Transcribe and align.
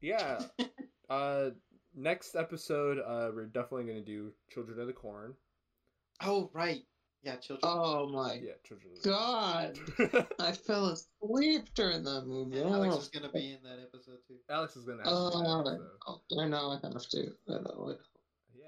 yeah. 0.00 0.40
uh, 1.10 1.50
next 1.94 2.36
episode, 2.36 2.98
uh, 2.98 3.30
we're 3.34 3.46
definitely 3.46 3.84
gonna 3.84 4.00
do 4.04 4.32
Children 4.50 4.80
of 4.80 4.86
the 4.86 4.92
Corn. 4.92 5.34
Oh 6.22 6.50
right, 6.52 6.82
yeah, 7.22 7.36
children. 7.36 7.60
Oh 7.72 8.08
my 8.08 8.34
Yeah, 8.34 8.52
Children 8.64 8.92
of 8.96 9.02
the 9.02 9.08
god. 9.10 9.78
Corn. 9.96 10.26
I 10.40 10.52
fell 10.52 10.86
asleep 10.86 11.68
during 11.74 12.02
that 12.04 12.22
movie. 12.26 12.58
And 12.60 12.70
Alex 12.70 12.94
Oh. 12.96 13.00
is 13.00 13.08
gonna 13.08 13.30
be 13.32 13.52
in 13.52 13.58
that 13.64 13.78
episode 13.82 14.18
too. 14.26 14.34
Alex 14.50 14.76
is 14.76 14.84
gonna. 14.84 15.04
Have 15.04 15.12
Oh, 15.12 15.30
to 15.30 15.36
do 15.36 15.42
I 15.44 15.56
that, 15.56 15.78
know. 15.78 16.42
I 16.42 16.48
know 16.48 16.70
I 16.70 16.86
have 16.92 17.08
to. 17.08 17.18
I 17.48 17.52
know. 17.52 17.58
I 17.58 17.62
know. 17.62 17.96
so, 17.96 17.98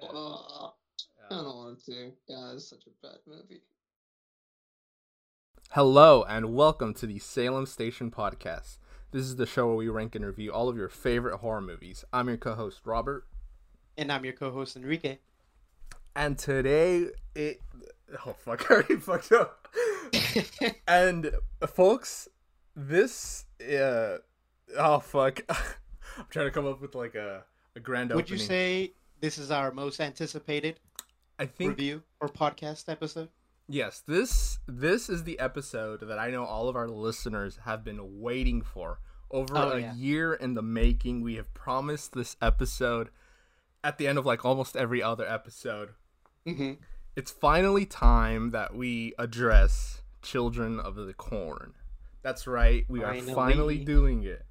yeah. 0.03 0.09
Oh, 0.13 0.75
I 1.31 1.35
don't 1.35 1.45
want 1.57 1.85
to. 1.87 2.13
God, 2.29 2.55
it's 2.55 2.69
such 2.69 2.85
a 2.87 3.07
bad 3.07 3.19
movie. 3.27 3.63
Hello 5.73 6.25
and 6.25 6.53
welcome 6.55 6.93
to 6.95 7.07
the 7.07 7.21
Salem 7.21 7.65
Station 7.67 8.11
Podcast. 8.11 8.79
This 9.13 9.25
is 9.25 9.37
the 9.37 9.47
show 9.47 9.67
where 9.67 9.77
we 9.77 9.89
rank 9.89 10.15
and 10.15 10.25
review 10.25 10.53
all 10.53 10.69
of 10.69 10.77
your 10.77 10.89
favorite 10.89 11.39
horror 11.39 11.61
movies. 11.61 12.05
I'm 12.13 12.29
your 12.29 12.37
co-host 12.37 12.81
Robert, 12.85 13.27
And 13.97 14.13
I'm 14.13 14.25
your 14.25 14.35
co-host 14.35 14.77
Enrique. 14.77 15.19
and 16.15 16.39
today 16.39 17.09
it 17.35 17.61
oh 18.27 18.33
fuck, 18.35 18.67
I 18.71 18.75
already 18.75 18.97
fucked 18.97 19.33
up. 19.33 19.69
and 20.89 21.33
uh, 21.61 21.67
folks, 21.67 22.29
this 22.77 23.47
uh 23.61 24.19
oh 24.79 25.01
fuck, 25.01 25.41
I'm 25.49 26.27
trying 26.31 26.47
to 26.47 26.53
come 26.53 26.67
up 26.67 26.81
with 26.81 26.95
like 26.95 27.15
a 27.17 27.43
a 27.77 27.81
grand 27.81 28.13
opening. 28.13 28.17
Would 28.17 28.25
opening. 28.27 28.41
you 28.41 28.47
say 28.47 28.93
this 29.21 29.39
is 29.39 29.51
our 29.51 29.73
most 29.73 30.01
anticipated 30.01 30.79
I 31.39 31.47
think 31.47 31.71
review 31.71 32.03
or 32.21 32.29
podcast 32.29 32.89
episode? 32.89 33.29
Yes, 33.73 34.03
this 34.07 34.59
this 34.67 35.09
is 35.09 35.23
the 35.25 35.39
episode 35.39 36.01
that 36.01 36.19
I 36.19 36.31
know 36.31 36.45
all 36.45 36.69
of 36.69 36.75
our 36.77 36.89
listeners 36.89 37.59
have 37.65 37.85
been 37.85 38.21
waiting 38.21 38.63
for. 38.63 38.99
Over 39.31 39.57
Oh, 39.57 39.71
a 39.71 39.79
yeah. 39.81 39.95
year 39.95 40.35
in 40.35 40.55
the 40.55 40.63
making, 40.63 41.21
we 41.23 41.37
have 41.37 41.55
promised 41.55 42.13
this 42.13 42.37
episode 42.43 43.11
at 43.85 43.97
the 43.97 44.09
end 44.09 44.19
of 44.19 44.27
like 44.27 44.45
almost 44.45 44.77
every 44.77 45.01
other 45.03 45.25
episode. 45.25 45.91
Mm-hmm. 46.47 46.73
It's 47.15 47.31
finally 47.31 47.87
time 47.87 48.51
that 48.51 48.75
we 48.75 49.15
address 49.21 50.03
Children 50.23 50.81
of 50.81 50.97
the 50.97 51.15
Corn. 51.15 51.75
That's 52.23 52.47
right, 52.49 52.85
we 52.89 53.05
are 53.05 53.15
Finally. 53.15 53.35
finally 53.35 53.79
doing 53.79 54.25
it. 54.25 54.43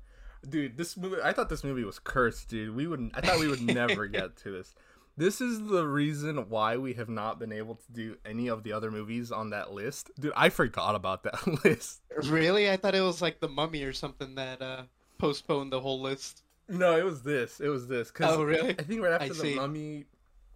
Dude, 0.48 0.78
this 0.78 0.96
movie 0.96 1.18
I 1.22 1.34
thought 1.34 1.50
this 1.50 1.66
movie 1.66 1.84
was 1.84 2.00
cursed, 2.00 2.48
dude. 2.48 2.74
We 2.74 2.88
wouldn't 2.88 3.12
I 3.18 3.22
thought 3.22 3.40
we 3.40 3.50
would 3.50 3.62
never 3.62 4.08
get 4.08 4.38
to 4.38 4.52
this. 4.52 4.74
This 5.20 5.42
is 5.42 5.62
the 5.68 5.86
reason 5.86 6.38
why 6.50 6.78
we 6.78 6.94
have 6.94 7.10
not 7.10 7.40
been 7.40 7.52
able 7.52 7.76
to 7.76 7.92
do 7.92 8.16
any 8.26 8.48
of 8.48 8.64
the 8.64 8.72
other 8.72 8.90
movies 8.90 9.34
on 9.34 9.50
that 9.50 9.74
list. 9.74 10.10
Dude, 10.18 10.32
I 10.36 10.48
forgot 10.48 10.96
about 10.96 11.24
that 11.24 11.46
list. 11.66 12.02
Really? 12.30 12.70
I 12.72 12.78
thought 12.78 12.96
it 12.96 13.02
was 13.02 13.22
like 13.22 13.42
the 13.42 13.50
Mummy 13.50 13.84
or 13.84 13.92
something 13.92 14.36
that 14.36 14.62
uh 14.62 14.84
postponed 15.18 15.74
the 15.74 15.82
whole 15.82 16.00
list. 16.02 16.44
No, 16.70 16.98
it 16.98 17.04
was 17.04 17.22
this. 17.22 17.60
It 17.60 17.68
was 17.68 17.88
this. 17.88 18.12
Cause 18.12 18.38
Oh, 18.38 18.44
really? 18.44 18.70
I 18.80 18.82
think 18.84 19.02
right 19.02 19.12
after 19.12 19.26
I 19.26 19.28
the 19.30 19.36
see. 19.36 19.56
Mummy, 19.56 20.06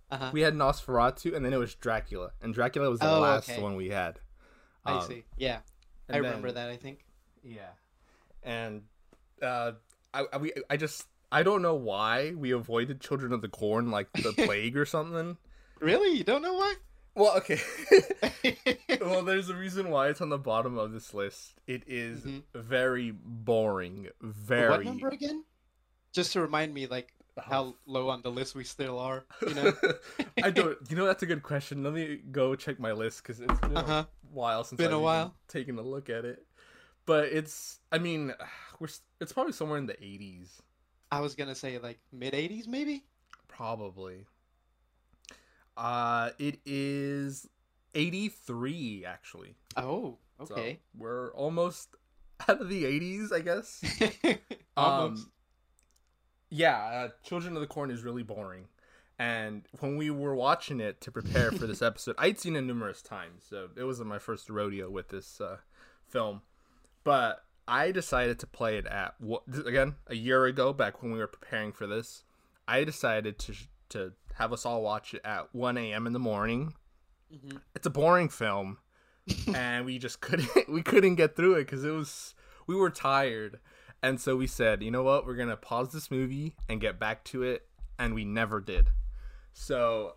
Uh-huh. 0.09 0.29
we 0.31 0.39
had 0.41 0.53
Nosferatu, 0.53 1.35
and 1.35 1.43
then 1.43 1.51
it 1.51 1.57
was 1.57 1.75
Dracula, 1.75 2.31
and 2.41 2.53
Dracula 2.53 2.89
was 2.89 2.99
the 3.01 3.09
Oh, 3.09 3.19
last 3.19 3.49
okay. 3.49 3.61
one 3.61 3.75
we 3.75 3.89
had. 3.89 4.19
I 4.85 4.93
Um, 4.99 5.07
see. 5.07 5.23
Yeah, 5.37 5.59
I 6.09 6.17
remember 6.17 6.53
then- 6.53 6.67
that. 6.69 6.71
I 6.73 6.77
think. 6.77 7.03
Yeah, 7.43 7.71
and 8.43 8.83
uh, 9.41 9.73
I 10.13 10.25
I, 10.31 10.37
we, 10.37 10.53
I 10.69 10.77
just 10.77 11.05
I 11.33 11.41
don't 11.43 11.61
know 11.63 11.73
why 11.75 12.33
we 12.37 12.51
avoided 12.51 13.01
Children 13.01 13.33
of 13.33 13.41
the 13.41 13.49
Corn 13.49 13.89
like 13.89 14.11
the 14.13 14.33
plague 14.45 14.77
or 14.77 14.85
something. 14.85 15.37
Really? 15.79 16.15
You 16.17 16.23
don't 16.23 16.41
know 16.43 16.53
why? 16.53 16.75
Well, 17.15 17.35
okay. 17.37 17.59
well, 19.01 19.23
there's 19.23 19.49
a 19.49 19.55
reason 19.55 19.89
why 19.89 20.09
it's 20.09 20.21
on 20.21 20.29
the 20.29 20.37
bottom 20.37 20.77
of 20.77 20.91
this 20.91 21.13
list. 21.13 21.53
It 21.67 21.83
is 21.87 22.21
Mhm. 22.23 22.43
very 22.55 23.11
boring. 23.11 24.09
Very. 24.21 24.69
What 24.69 24.85
number 24.85 25.09
again? 25.09 25.43
Just 26.13 26.33
to 26.33 26.41
remind 26.41 26.73
me, 26.73 26.85
like 26.87 27.13
how 27.37 27.75
low 27.87 28.09
on 28.09 28.21
the 28.21 28.29
list 28.31 28.53
we 28.55 28.63
still 28.63 28.99
are. 28.99 29.25
You 29.47 29.53
know. 29.55 29.73
I 30.43 30.51
don't. 30.51 30.77
You 30.89 30.95
know, 30.95 31.05
that's 31.05 31.23
a 31.23 31.27
good 31.27 31.43
question. 31.43 31.83
Let 31.83 31.93
me 31.93 32.17
go 32.31 32.55
check 32.55 32.79
my 32.79 32.91
list 32.91 33.23
because 33.23 33.39
it's 33.39 33.59
been 33.59 33.77
Uh-huh. 33.77 34.05
a 34.05 34.07
while 34.31 34.63
since 34.63 34.77
Been 34.77 34.87
I've 34.87 34.93
a 34.93 34.99
while. 34.99 35.35
taken 35.47 35.77
a 35.79 35.81
look 35.83 36.09
at 36.09 36.25
it. 36.25 36.45
But 37.05 37.25
it's. 37.25 37.79
I 37.91 37.97
mean, 37.97 38.33
we're. 38.79 38.87
It's 39.19 39.33
probably 39.33 39.53
somewhere 39.53 39.77
in 39.79 39.85
the 39.87 39.93
80s, 39.95 40.61
I 41.13 41.19
was 41.19 41.35
gonna 41.35 41.53
say 41.55 41.77
like 41.77 41.99
mid 42.11 42.33
'80s, 42.33 42.67
maybe. 42.67 43.03
probably. 43.47 44.25
Uh, 45.77 46.31
it 46.39 46.59
is 46.65 47.47
83 47.95 49.05
actually. 49.05 49.55
Oh, 49.77 50.17
So 50.45 50.53
okay. 50.55 50.79
we're 50.97 51.31
almost 51.33 51.95
out 52.47 52.61
of 52.61 52.69
the 52.69 52.83
80s, 52.83 53.31
I 53.31 53.39
guess. 53.39 53.81
Almost. 54.77 55.23
Um, 55.25 55.31
yeah, 56.49 56.77
uh, 56.77 57.09
Children 57.23 57.55
of 57.55 57.61
the 57.61 57.67
Corn 57.67 57.89
is 57.89 58.03
really 58.03 58.21
boring. 58.23 58.65
And 59.17 59.63
when 59.79 59.97
we 59.97 60.09
were 60.11 60.35
watching 60.35 60.79
it 60.79 61.01
to 61.01 61.11
prepare 61.11 61.51
for 61.51 61.65
this 61.65 61.81
episode, 61.89 62.15
I'd 62.19 62.39
seen 62.39 62.55
it 62.55 62.61
numerous 62.61 63.01
times, 63.01 63.43
so 63.49 63.69
it 63.75 63.83
wasn't 63.83 64.09
my 64.09 64.19
first 64.19 64.49
rodeo 64.51 64.89
with 64.91 65.09
this 65.09 65.39
uh, 65.41 65.57
film. 66.07 66.41
But 67.03 67.43
I 67.67 67.91
decided 67.91 68.39
to 68.39 68.47
play 68.47 68.77
it 68.77 68.85
at 68.87 69.15
what 69.19 69.43
again 69.65 69.95
a 70.07 70.15
year 70.15 70.45
ago, 70.45 70.73
back 70.73 71.01
when 71.01 71.11
we 71.11 71.19
were 71.19 71.27
preparing 71.27 71.71
for 71.71 71.87
this. 71.87 72.23
I 72.67 72.83
decided 72.83 73.39
to 73.39 73.53
to 73.89 74.13
have 74.35 74.51
us 74.53 74.65
all 74.65 74.81
watch 74.81 75.13
it 75.13 75.21
at 75.23 75.53
1 75.53 75.77
a.m. 75.77 76.07
in 76.07 76.13
the 76.13 76.19
morning. 76.19 76.73
Mhm. 77.33 77.61
It's 77.75 77.85
a 77.85 77.91
boring 77.91 78.29
film, 78.29 78.79
and 79.55 79.85
we 79.85 79.99
just 79.99 80.21
couldn't 80.21 80.49
we 80.69 80.81
couldn't 80.81 81.15
get 81.15 81.35
through 81.35 81.55
it 81.55 81.65
because 81.65 81.83
it 81.83 81.91
was 81.91 82.35
we 82.67 82.75
were 82.75 82.89
tired 82.89 83.59
and 84.01 84.19
so 84.19 84.35
we 84.35 84.47
said 84.47 84.81
you 84.83 84.91
know 84.91 85.03
what 85.03 85.25
we're 85.25 85.35
gonna 85.35 85.55
pause 85.57 85.91
this 85.93 86.09
movie 86.11 86.55
and 86.67 86.81
get 86.81 86.99
back 86.99 87.23
to 87.23 87.43
it 87.43 87.67
and 87.99 88.13
we 88.13 88.23
never 88.25 88.59
did 88.59 88.89
so 89.53 90.15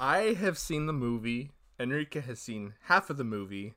i 0.00 0.34
have 0.38 0.56
seen 0.58 0.86
the 0.86 0.92
movie 0.92 1.50
enrique 1.78 2.20
has 2.20 2.40
seen 2.40 2.74
half 2.84 3.08
of 3.10 3.16
the 3.16 3.24
movie 3.24 3.74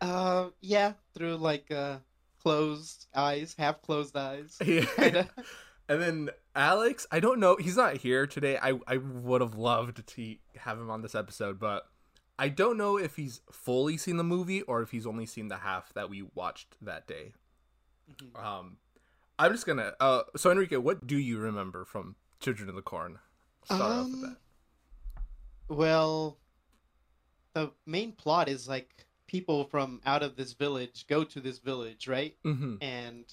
Uh, 0.00 0.48
yeah, 0.60 0.92
through 1.14 1.36
like 1.36 1.70
uh 1.70 1.98
closed 2.46 3.06
eyes, 3.14 3.54
half 3.58 3.82
closed 3.82 4.16
eyes. 4.16 4.56
Yeah. 4.64 5.24
And 5.88 6.02
then 6.02 6.30
alex 6.56 7.06
i 7.12 7.20
don't 7.20 7.38
know 7.38 7.56
he's 7.60 7.76
not 7.76 7.98
here 7.98 8.26
today 8.26 8.58
i 8.60 8.72
i 8.88 8.96
would 8.96 9.40
have 9.40 9.54
loved 9.54 10.04
to 10.06 10.34
have 10.56 10.78
him 10.80 10.90
on 10.90 11.02
this 11.02 11.14
episode 11.14 11.60
but 11.60 11.86
i 12.40 12.48
don't 12.48 12.76
know 12.76 12.96
if 12.96 13.14
he's 13.14 13.40
fully 13.52 13.96
seen 13.96 14.16
the 14.16 14.24
movie 14.24 14.62
or 14.62 14.82
if 14.82 14.90
he's 14.90 15.06
only 15.06 15.26
seen 15.26 15.46
the 15.48 15.58
half 15.58 15.92
that 15.94 16.08
we 16.10 16.24
watched 16.34 16.74
that 16.82 17.06
day 17.06 17.32
Mhm. 18.10 18.44
Um, 18.44 18.76
I'm 19.38 19.52
just 19.52 19.66
gonna. 19.66 19.94
Uh, 20.00 20.22
so 20.36 20.50
Enrique, 20.50 20.76
what 20.76 21.06
do 21.06 21.18
you 21.18 21.38
remember 21.38 21.84
from 21.84 22.14
Children 22.40 22.68
of 22.68 22.74
the 22.76 22.82
Corn? 22.82 23.18
Start 23.64 23.80
off 23.82 24.06
with 24.06 24.14
Um, 24.14 24.20
that. 24.22 24.36
Well, 25.68 26.38
the 27.54 27.72
main 27.84 28.12
plot 28.12 28.48
is 28.48 28.68
like 28.68 29.05
people 29.26 29.64
from 29.64 30.00
out 30.06 30.22
of 30.22 30.36
this 30.36 30.52
village 30.52 31.06
go 31.08 31.24
to 31.24 31.40
this 31.40 31.58
village, 31.58 32.06
right? 32.08 32.36
Mm-hmm. 32.44 32.76
And 32.82 33.24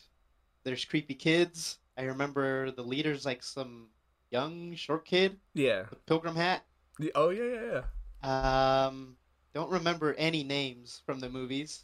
there's 0.64 0.86
creepy 0.86 1.16
kids. 1.16 1.78
I 1.98 2.04
remember 2.04 2.72
the 2.72 2.82
leader's 2.84 3.26
like 3.26 3.44
some 3.44 3.88
young 4.32 4.76
short 4.76 5.06
kid 5.06 5.38
Yeah. 5.54 5.86
pilgrim 6.08 6.36
hat. 6.36 6.64
The, 7.00 7.12
oh 7.16 7.30
yeah, 7.30 7.44
yeah, 7.44 7.82
yeah. 8.24 8.86
Um, 8.88 9.18
don't 9.54 9.70
remember 9.70 10.14
any 10.16 10.44
names 10.44 11.02
from 11.06 11.20
the 11.20 11.30
movies. 11.30 11.84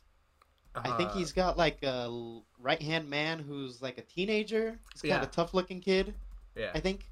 I 0.75 0.95
think 0.97 1.09
Uh, 1.09 1.13
he's 1.13 1.31
got 1.33 1.57
like 1.57 1.83
a 1.83 2.39
right 2.59 2.81
hand 2.81 3.09
man 3.09 3.39
who's 3.39 3.81
like 3.81 3.97
a 3.97 4.01
teenager. 4.03 4.79
He's 4.93 5.01
kind 5.01 5.21
Yeah. 5.21 5.23
of 5.23 5.31
tough 5.31 5.53
looking 5.53 5.81
kid. 5.81 6.13
Yeah. 6.55 6.71
I 6.73 6.79
think. 6.79 7.09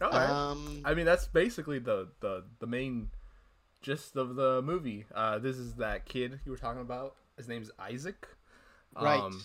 All 0.00 0.10
right. 0.10 0.28
Um, 0.28 0.82
I 0.84 0.94
mean, 0.94 1.06
that's 1.06 1.26
basically 1.28 1.78
the 1.78 2.08
the 2.20 2.44
the 2.58 2.66
main 2.66 3.10
gist 3.82 4.16
of 4.16 4.36
the 4.36 4.62
movie. 4.62 5.04
Uh, 5.14 5.38
this 5.38 5.56
is 5.58 5.74
that 5.74 6.06
kid 6.06 6.40
you 6.44 6.52
were 6.52 6.58
talking 6.58 6.80
about. 6.80 7.16
His 7.36 7.48
name's 7.48 7.70
Isaac. 7.78 8.26
right. 9.00 9.20
Um, 9.20 9.42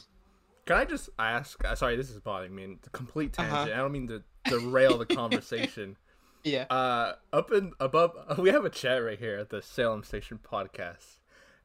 can 0.65 0.75
I 0.77 0.85
just 0.85 1.09
ask? 1.17 1.63
uh, 1.65 1.75
Sorry, 1.75 1.95
this 1.95 2.09
is 2.09 2.19
bothering 2.19 2.53
me. 2.53 2.63
It's 2.65 2.87
a 2.87 2.91
complete 2.91 3.33
tangent. 3.33 3.57
Uh-huh. 3.57 3.71
I 3.73 3.77
don't 3.77 3.91
mean 3.91 4.07
to 4.09 4.23
derail 4.45 4.97
the 4.97 5.05
conversation. 5.15 5.95
yeah. 6.43 6.65
uh 6.69 7.13
up 7.33 7.51
in 7.51 7.71
above 7.79 8.11
we 8.37 8.49
have 8.49 8.63
a 8.65 8.69
chat 8.69 9.03
right 9.03 9.17
here 9.19 9.37
at 9.37 9.49
the 9.49 9.61
salem 9.61 10.03
station 10.03 10.39
podcast 10.41 11.17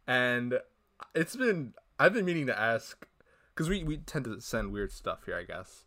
and 0.08 0.58
it's 1.14 1.36
been 1.36 1.74
i've 2.00 2.12
been 2.14 2.24
meaning 2.24 2.46
to 2.46 2.58
ask 2.58 3.06
because 3.54 3.68
we, 3.68 3.84
we 3.84 3.98
tend 3.98 4.24
to 4.24 4.40
send 4.40 4.72
weird 4.72 4.90
stuff 4.90 5.20
here 5.26 5.36
i 5.36 5.44
guess 5.44 5.84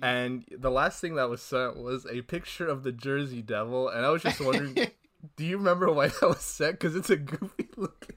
and 0.00 0.44
the 0.56 0.70
last 0.70 1.00
thing 1.00 1.16
that 1.16 1.28
was 1.28 1.42
sent 1.42 1.76
was 1.78 2.06
a 2.06 2.20
picture 2.22 2.68
of 2.68 2.84
the 2.84 2.92
jersey 2.92 3.42
devil 3.42 3.88
and 3.88 4.06
i 4.06 4.10
was 4.10 4.22
just 4.22 4.40
wondering 4.40 4.76
do 5.36 5.44
you 5.44 5.56
remember 5.58 5.90
why 5.92 6.08
that 6.08 6.22
was 6.22 6.40
set? 6.40 6.72
because 6.72 6.94
it's 6.96 7.10
a 7.10 7.16
goofy 7.16 7.68
looking 7.76 8.16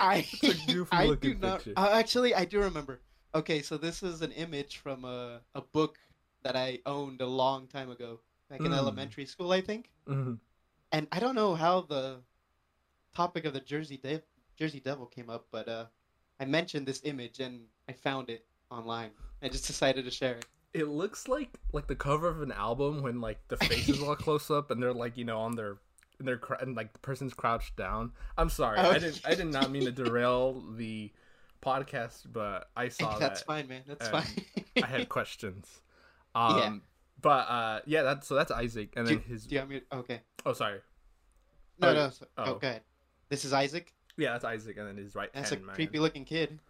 I 0.00 0.26
a 0.42 0.54
goofy 0.72 0.88
I 0.96 1.14
do 1.14 1.34
not. 1.34 1.58
picture. 1.64 1.74
Uh, 1.76 1.90
actually, 1.92 2.34
I 2.34 2.44
do 2.44 2.60
remember. 2.60 3.00
Okay, 3.34 3.62
so 3.62 3.78
this 3.78 4.02
is 4.02 4.20
an 4.22 4.32
image 4.32 4.78
from 4.78 5.04
a 5.04 5.40
a 5.54 5.60
book 5.60 5.98
that 6.42 6.56
I 6.56 6.80
owned 6.86 7.20
a 7.20 7.26
long 7.26 7.66
time 7.68 7.90
ago, 7.90 8.20
back 8.50 8.60
in 8.60 8.66
Hmm. 8.66 8.72
elementary 8.74 9.26
school, 9.26 9.52
I 9.52 9.60
think. 9.60 9.90
Mhm. 10.08 10.38
And 10.90 11.06
I 11.12 11.20
don't 11.20 11.34
know 11.36 11.54
how 11.54 11.82
the 11.82 12.20
topic 13.14 13.44
of 13.44 13.52
the 13.54 13.60
Jersey 13.60 13.96
De- 13.96 14.22
Jersey 14.58 14.80
Devil 14.80 15.06
came 15.06 15.30
up, 15.30 15.46
but 15.50 15.68
uh, 15.68 15.86
I 16.40 16.44
mentioned 16.44 16.86
this 16.86 17.00
image 17.04 17.40
and 17.40 17.66
I 17.88 17.92
found 17.92 18.28
it 18.30 18.44
online. 18.70 19.10
I 19.42 19.48
just 19.48 19.66
decided 19.66 20.04
to 20.04 20.10
share 20.10 20.36
it. 20.36 20.46
it 20.74 20.88
looks 20.88 21.28
like 21.28 21.50
like 21.72 21.86
the 21.86 21.94
cover 21.96 22.28
of 22.28 22.42
an 22.42 22.52
album 22.52 23.02
when 23.02 23.20
like 23.20 23.38
the 23.48 23.56
faces 23.58 23.96
is 23.96 24.02
all 24.02 24.16
close 24.16 24.50
up 24.50 24.70
and 24.70 24.82
they're 24.82 24.92
like 24.92 25.16
you 25.16 25.24
know 25.24 25.38
on 25.40 25.54
their 25.56 25.76
and 26.22 26.28
they're 26.28 26.36
cr- 26.38 26.54
and 26.54 26.76
like 26.76 26.92
the 26.92 27.00
person's 27.00 27.34
crouched 27.34 27.74
down. 27.74 28.12
I'm 28.38 28.48
sorry, 28.48 28.78
Oh. 28.78 28.90
I 28.90 28.98
didn't 29.00 29.20
I 29.24 29.34
did 29.34 29.48
not 29.48 29.72
mean 29.72 29.84
to 29.86 29.90
derail 30.04 30.62
the 30.76 31.10
podcast, 31.60 32.26
but 32.32 32.68
I 32.76 32.88
saw 32.88 33.18
That's 33.18 33.40
that 33.40 33.46
fine, 33.46 33.66
man. 33.68 33.82
That's 33.88 34.08
fine. 34.08 34.26
I 34.82 34.86
had 34.86 35.08
questions. 35.08 35.80
Um, 36.34 36.56
Yeah. 36.58 36.74
but 37.20 37.48
uh, 37.48 37.80
yeah, 37.86 38.02
that's 38.02 38.28
so 38.28 38.36
that's 38.36 38.52
Isaac, 38.52 38.92
and 38.96 39.06
do, 39.06 39.14
then 39.16 39.24
his 39.24 39.46
do 39.46 39.56
you 39.56 39.60
want 39.60 39.70
me? 39.70 39.80
To, 39.80 39.96
okay. 39.98 40.20
oh 40.46 40.52
sorry, 40.52 40.78
No, 41.80 41.88
Oh, 41.88 41.94
no. 41.94 42.10
so- 42.10 42.26
oh. 42.38 42.44
oh, 42.46 42.54
go. 42.54 42.78
This 43.28 43.44
is 43.44 43.52
Isaac. 43.52 43.92
yeah, 44.16 44.30
that's 44.32 44.44
Isaac, 44.44 44.76
and 44.76 44.86
then 44.86 44.96
his 44.96 45.14
right 45.16 45.30
That's 45.34 45.50
a 45.50 45.54
hand 45.56 45.66
man. 45.66 45.74
creepy 45.74 45.98
looking 45.98 46.24
kid. 46.24 46.60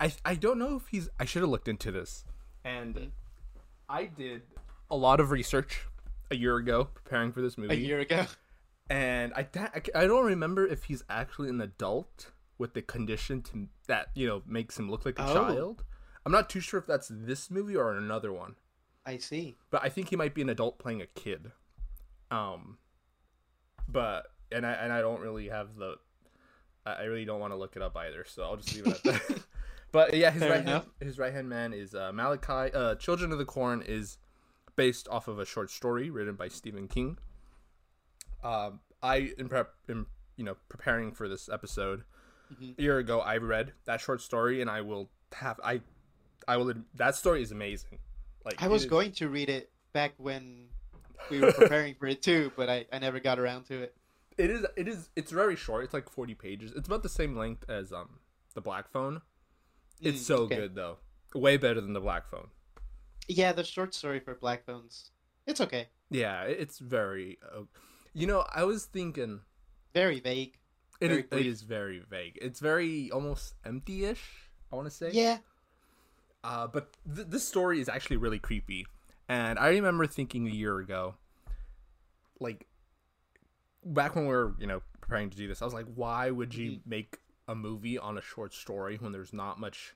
I 0.00 0.12
I 0.24 0.36
don't 0.36 0.58
know 0.58 0.76
if 0.76 0.86
he's. 0.88 1.08
I 1.18 1.24
should 1.24 1.42
have 1.42 1.50
looked 1.50 1.66
into 1.68 1.90
this, 1.90 2.24
and 2.64 2.94
Mhm. 2.94 3.10
I 3.88 4.04
did 4.06 4.42
a 4.90 4.96
lot 4.96 5.18
of 5.20 5.30
research 5.32 5.86
a 6.30 6.36
year 6.36 6.56
ago 6.56 6.84
preparing 6.84 7.32
for 7.32 7.42
this 7.42 7.58
movie, 7.58 7.74
A 7.74 7.76
year 7.76 7.98
ago. 8.00 8.26
And 8.92 9.32
I 9.34 9.46
I 9.94 10.06
don't 10.06 10.26
remember 10.26 10.66
if 10.66 10.84
he's 10.84 11.02
actually 11.08 11.48
an 11.48 11.60
adult 11.60 12.30
with 12.58 12.74
the 12.74 12.82
condition 12.82 13.40
to 13.42 13.68
that 13.88 14.08
you 14.14 14.26
know 14.26 14.42
makes 14.46 14.78
him 14.78 14.90
look 14.90 15.04
like 15.06 15.18
a 15.18 15.26
Oh. 15.28 15.34
child. 15.34 15.84
I'm 16.24 16.30
not 16.32 16.48
too 16.48 16.60
sure 16.60 16.78
if 16.78 16.86
that's 16.86 17.08
this 17.12 17.50
movie 17.50 17.74
or 17.74 17.96
another 17.96 18.32
one, 18.32 18.54
I 19.04 19.16
see. 19.16 19.56
but 19.70 19.82
I 19.82 19.88
think 19.88 20.10
he 20.10 20.16
might 20.16 20.34
be 20.34 20.42
an 20.42 20.48
adult 20.50 20.78
playing 20.78 21.00
a 21.02 21.06
kid. 21.06 21.50
Um, 22.30 22.78
but 23.88 24.26
and 24.52 24.64
I 24.66 24.72
and 24.72 24.92
I 24.92 25.00
don't 25.00 25.20
really 25.20 25.48
have 25.48 25.76
the. 25.76 25.96
I 26.84 27.04
really 27.04 27.24
don't 27.24 27.40
want 27.40 27.52
to 27.52 27.56
look 27.56 27.76
it 27.76 27.82
up 27.82 27.96
either, 27.96 28.24
so 28.26 28.42
I'll 28.42 28.56
just 28.56 28.74
leave 28.74 28.86
it 28.88 28.94
at 28.94 29.02
that. 29.04 29.42
but 29.92 30.14
yeah, 30.14 30.30
his 30.32 30.42
Fair 30.42 30.50
right 30.50 30.64
hand, 30.66 30.84
his 31.00 31.18
right 31.18 31.32
hand 31.32 31.48
man 31.48 31.72
is 31.72 31.94
uh, 31.94 32.10
Malachi. 32.12 32.72
Uh, 32.74 32.94
Children 32.96 33.30
of 33.32 33.38
the 33.38 33.44
Corn 33.44 33.82
is 33.86 34.18
based 34.76 35.06
off 35.08 35.28
of 35.28 35.38
a 35.38 35.46
short 35.46 35.70
story 35.70 36.10
written 36.10 36.34
by 36.34 36.48
Stephen 36.48 36.88
King. 36.88 37.18
Um, 38.42 38.80
I 39.02 39.32
in 39.38 39.48
prep, 39.48 39.70
in 39.88 40.06
you 40.36 40.44
know, 40.44 40.56
preparing 40.68 41.12
for 41.12 41.28
this 41.28 41.48
episode 41.48 42.04
Mhm. 42.54 42.78
a 42.78 42.82
year 42.82 42.98
ago, 42.98 43.20
I 43.20 43.36
read 43.36 43.72
that 43.84 44.00
short 44.00 44.20
story, 44.20 44.60
and 44.60 44.68
I 44.70 44.80
will 44.80 45.10
have 45.32 45.60
I, 45.64 45.80
I 46.48 46.56
will. 46.56 46.72
That 46.94 47.14
story 47.14 47.42
is 47.42 47.52
amazing. 47.52 47.98
Like 48.44 48.60
I 48.62 48.68
was 48.68 48.84
is- 48.84 48.90
going 48.90 49.12
to 49.12 49.28
read 49.28 49.48
it 49.48 49.70
back 49.92 50.14
when 50.16 50.68
we 51.30 51.40
were 51.40 51.52
preparing 51.52 51.94
for 51.94 52.06
it 52.06 52.22
too, 52.22 52.50
but 52.56 52.68
I, 52.68 52.86
I 52.92 52.98
never 52.98 53.20
got 53.20 53.38
around 53.38 53.64
to 53.66 53.82
it. 53.82 53.96
It 54.38 54.50
is. 54.50 54.66
It 54.76 54.88
is. 54.88 55.10
It's 55.14 55.30
very 55.30 55.56
short. 55.56 55.84
It's 55.84 55.94
like 55.94 56.08
forty 56.08 56.34
pages. 56.34 56.72
It's 56.74 56.88
about 56.88 57.02
the 57.02 57.08
same 57.08 57.36
length 57.36 57.64
as 57.68 57.92
um 57.92 58.18
the 58.54 58.60
Black 58.60 58.90
Phone. 58.90 59.20
It's 60.00 60.20
Mm, 60.20 60.24
so 60.24 60.36
okay. 60.44 60.56
good 60.56 60.74
though. 60.74 60.98
Way 61.34 61.56
better 61.56 61.80
than 61.80 61.92
the 61.92 62.00
Black 62.00 62.26
Phone. 62.28 62.48
Yeah, 63.28 63.52
the 63.52 63.62
short 63.64 63.94
story 63.94 64.20
for 64.20 64.34
Black 64.34 64.64
Phones. 64.66 65.10
It's 65.46 65.60
okay. 65.60 65.88
Yeah, 66.10 66.42
it's 66.42 66.78
very. 66.78 67.38
Uh, 67.42 67.62
you 68.14 68.26
know, 68.26 68.44
I 68.52 68.64
was 68.64 68.84
thinking 68.84 69.40
Very 69.94 70.20
vague. 70.20 70.58
it 71.00 71.08
Very 71.30 71.48
is, 71.48 71.62
it 71.62 71.68
very 71.68 72.00
vague. 72.08 72.38
It's 72.40 72.60
very 72.60 73.10
almost 73.10 73.54
empty-ish. 73.64 74.50
I 74.72 74.76
want 74.76 74.86
to 74.88 74.94
say. 74.94 75.10
Yeah. 75.12 75.38
Uh, 76.44 76.66
but 76.66 76.94
th- 77.14 77.28
this 77.28 77.46
story 77.46 77.80
is 77.80 77.88
actually 77.88 78.16
really 78.16 78.38
creepy, 78.38 78.86
and 79.28 79.58
I 79.58 79.68
remember 79.68 80.06
thinking 80.06 80.46
a 80.46 80.50
year 80.50 80.78
ago, 80.78 81.14
like 82.40 82.66
back 83.84 84.14
when 84.16 84.26
we 84.26 84.32
were 84.34 84.54
you 84.58 84.66
know 84.66 84.82
preparing 85.00 85.30
to 85.30 85.36
do 85.36 85.46
this, 85.48 85.62
I 85.62 85.64
was 85.64 85.74
like, 85.74 85.86
why 85.94 86.30
would 86.30 86.54
you 86.54 86.72
Mhm. 86.72 86.80
make 86.86 87.18
a 87.48 87.54
movie 87.54 87.98
on 87.98 88.16
a 88.18 88.22
short 88.22 88.54
story 88.54 88.96
when 88.96 89.12
there's 89.12 89.32
not 89.32 89.58
much 89.60 89.94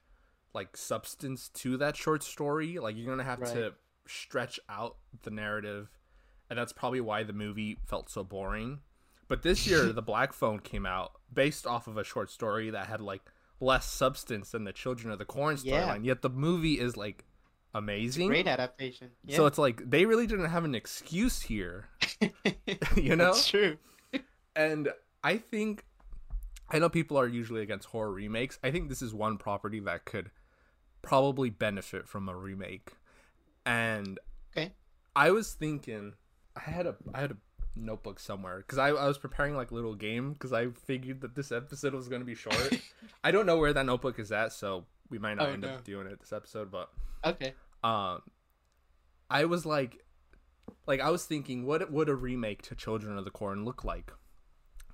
like 0.54 0.76
substance 0.76 1.48
to 1.50 1.76
that 1.78 1.96
short 1.96 2.22
story? 2.22 2.78
Like 2.78 2.96
you're 2.96 3.06
gonna 3.08 3.24
have 3.24 3.40
to 3.52 3.74
stretch 4.06 4.60
out 4.68 4.98
the 5.22 5.30
narrative, 5.30 5.88
and 6.50 6.58
that's 6.58 6.72
probably 6.72 7.00
why 7.00 7.22
the 7.22 7.32
movie 7.32 7.78
felt 7.84 8.08
so 8.10 8.22
boring. 8.24 8.80
But 9.28 9.42
this 9.42 9.66
year, 9.66 9.86
the 9.92 10.02
Black 10.02 10.32
Phone 10.32 10.60
came 10.60 10.86
out 10.86 11.12
based 11.32 11.66
off 11.66 11.86
of 11.86 11.96
a 11.96 12.04
short 12.04 12.30
story 12.30 12.70
that 12.70 12.86
had 12.86 13.00
like 13.00 13.22
less 13.60 13.86
substance 13.86 14.50
than 14.50 14.64
the 14.64 14.72
Children 14.72 15.12
of 15.12 15.18
the 15.18 15.24
Corn 15.24 15.56
Yeah. 15.62 15.88
storyline. 15.88 16.04
Yet 16.04 16.22
the 16.22 16.30
movie 16.30 16.78
is 16.78 16.96
like 16.96 17.24
amazing. 17.74 18.28
Great 18.28 18.46
adaptation. 18.46 19.10
Yeah. 19.24 19.36
So 19.36 19.46
it's 19.46 19.58
like 19.58 19.88
they 19.90 20.04
really 20.06 20.26
didn't 20.26 20.46
have 20.50 20.64
an 20.64 20.74
excuse 20.74 21.42
here, 21.42 21.88
you 22.96 23.16
know. 23.16 23.32
That's 23.32 23.48
true. 23.48 23.76
And 24.54 24.90
I 25.24 25.38
think 25.38 25.84
I 26.70 26.78
know 26.78 26.88
people 26.88 27.16
are 27.18 27.28
usually 27.28 27.62
against 27.62 27.88
horror 27.88 28.12
remakes. 28.12 28.58
I 28.62 28.70
think 28.70 28.88
this 28.88 29.02
is 29.02 29.12
one 29.14 29.36
property 29.38 29.80
that 29.80 30.04
could 30.04 30.30
probably 31.02 31.50
benefit 31.50 32.08
from 32.08 32.28
a 32.28 32.34
remake. 32.36 32.92
And 33.64 34.18
Okay. 34.56 34.72
I 35.14 35.30
was 35.30 35.52
thinking 35.52 36.14
I 36.56 36.70
had 36.70 36.86
a 36.86 36.96
I 37.14 37.20
had 37.20 37.32
a 37.32 37.36
notebook 37.76 38.18
somewhere 38.18 38.58
because 38.58 38.78
I, 38.78 38.88
I 38.88 39.06
was 39.06 39.18
preparing 39.18 39.54
like 39.54 39.70
little 39.70 39.94
game 39.94 40.32
because 40.32 40.52
I 40.52 40.68
figured 40.68 41.20
that 41.20 41.34
this 41.34 41.52
episode 41.52 41.92
was 41.94 42.08
going 42.08 42.22
to 42.22 42.26
be 42.26 42.34
short. 42.34 42.80
I 43.24 43.30
don't 43.30 43.46
know 43.46 43.58
where 43.58 43.72
that 43.72 43.84
notebook 43.86 44.18
is 44.18 44.32
at, 44.32 44.52
so 44.52 44.84
we 45.10 45.18
might 45.18 45.34
not 45.34 45.48
Oh, 45.48 45.52
end 45.52 45.62
no. 45.62 45.68
up 45.68 45.84
doing 45.84 46.06
it 46.06 46.18
this 46.20 46.32
episode. 46.32 46.70
But 46.70 46.90
Okay. 47.24 47.52
um, 47.84 48.22
I 49.30 49.44
was 49.44 49.66
like, 49.66 50.04
like 50.86 51.00
I 51.00 51.10
was 51.10 51.24
thinking, 51.24 51.66
what 51.66 51.90
would 51.92 52.08
a 52.08 52.14
remake 52.14 52.62
to 52.62 52.74
Children 52.74 53.18
of 53.18 53.24
the 53.24 53.30
Corn 53.30 53.64
look 53.64 53.84
like? 53.84 54.12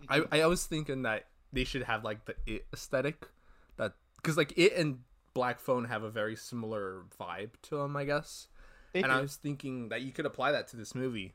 Mm-hmm. 0.09 0.35
I 0.35 0.41
I 0.43 0.47
was 0.47 0.67
thinking 0.67 1.03
that 1.03 1.27
they 1.53 1.65
should 1.65 1.85
have 1.85 2.03
like 2.03 2.25
the 2.25 2.35
it 2.47 2.67
aesthetic, 2.73 3.29
that 3.77 3.93
because 4.17 4.37
like 4.37 4.53
it 4.57 4.75
and 4.75 5.01
Black 5.35 5.61
Phone 5.61 5.85
have 5.85 6.03
a 6.03 6.11
very 6.11 6.35
similar 6.35 7.05
vibe 7.21 7.51
to 7.63 7.77
them, 7.77 7.97
I 7.97 8.05
guess. 8.05 8.49
They 8.93 9.03
and 9.03 9.11
do. 9.13 9.17
I 9.17 9.21
was 9.23 9.37
thinking 9.37 9.89
that 9.91 10.03
you 10.03 10.13
could 10.13 10.27
apply 10.27 10.53
that 10.53 10.69
to 10.69 10.77
this 10.77 10.95
movie, 10.95 11.35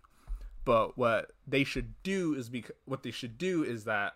but 0.67 0.97
what 0.97 1.31
they 1.47 1.63
should 1.63 1.93
do 2.03 2.35
is 2.35 2.49
be 2.49 2.65
what 2.85 3.01
they 3.01 3.11
should 3.11 3.37
do 3.37 3.63
is 3.63 3.85
that. 3.85 4.13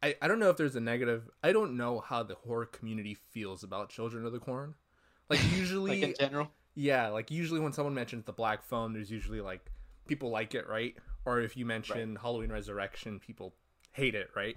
I, 0.00 0.16
I 0.22 0.28
don't 0.28 0.38
know 0.38 0.48
if 0.50 0.56
there's 0.56 0.74
a 0.76 0.80
negative. 0.80 1.28
I 1.42 1.52
don't 1.52 1.76
know 1.76 2.00
how 2.00 2.22
the 2.22 2.34
horror 2.34 2.66
community 2.66 3.14
feels 3.14 3.62
about 3.62 3.88
Children 3.88 4.24
of 4.24 4.32
the 4.32 4.38
Corn. 4.38 4.74
Like 5.28 5.40
usually, 5.56 6.00
like 6.00 6.08
in 6.10 6.14
general. 6.18 6.50
yeah, 6.74 7.08
like 7.08 7.30
usually 7.30 7.60
when 7.60 7.72
someone 7.72 7.94
mentions 7.94 8.24
the 8.24 8.32
black 8.32 8.64
phone, 8.64 8.92
there's 8.92 9.10
usually 9.10 9.40
like 9.40 9.70
people 10.06 10.30
like 10.30 10.54
it, 10.54 10.68
right? 10.68 10.94
Or 11.24 11.40
if 11.40 11.56
you 11.56 11.66
mention 11.66 12.16
Halloween 12.16 12.50
Resurrection, 12.50 13.18
people 13.20 13.54
hate 13.92 14.14
it, 14.14 14.30
right? 14.34 14.56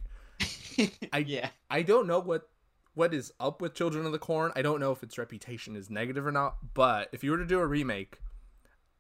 I- 1.14 1.26
yeah. 1.26 1.50
I 1.70 1.82
don't 1.82 2.08
know 2.08 2.20
what 2.20 2.50
what 2.94 3.14
is 3.14 3.32
up 3.40 3.62
with 3.62 3.74
Children 3.74 4.06
of 4.06 4.12
the 4.12 4.20
Corn. 4.20 4.52
I 4.56 4.62
don't 4.62 4.80
know 4.80 4.92
if 4.92 5.04
its 5.04 5.18
reputation 5.18 5.76
is 5.76 5.90
negative 5.90 6.26
or 6.26 6.32
not, 6.32 6.58
but 6.76 7.10
if 7.12 7.24
you 7.24 7.32
were 7.32 7.38
to 7.38 7.46
do 7.46 7.60
a 7.60 7.66
remake, 7.66 8.20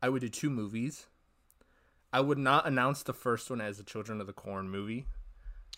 I 0.01 0.10
would 0.10 0.21
do 0.21 0.30
two 0.30 0.50
movies. 0.50 1.07
I 2.16 2.22
would 2.22 2.38
not 2.38 2.66
announce 2.66 3.04
the 3.04 3.12
first 3.12 3.50
one 3.50 3.60
as 3.60 3.78
a 3.78 3.84
Children 3.84 4.22
of 4.22 4.28
the 4.28 4.31
Corn 4.31 4.69
movie. 4.69 5.06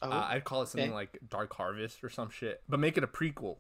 Oh, 0.04 0.12
Uh, 0.12 0.28
I'd 0.30 0.44
call 0.44 0.62
it 0.62 0.68
something 0.68 0.90
okay. 0.90 0.96
like 0.96 1.18
Dark 1.28 1.56
Harvest 1.56 2.04
or 2.04 2.12
some 2.12 2.30
shit, 2.30 2.62
but 2.70 2.80
make 2.80 2.96
it 2.96 3.04
a 3.04 3.08
prequel 3.08 3.58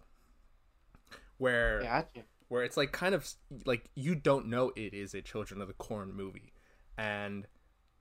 where 1.39 1.81
gotcha. 1.81 2.22
where 2.50 2.63
it's 2.63 2.77
like 2.77 2.91
kind 2.91 3.15
of 3.15 3.27
like 3.65 3.89
you 3.96 4.13
don't 4.13 4.46
know 4.46 4.74
it 4.75 4.93
is 4.93 5.15
a 5.15 5.24
Children 5.24 5.60
of 5.60 5.69
the 5.69 5.74
Corn 5.74 6.13
movie, 6.13 6.53
and 7.00 7.48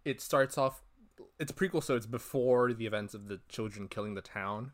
it 0.05 0.21
starts 0.21 0.59
off. 0.59 0.83
It's 1.41 1.51
a 1.51 1.55
prequel, 1.55 1.83
so 1.83 1.97
it's 1.97 2.05
before 2.05 2.75
the 2.75 2.85
events 2.85 3.15
of 3.15 3.29
the 3.29 3.41
children 3.49 3.89
killing 3.89 4.13
the 4.13 4.21
town. 4.21 4.73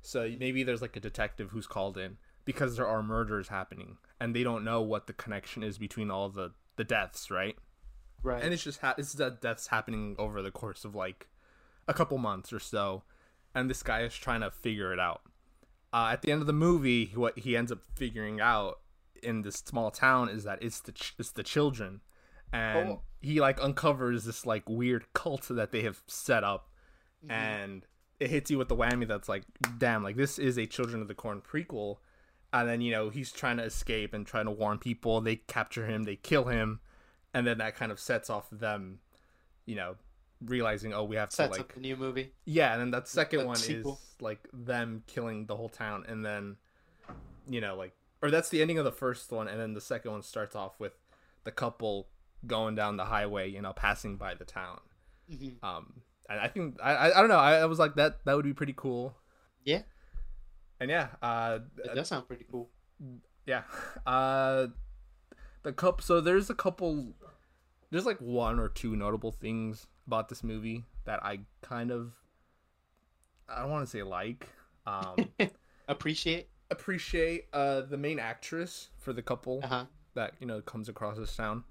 So 0.00 0.30
maybe 0.40 0.62
there's 0.62 0.80
like 0.80 0.96
a 0.96 1.00
detective 1.00 1.50
who's 1.50 1.66
called 1.66 1.98
in 1.98 2.16
because 2.46 2.76
there 2.76 2.88
are 2.88 3.02
murders 3.02 3.48
happening, 3.48 3.98
and 4.18 4.34
they 4.34 4.44
don't 4.44 4.64
know 4.64 4.80
what 4.80 5.08
the 5.08 5.12
connection 5.12 5.62
is 5.62 5.76
between 5.76 6.10
all 6.10 6.30
the 6.30 6.52
the 6.76 6.84
deaths, 6.84 7.30
right? 7.30 7.58
Right. 8.22 8.42
and 8.42 8.52
it's 8.54 8.62
just 8.62 8.80
ha- 8.80 8.94
it's 8.98 9.12
that 9.14 9.40
deaths 9.40 9.66
happening 9.68 10.14
over 10.18 10.42
the 10.42 10.50
course 10.50 10.84
of 10.84 10.94
like 10.94 11.28
a 11.88 11.94
couple 11.94 12.18
months 12.18 12.52
or 12.52 12.60
so 12.60 13.02
and 13.54 13.68
this 13.68 13.82
guy 13.82 14.02
is 14.02 14.14
trying 14.14 14.40
to 14.42 14.50
figure 14.50 14.92
it 14.92 15.00
out 15.00 15.22
uh, 15.92 16.10
at 16.12 16.22
the 16.22 16.30
end 16.32 16.40
of 16.40 16.46
the 16.46 16.52
movie 16.52 17.10
what 17.14 17.38
he 17.38 17.56
ends 17.56 17.72
up 17.72 17.80
figuring 17.96 18.40
out 18.40 18.78
in 19.22 19.42
this 19.42 19.56
small 19.56 19.90
town 19.90 20.28
is 20.28 20.44
that 20.44 20.62
it's 20.62 20.80
the 20.80 20.92
ch- 20.92 21.14
it's 21.18 21.30
the 21.32 21.42
children 21.42 22.00
and 22.52 22.88
Oh. 22.90 23.02
he 23.20 23.40
like 23.40 23.60
uncovers 23.62 24.24
this 24.24 24.46
like 24.46 24.68
weird 24.68 25.04
cult 25.14 25.48
that 25.48 25.72
they 25.72 25.82
have 25.82 26.02
set 26.06 26.44
up 26.44 26.68
Mhm. 27.26 27.30
and 27.32 27.86
it 28.20 28.30
hits 28.30 28.50
you 28.50 28.58
with 28.58 28.68
the 28.68 28.76
whammy 28.76 29.06
that's 29.08 29.28
like 29.28 29.42
damn 29.78 30.02
like 30.04 30.16
this 30.16 30.38
is 30.38 30.56
a 30.58 30.66
children 30.66 31.02
of 31.02 31.08
the 31.08 31.14
corn 31.14 31.40
prequel 31.40 31.98
and 32.52 32.68
then 32.68 32.80
you 32.80 32.90
know 32.92 33.10
he's 33.10 33.32
trying 33.32 33.56
to 33.56 33.64
escape 33.64 34.12
and 34.14 34.26
trying 34.26 34.44
to 34.44 34.50
warn 34.52 34.78
people 34.78 35.20
they 35.20 35.36
capture 35.36 35.86
him 35.86 36.04
they 36.04 36.16
kill 36.16 36.44
him 36.44 36.80
and 37.34 37.46
then 37.46 37.58
that 37.58 37.74
kind 37.76 37.90
of 37.92 37.98
sets 38.00 38.28
off 38.30 38.46
them 38.50 38.98
you 39.66 39.74
know 39.76 39.96
realizing 40.44 40.92
oh 40.92 41.04
we 41.04 41.16
have 41.16 41.28
to 41.28 41.36
sets 41.36 41.52
like 41.52 41.60
up 41.60 41.72
the 41.74 41.80
new 41.80 41.96
movie. 41.96 42.32
yeah 42.44 42.72
and 42.72 42.80
then 42.80 42.90
that 42.90 43.06
second 43.08 43.40
that 43.40 43.46
one 43.46 43.56
sequel. 43.56 43.92
is 43.94 44.14
like 44.20 44.48
them 44.52 45.02
killing 45.06 45.46
the 45.46 45.56
whole 45.56 45.68
town 45.68 46.04
and 46.08 46.24
then 46.24 46.56
you 47.48 47.60
know 47.60 47.76
like 47.76 47.92
or 48.22 48.30
that's 48.30 48.48
the 48.48 48.60
ending 48.60 48.78
of 48.78 48.84
the 48.84 48.92
first 48.92 49.30
one 49.30 49.46
and 49.48 49.60
then 49.60 49.74
the 49.74 49.80
second 49.80 50.10
one 50.10 50.22
starts 50.22 50.56
off 50.56 50.78
with 50.80 50.92
the 51.44 51.50
couple 51.52 52.08
going 52.46 52.74
down 52.74 52.96
the 52.96 53.04
highway 53.04 53.48
you 53.48 53.60
know 53.62 53.72
passing 53.72 54.16
by 54.16 54.34
the 54.34 54.44
town 54.44 54.80
hmm 55.28 55.48
um 55.62 56.00
and 56.28 56.40
i 56.40 56.48
think 56.48 56.76
i 56.82 56.92
i, 56.94 57.18
I 57.18 57.20
don't 57.20 57.28
know 57.28 57.36
I, 57.38 57.58
I 57.58 57.64
was 57.66 57.78
like 57.78 57.94
that 57.94 58.24
that 58.24 58.34
would 58.34 58.44
be 58.44 58.52
pretty 58.54 58.74
cool 58.76 59.16
Yeah. 59.64 59.82
and 60.80 60.90
yeah 60.90 61.08
uh 61.22 61.60
It 61.84 61.94
does 61.94 62.08
sound 62.08 62.26
pretty 62.26 62.46
cool. 62.50 62.68
yeah 63.46 63.62
uh 64.06 64.66
the 65.62 65.72
cup. 65.72 66.02
So 66.02 66.20
there's 66.20 66.50
a 66.50 66.54
couple. 66.54 67.14
There's 67.90 68.06
like 68.06 68.18
one 68.20 68.58
or 68.58 68.68
two 68.68 68.96
notable 68.96 69.32
things 69.32 69.86
about 70.06 70.28
this 70.28 70.42
movie 70.42 70.84
that 71.04 71.22
I 71.24 71.40
kind 71.60 71.90
of. 71.90 72.12
I 73.48 73.60
don't 73.62 73.70
want 73.70 73.84
to 73.84 73.90
say 73.90 74.02
like. 74.02 74.46
Um, 74.86 75.16
Appreciate. 75.88 76.48
appreciate 76.70 77.46
uh 77.52 77.82
the 77.82 77.96
main 77.98 78.18
actress 78.18 78.88
for 78.98 79.12
the 79.12 79.20
couple 79.20 79.60
Uh 79.62 79.66
huh. 79.66 79.84
that 80.14 80.32
you 80.40 80.46
know 80.46 80.60
comes 80.62 80.88
across 80.88 81.18
this 81.18 81.34
town. 81.36 81.64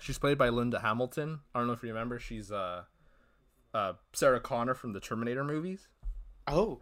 She's 0.00 0.18
played 0.18 0.38
by 0.38 0.48
Linda 0.50 0.78
Hamilton. 0.78 1.40
I 1.54 1.58
don't 1.58 1.66
know 1.66 1.72
if 1.72 1.82
you 1.82 1.88
remember. 1.88 2.18
She's 2.20 2.52
uh, 2.52 2.84
uh 3.74 3.94
Sarah 4.12 4.38
Connor 4.40 4.74
from 4.74 4.92
the 4.92 5.00
Terminator 5.00 5.42
movies. 5.44 5.88
Oh, 6.46 6.78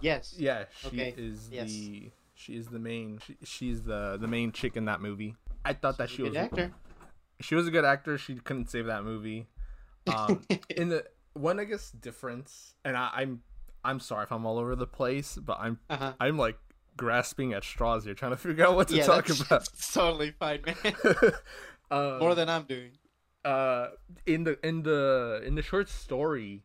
yes. 0.00 0.34
Yeah, 0.38 0.64
she 0.80 0.86
Okay, 0.88 1.14
is 1.16 1.48
yes. 1.50 1.68
the 1.72 2.10
she 2.34 2.56
is 2.56 2.68
the 2.68 2.78
main 2.78 3.18
she, 3.26 3.36
she's 3.42 3.82
the 3.82 4.16
the 4.20 4.28
main 4.28 4.52
chick 4.52 4.76
in 4.76 4.84
that 4.84 5.00
movie. 5.00 5.34
I 5.64 5.72
thought 5.74 5.98
that 5.98 6.10
she 6.10 6.22
was. 6.22 6.36
Actor. 6.36 6.72
she 7.40 7.54
was 7.54 7.66
a 7.66 7.70
good 7.70 7.84
actor. 7.84 8.18
She 8.18 8.36
couldn't 8.36 8.70
save 8.70 8.86
that 8.86 9.04
movie. 9.04 9.46
Um, 10.06 10.44
in 10.76 10.88
the 10.88 11.04
one 11.34 11.60
I 11.60 11.64
guess 11.64 11.90
difference, 11.90 12.74
and 12.84 12.96
I, 12.96 13.10
I'm 13.14 13.42
I'm 13.84 14.00
sorry 14.00 14.24
if 14.24 14.32
I'm 14.32 14.44
all 14.46 14.58
over 14.58 14.74
the 14.76 14.86
place, 14.86 15.36
but 15.36 15.58
I'm 15.60 15.78
Uh 15.88 15.96
huh. 15.96 16.12
I'm 16.20 16.36
like 16.38 16.58
grasping 16.96 17.52
at 17.52 17.64
straws 17.64 18.04
here, 18.04 18.14
trying 18.14 18.32
to 18.32 18.36
figure 18.36 18.66
out 18.66 18.76
what 18.76 18.88
to 18.88 18.96
Yeah, 18.96 19.04
talk 19.06 19.26
that's, 19.26 19.40
about. 19.40 19.48
that's 19.64 19.92
totally 19.94 20.32
fine, 20.32 20.62
man. 20.66 20.94
uh, 21.90 22.16
More 22.20 22.34
than 22.34 22.48
I'm 22.48 22.64
doing. 22.64 22.90
uh 23.44 23.88
in 24.26 24.44
the 24.44 24.58
in 24.66 24.82
the 24.82 25.42
in 25.44 25.54
the 25.56 25.62
short 25.62 25.88
story 25.88 26.62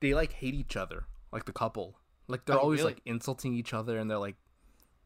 they 0.00 0.14
like 0.14 0.32
hate 0.34 0.54
each 0.54 0.76
other 0.76 1.04
like 1.32 1.44
the 1.44 1.52
couple 1.52 1.98
like 2.26 2.44
they're 2.46 2.56
Oh, 2.56 2.60
always 2.60 2.80
really? 2.80 2.92
like 2.94 3.02
insulting 3.04 3.54
each 3.54 3.74
other 3.74 3.98
and 3.98 4.10
they're 4.10 4.18
like 4.18 4.36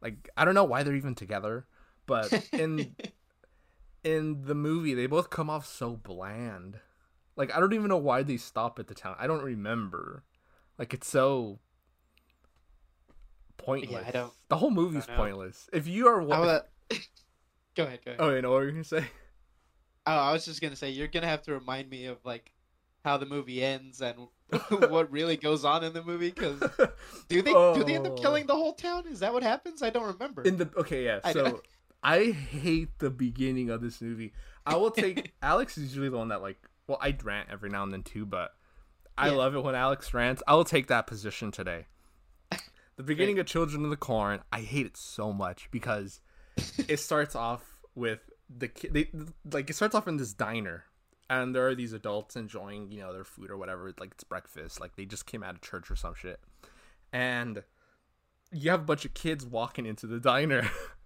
like 0.00 0.28
i 0.36 0.44
don't 0.44 0.54
know 0.54 0.62
why 0.64 0.82
they're 0.84 0.94
even 0.94 1.14
together 1.16 1.66
but 2.08 2.32
in 2.52 2.96
in 4.02 4.44
the 4.46 4.54
movie 4.56 4.94
they 4.94 5.06
both 5.06 5.30
come 5.30 5.48
off 5.48 5.64
so 5.66 5.94
bland 5.94 6.80
like 7.36 7.54
i 7.54 7.60
don't 7.60 7.72
even 7.74 7.88
know 7.88 7.96
why 7.96 8.22
they 8.24 8.36
stop 8.36 8.78
at 8.80 8.88
the 8.88 8.94
town 8.94 9.14
i 9.20 9.26
don't 9.28 9.44
remember 9.44 10.24
like 10.78 10.92
it's 10.92 11.08
so 11.08 11.60
pointless 13.56 13.90
Yeah, 14.02 14.08
I 14.08 14.10
don't- 14.10 14.32
the 14.48 14.56
whole 14.56 14.70
movie's 14.70 15.06
pointless 15.06 15.68
if 15.72 15.86
you 15.86 16.06
are 16.08 16.20
wa- 16.22 16.40
wa- 16.40 16.60
go 17.76 17.84
ahead, 17.84 18.00
go 18.04 18.12
ahead. 18.12 18.16
oh 18.20 18.34
you 18.34 18.42
know 18.42 18.50
what 18.52 18.60
you're 18.60 18.72
gonna 18.72 18.84
say 18.84 19.04
Oh, 20.10 20.12
I 20.12 20.32
was 20.32 20.46
just 20.46 20.62
gonna 20.62 20.74
say 20.76 20.88
you're 20.88 21.06
gonna 21.06 21.26
have 21.26 21.42
to 21.42 21.52
remind 21.52 21.90
me 21.90 22.06
of 22.06 22.16
like 22.24 22.50
how 23.04 23.18
the 23.18 23.26
movie 23.26 23.62
ends 23.62 24.00
and 24.00 24.16
what 24.88 25.12
really 25.12 25.36
goes 25.36 25.66
on 25.66 25.84
in 25.84 25.92
the 25.92 26.02
movie. 26.02 26.30
Because 26.30 26.58
do 27.28 27.42
they 27.42 27.52
do 27.52 27.84
they 27.84 27.94
end 27.94 28.06
up 28.06 28.14
Oh. 28.14 28.16
killing 28.22 28.46
the 28.46 28.54
whole 28.54 28.72
town? 28.72 29.04
Is 29.06 29.20
that 29.20 29.34
what 29.34 29.42
happens? 29.42 29.82
I 29.82 29.90
don't 29.90 30.06
remember. 30.06 30.40
in 30.44 30.56
the 30.56 30.70
okay 30.78 31.04
yeah 31.04 31.20
so. 31.30 31.60
I, 32.02 32.30
hate 32.30 32.98
the 32.98 33.10
beginning 33.10 33.70
of 33.70 33.80
this 33.80 34.00
movie. 34.00 34.32
I 34.66 34.76
will 34.76 34.90
take 34.90 35.32
alex 35.42 35.76
is 35.78 35.84
usually 35.84 36.08
the 36.08 36.16
one 36.18 36.28
that 36.28 36.42
like 36.42 36.58
well 36.86 36.98
i 37.00 37.16
rant 37.24 37.48
every 37.50 37.70
now 37.70 37.82
and 37.82 37.92
then 37.92 38.02
too 38.02 38.24
but 38.26 38.54
i 39.16 39.28
Yeah. 39.28 39.34
love 39.36 39.54
it 39.54 39.62
when 39.64 39.74
alex 39.74 40.12
rants. 40.14 40.42
I 40.46 40.54
will 40.54 40.64
take 40.64 40.86
that 40.88 41.06
position 41.06 41.50
today. 41.50 41.86
The 42.96 43.02
beginning 43.04 43.38
of 43.38 43.46
children 43.46 43.84
of 43.84 43.90
the 43.90 43.96
corn 43.96 44.40
i 44.52 44.60
hate 44.60 44.86
it 44.86 44.96
so 44.96 45.32
much 45.32 45.68
because 45.70 46.20
it 46.88 46.98
starts 46.98 47.34
off 47.36 47.80
with 47.94 48.20
the 48.54 48.68
kid 48.68 48.92
they 48.94 49.10
like 49.52 49.68
it 49.70 49.74
starts 49.74 49.94
off 49.94 50.08
in 50.08 50.16
this 50.16 50.32
diner 50.32 50.84
and 51.30 51.54
there 51.54 51.66
are 51.68 51.74
these 51.74 51.92
adults 51.92 52.34
enjoying 52.36 52.90
you 52.90 53.00
know 53.00 53.12
their 53.12 53.24
food 53.24 53.50
or 53.50 53.56
whatever 53.56 53.92
like 54.00 54.12
it's 54.12 54.24
breakfast 54.24 54.80
like 54.80 54.96
they 54.96 55.04
just 55.04 55.26
came 55.26 55.42
out 55.42 55.54
of 55.54 55.60
church 55.60 55.90
or 55.90 55.96
some 55.96 56.14
shit. 56.14 56.40
And 57.12 57.62
you 58.50 58.70
have 58.70 58.80
a 58.80 58.84
bunch 58.84 59.04
of 59.04 59.14
kids 59.14 59.44
walking 59.46 59.84
into 59.86 60.06
the 60.06 60.18
diner 60.20 60.68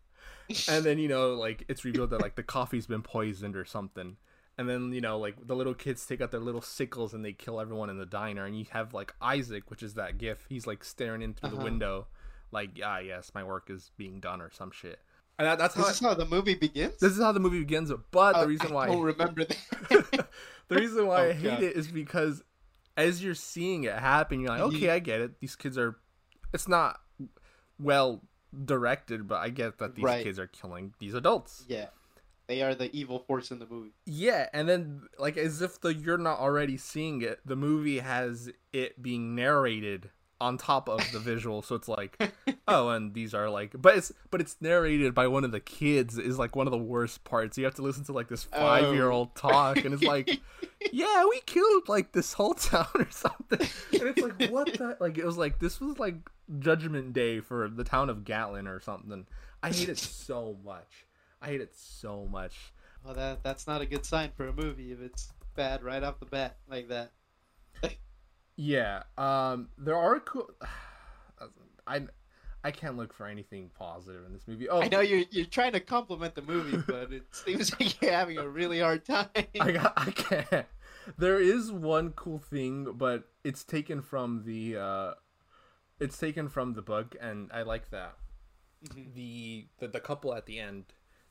and 0.69 0.85
then 0.85 0.99
you 0.99 1.09
know 1.09 1.35
like 1.35 1.65
it's 1.69 1.85
revealed 1.85 2.11
that 2.11 2.21
like 2.21 2.37
the 2.37 2.43
coffee's 2.43 2.87
been 2.87 3.03
poisoned 3.03 3.57
or 3.57 3.65
something 3.65 4.17
and 4.59 4.69
then 4.69 4.93
you 4.93 5.01
know 5.01 5.19
like 5.19 5.47
the 5.47 5.57
little 5.57 5.75
kids 5.75 6.05
take 6.07 6.21
out 6.21 6.31
their 6.31 6.41
little 6.41 6.61
sickles 6.63 7.15
and 7.15 7.25
they 7.25 7.33
kill 7.33 7.61
everyone 7.61 7.89
in 7.91 7.99
the 7.99 8.07
diner 8.07 8.45
and 8.45 8.59
you 8.59 8.67
have 8.71 8.93
like 8.95 9.15
isaac 9.21 9.71
which 9.71 9.83
is 9.83 9.95
that 9.95 10.19
gif 10.19 10.45
he's 10.49 10.67
like 10.67 10.85
staring 10.85 11.23
in 11.23 11.35
through 11.35 11.51
the 11.51 11.57
Uh-huh. 11.57 11.65
window 11.65 12.07
like 12.51 12.79
ah 12.85 12.99
yes 12.99 13.31
my 13.35 13.43
work 13.43 13.71
is 13.71 13.91
being 13.97 14.21
done 14.21 14.41
or 14.41 14.51
some 14.51 14.71
shit 14.71 14.99
and 15.39 15.49
that, 15.49 15.59
that's 15.59 15.75
how 15.75 15.83
this 15.85 15.95
is 15.95 16.01
how 16.01 16.13
the 16.15 16.27
movie 16.27 16.55
begins. 16.55 16.99
this 17.01 17.13
is 17.13 17.21
how 17.23 17.33
the 17.33 17.41
movie 17.41 17.61
begins 17.61 17.91
but 18.11 18.37
Oh, 18.37 18.41
the 18.43 18.47
reason 18.47 18.71
I 18.71 18.75
why 18.75 18.87
don't 18.87 19.03
remember 19.03 19.45
that. 19.45 19.57
the 20.69 20.77
reason 20.77 21.07
why 21.07 21.21
Oh, 21.27 21.29
I 21.31 21.33
hate 21.33 21.45
God. 21.45 21.63
it 21.63 21.77
is 21.77 21.89
because 21.89 22.43
as 22.97 23.25
you're 23.25 23.35
seeing 23.35 23.85
it 23.85 23.95
happen, 23.99 24.41
you're 24.41 24.51
like, 24.51 24.61
okay, 24.61 24.91
I 24.91 24.99
get 24.99 25.23
it. 25.23 25.41
These 25.41 25.57
kids 25.57 25.79
are. 25.79 25.97
It's 26.53 26.69
not 26.69 27.01
well 27.81 28.23
directed, 28.65 29.27
but 29.29 29.37
I 29.41 29.49
get 29.51 29.79
that 29.79 29.95
these 29.95 30.05
Right. 30.05 30.25
kids 30.25 30.39
are 30.39 30.47
killing 30.47 30.95
these 30.99 31.15
adults. 31.15 31.65
yeah, 31.69 31.89
they 32.47 32.63
are 32.63 32.75
the 32.75 32.95
evil 32.95 33.19
force 33.21 33.51
in 33.51 33.59
the 33.59 33.67
movie. 33.67 33.93
Yeah, 34.07 34.49
and 34.53 34.69
then 34.69 35.09
like 35.19 35.37
as 35.37 35.63
if 35.63 35.81
the 35.81 35.95
you're 35.95 36.19
not 36.19 36.39
already 36.39 36.77
seeing 36.77 37.23
it, 37.23 37.41
the 37.45 37.57
movie 37.57 38.01
has 38.01 38.51
it 38.73 39.01
being 39.03 39.35
narrated 39.35 40.11
on 40.43 40.59
top 40.59 40.89
of 40.89 41.01
the 41.13 41.21
visual, 41.21 41.63
so 41.63 41.77
it's 41.77 41.89
like, 41.89 42.21
oh, 42.69 42.89
and 42.89 43.15
these 43.15 43.33
are 43.33 43.49
like, 43.49 43.71
but 43.81 43.97
it's 43.97 44.13
but 44.31 44.41
it's 44.41 44.57
narrated 44.61 45.15
by 45.15 45.29
one 45.29 45.45
of 45.45 45.53
the 45.53 45.61
kids 45.61 46.19
is 46.19 46.39
like 46.39 46.57
one 46.57 46.67
of 46.67 46.73
the 46.73 46.79
worst 46.79 47.23
parts. 47.25 47.57
You 47.57 47.65
have 47.65 47.77
to 47.77 47.83
listen 47.83 48.05
to 48.05 48.13
like 48.13 48.29
this 48.29 48.45
five 48.45 48.93
year 48.93 49.11
old 49.11 49.31
oh. 49.37 49.49
talk, 49.49 49.77
and 49.79 49.95
it's 49.95 50.03
like, 50.03 50.41
yeah, 50.93 51.25
we 51.25 51.41
killed 51.47 51.89
like 51.89 52.13
this 52.13 52.33
whole 52.33 52.55
town 52.55 52.89
or 52.97 53.11
something, 53.11 53.61
and 53.93 54.03
it's 54.09 54.21
like, 54.21 54.51
what 54.51 54.67
the 54.73 54.97
like? 55.01 55.17
It 55.17 55.25
was 55.25 55.39
like 55.39 55.61
this 55.61 55.81
was 55.81 55.99
like 55.99 56.17
Judgment 56.59 57.13
Day 57.13 57.41
for 57.41 57.69
the 57.69 57.85
town 57.85 58.11
of 58.11 58.25
Gatlin 58.25 58.67
or 58.67 58.81
something. 58.81 59.27
I 59.63 59.71
hate 59.71 59.89
it 59.89 59.99
so 59.99 60.57
much. 60.65 61.07
I 61.41 61.47
hate 61.47 61.61
it 61.61 61.75
so 61.75 62.27
much. 62.31 62.73
well, 63.05 63.15
that 63.15 63.45
that's 63.45 63.67
not 63.67 63.81
a 63.81 63.87
good 63.87 64.05
sign 64.05 64.33
for 64.37 64.49
a 64.49 64.53
movie 64.53 64.93
if 64.93 65.01
it's 65.01 65.33
bad 65.55 65.83
right 65.83 66.03
off 66.03 66.19
the 66.19 66.27
bat 66.27 66.57
like 66.69 66.89
that. 66.89 67.13
Yeah, 68.63 69.03
um, 69.19 69.71
there 69.77 69.97
are 69.97 70.21
cool. 70.21 70.49
I 71.87 72.03
I 72.63 72.71
can't 72.71 72.97
look 72.97 73.13
for 73.13 73.27
anything 73.27 73.71
positive 73.77 74.25
in 74.25 74.33
this 74.33 74.47
movie. 74.47 74.69
Oh, 74.69 74.81
I 74.81 74.87
know 74.89 75.01
you're 75.01 75.25
you're 75.33 75.47
trying 75.47 75.73
to 75.73 75.81
compliment 75.81 76.37
the 76.37 76.43
movie, 76.43 76.77
but 76.87 77.13
it 77.13 77.25
seems 77.33 77.73
like 77.73 78.01
you're 78.01 78.13
having 78.13 78.39
a 78.39 78.49
really 78.49 78.79
hard 78.79 79.05
time. 79.05 79.27
I 79.61 79.73
got 79.73 79.93
I 79.97 80.11
can't. 80.13 80.67
There 81.19 81.41
is 81.41 81.73
one 81.73 82.11
cool 82.13 82.39
thing, 82.39 82.93
but 82.95 83.25
it's 83.43 83.65
taken 83.65 84.01
from 84.01 84.45
the 84.47 84.77
uh, 84.77 85.15
it's 85.99 86.17
taken 86.17 86.49
from 86.49 86.75
the 86.75 86.83
book, 86.83 87.17
and 87.21 87.51
I 87.53 87.63
like 87.63 87.91
that. 87.91 88.17
Mhm. 88.85 89.15
The, 89.15 89.67
the 89.81 89.89
the 89.89 90.01
couple 90.01 90.35
at 90.35 90.47
the 90.47 90.61
end, 90.61 90.85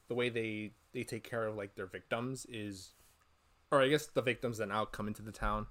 the 0.09 0.15
way 0.15 0.27
they 0.27 0.73
they 0.93 1.03
take 1.03 1.23
care 1.23 1.47
of 1.47 1.55
like 1.55 1.75
their 1.75 1.85
victims 1.87 2.45
is, 2.49 2.91
or 3.71 3.81
I 3.81 3.87
guess 3.87 4.07
the 4.07 4.21
victims 4.21 4.57
that 4.57 4.67
now 4.67 4.83
come 4.83 5.07
into 5.07 5.21
the 5.21 5.31
town. 5.31 5.67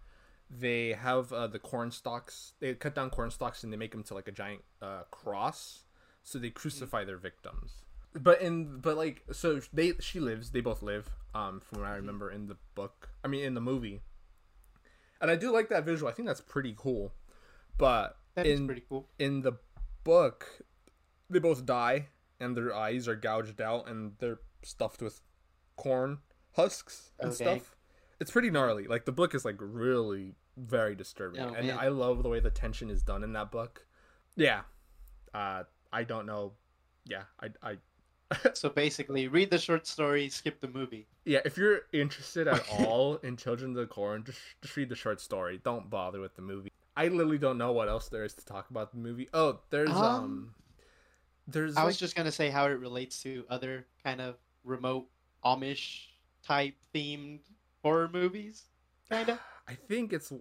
They 0.51 0.93
have 0.95 1.33
uh, 1.33 1.47
the 1.47 1.59
corn 1.61 1.91
stalks. 1.93 2.55
They 2.61 2.75
cut 2.75 2.95
down 2.95 3.11
corn 3.11 3.31
stalks 3.31 3.63
and 3.63 3.73
they 3.73 3.77
make 3.77 3.93
them 3.93 4.03
to 4.05 4.15
like 4.15 4.27
a 4.29 4.33
giant 4.33 4.63
uh, 4.83 5.03
cross. 5.11 5.85
So 6.25 6.39
they 6.39 6.51
crucify 6.51 7.05
their 7.05 7.17
victims. 7.19 7.85
But 8.15 8.41
in 8.43 8.81
but 8.81 8.97
like 8.97 9.23
so 9.33 9.61
they 9.73 9.93
she 10.01 10.19
lives. 10.19 10.51
They 10.51 10.61
both 10.61 10.83
live. 10.83 11.09
Um, 11.35 11.61
from 11.61 11.81
what 11.81 11.89
I 11.89 11.95
remember 11.95 12.31
in 12.31 12.49
the 12.49 12.57
book. 12.75 13.11
I 13.25 13.29
mean 13.29 13.45
in 13.45 13.55
the 13.55 13.61
movie. 13.61 14.01
And 15.21 15.31
I 15.31 15.37
do 15.37 15.53
like 15.53 15.69
that 15.69 15.85
visual. 15.85 16.11
I 16.11 16.15
think 16.15 16.27
that's 16.27 16.41
pretty 16.41 16.75
cool. 16.77 17.13
But 17.79 18.17
That 18.35 18.47
in 18.47 18.67
pretty 18.67 18.83
cool. 18.89 19.09
in 19.19 19.43
the 19.43 19.53
book, 20.03 20.63
they 21.29 21.39
both 21.39 21.65
die 21.65 22.09
and 22.41 22.57
their 22.57 22.75
eyes 22.75 23.07
are 23.07 23.15
gouged 23.15 23.61
out 23.61 23.89
and 23.89 24.15
they're 24.19 24.41
stuffed 24.65 25.01
with 25.03 25.21
corn 25.77 26.19
husks 26.57 27.13
and 27.21 27.31
Okay. 27.33 27.59
stuff. 27.59 27.77
It's 28.19 28.31
pretty 28.31 28.51
gnarly. 28.51 28.87
Like 28.87 29.05
the 29.05 29.13
book 29.13 29.35
is 29.35 29.45
like 29.45 29.57
really 29.59 30.35
very 30.67 30.95
disturbing, 30.95 31.41
Oh, 31.41 31.55
and 31.55 31.67
man. 31.69 31.79
I 31.79 31.89
love 31.89 32.23
the 32.23 32.29
way 32.29 32.41
the 32.41 32.51
tension 32.51 32.91
is 32.91 33.03
done 33.03 33.23
in 33.25 33.33
that 33.35 33.51
book. 33.51 33.85
Yeah, 34.37 34.63
uh, 35.35 35.65
I 35.93 36.05
don't 36.05 36.27
know. 36.27 36.53
Yeah, 37.07 37.23
I, 37.43 37.49
I, 37.63 37.77
So 38.55 38.69
basically, 38.69 39.27
read 39.29 39.51
the 39.51 39.59
short 39.59 39.87
story, 39.87 40.29
skip 40.29 40.61
the 40.61 40.69
movie. 40.69 41.07
yeah. 41.25 41.41
If 41.45 41.57
you're 41.57 41.81
interested 41.93 42.47
at 42.49 42.65
all 42.79 43.17
in 43.17 43.37
Children 43.37 43.71
of 43.73 43.77
the 43.77 43.87
Corn, 43.87 44.23
just 44.25 44.39
just 44.63 44.77
read 44.77 44.89
the 44.89 44.97
short 44.97 45.21
story. 45.21 45.61
Don't 45.65 45.91
bother 45.91 46.21
with 46.21 46.37
the 46.37 46.43
movie. 46.43 46.71
I 46.97 47.09
literally 47.09 47.39
don't 47.39 47.57
know 47.59 47.73
what 47.73 47.89
else 47.89 48.09
there 48.09 48.25
is 48.25 48.35
to 48.35 48.45
talk 48.45 48.69
about 48.71 48.93
the 48.93 48.99
movie. 48.99 49.29
Oh, 49.33 49.61
there's 49.71 49.91
um, 49.91 49.97
Um, 49.97 50.55
there's 51.49 51.77
I 51.77 51.85
was 51.85 51.97
just 51.97 52.15
gonna 52.15 52.33
say 52.33 52.51
how 52.51 52.67
it 52.67 52.79
relates 52.79 53.23
to 53.23 53.45
other 53.51 53.87
kind 54.05 54.21
of 54.21 54.37
remote 54.65 55.07
Amish 55.45 56.07
type 56.45 56.75
themed 56.95 57.41
horror 57.83 58.09
movies, 58.13 58.65
kind 59.09 59.29
of. 59.31 59.39
I 59.69 59.75
think 59.75 60.13
it's 60.13 60.33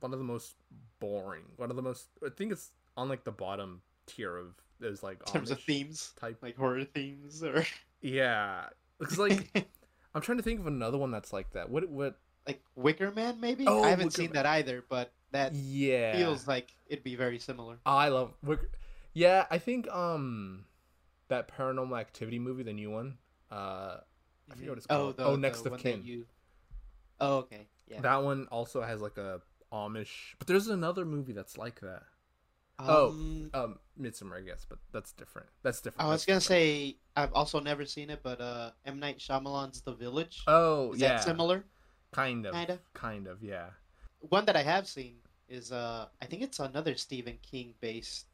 one 0.00 0.12
of 0.12 0.18
the 0.18 0.24
most 0.24 0.54
boring. 1.00 1.42
One 1.56 1.70
of 1.70 1.76
the 1.76 1.82
most. 1.82 2.06
I 2.24 2.28
think 2.30 2.52
it's 2.52 2.70
on 2.96 3.08
like 3.08 3.24
the 3.24 3.32
bottom 3.32 3.82
tier 4.06 4.36
of 4.36 4.54
those 4.80 5.02
like 5.02 5.18
in 5.26 5.32
terms 5.32 5.50
of 5.50 5.60
themes, 5.60 6.12
type. 6.20 6.38
like 6.42 6.56
horror 6.56 6.84
themes, 6.84 7.42
or 7.42 7.64
Yeah, 8.00 8.64
because 8.98 9.18
like 9.18 9.50
I'm 10.14 10.22
trying 10.22 10.38
to 10.38 10.44
think 10.44 10.60
of 10.60 10.66
another 10.66 10.98
one 10.98 11.10
that's 11.10 11.32
like 11.32 11.52
that. 11.52 11.70
What 11.70 11.88
what? 11.88 12.18
like 12.46 12.60
Wicker 12.74 13.12
Man, 13.12 13.38
maybe. 13.40 13.64
Oh, 13.68 13.82
I 13.84 13.90
haven't 13.90 14.06
Wicker 14.06 14.16
seen 14.16 14.26
Man. 14.32 14.42
that 14.42 14.46
either, 14.46 14.84
but 14.88 15.12
that 15.30 15.54
Yeah, 15.54 16.16
feels 16.16 16.48
like 16.48 16.70
it'd 16.88 17.04
be 17.04 17.14
very 17.14 17.38
similar. 17.38 17.78
I 17.86 18.08
love. 18.08 18.32
Wicker- 18.42 18.70
Yeah, 19.14 19.46
I 19.50 19.58
think 19.58 19.88
um 19.88 20.64
that 21.28 21.48
Paranormal 21.56 21.98
Activity 21.98 22.38
movie, 22.40 22.62
the 22.64 22.72
new 22.72 22.90
one, 22.90 23.16
Uh, 23.50 23.98
I 24.50 24.54
forget 24.54 24.68
what 24.70 24.78
it's 24.78 24.86
Oh, 24.90 24.96
called. 24.96 25.16
the, 25.16 25.24
Oh, 25.24 25.36
Next 25.36 25.62
the 25.62 25.72
of 25.72 25.80
Kin. 25.80 26.02
You... 26.04 26.26
Oh, 27.20 27.36
okay. 27.38 27.68
Yeah. 27.86 28.00
That 28.00 28.22
one 28.24 28.48
also 28.50 28.82
has 28.82 29.00
like 29.00 29.16
a 29.18 29.40
Amish, 29.72 30.34
but 30.38 30.46
there's 30.46 30.68
another 30.68 31.04
movie 31.04 31.32
that's 31.32 31.56
like 31.58 31.80
that. 31.80 32.02
oh, 32.78 33.08
Um, 33.10 33.50
Um, 33.54 33.78
Midsommar, 34.00 34.38
I 34.38 34.40
guess, 34.42 34.64
but 34.68 34.78
that's 34.92 35.12
different. 35.12 35.48
That's 35.62 35.80
different. 35.80 36.06
I 36.06 36.10
was 36.10 36.24
That's 36.24 36.46
gonna 36.48 36.56
different. 36.56 36.94
say 36.94 36.96
I've 37.16 37.32
also 37.32 37.60
never 37.60 37.84
seen 37.86 38.10
it, 38.10 38.20
but 38.22 38.40
uh, 38.40 38.70
M 38.86 38.98
Night 38.98 39.18
Shyamalan's 39.18 39.80
The 39.82 39.94
Village. 39.94 40.42
Oh, 40.46 40.92
Is 40.92 41.00
yeah, 41.00 41.08
that 41.14 41.24
similar? 41.24 41.64
kind 42.12 42.44
of, 42.46 42.54
Kinda. 42.54 42.78
kind 42.94 43.26
of, 43.26 43.42
yeah. 43.42 43.70
One 44.20 44.44
that 44.44 44.56
I 44.56 44.62
have 44.62 44.86
seen 44.86 45.16
is 45.48 45.72
uh, 45.72 46.06
I 46.20 46.26
think 46.26 46.42
it's 46.42 46.60
another 46.60 46.94
Stephen 46.96 47.38
King 47.42 47.74
based 47.80 48.26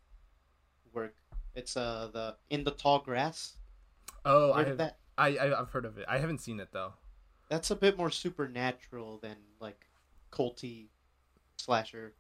work. 0.92 1.14
It's 1.54 1.76
uh 1.76 2.10
the 2.12 2.36
In 2.50 2.64
the 2.64 2.70
Tall 2.72 3.00
Grass. 3.00 3.56
Oh, 4.24 4.52
I 4.52 4.58
Heard 4.58 4.62
of 4.62 4.68
have, 4.68 4.78
that? 4.78 4.98
I 5.16 5.38
I've 5.38 5.70
heard 5.70 5.84
of 5.84 5.98
it. 5.98 6.06
I 6.08 6.18
haven't 6.18 6.38
seen 6.40 6.60
it 6.60 6.68
though. 6.72 6.94
That's 7.48 7.70
a 7.70 7.76
bit 7.76 7.96
more 7.96 8.10
supernatural 8.10 9.18
than 9.18 9.36
like 9.60 9.86
culty 10.30 10.88
slasher 11.58 12.14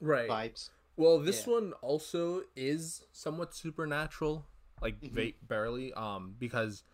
Right. 0.00 0.28
vibes. 0.28 0.70
Well, 0.96 1.18
this 1.20 1.46
Yeah. 1.46 1.54
one 1.54 1.72
also 1.74 2.44
is 2.56 3.04
somewhat 3.12 3.54
supernatural, 3.54 4.46
like 4.80 5.00
Mhm. 5.00 5.12
va- 5.32 5.38
barely, 5.46 5.92
um, 5.94 6.34
because 6.38 6.84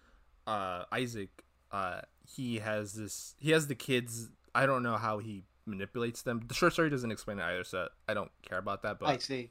uh, 0.47 0.85
Isaac, 0.93 1.43
uh, 1.73 2.03
he 2.27 2.59
has 2.59 2.93
this, 2.93 3.35
he 3.39 3.51
has 3.53 3.67
the 3.67 3.75
kids. 3.75 4.29
I 4.55 4.67
don't 4.67 4.83
know 4.83 4.99
how 4.99 5.19
he 5.21 5.45
manipulates 5.65 6.21
them. 6.21 6.41
The 6.47 6.53
short 6.53 6.75
story 6.75 6.91
doesn't 6.91 7.11
explain 7.11 7.39
it 7.39 7.43
either, 7.45 7.65
so 7.65 7.89
I 8.07 8.13
don't 8.13 8.31
care 8.43 8.59
about 8.59 8.83
that. 8.83 8.99
But 8.99 9.07
I 9.09 9.17
see. 9.17 9.51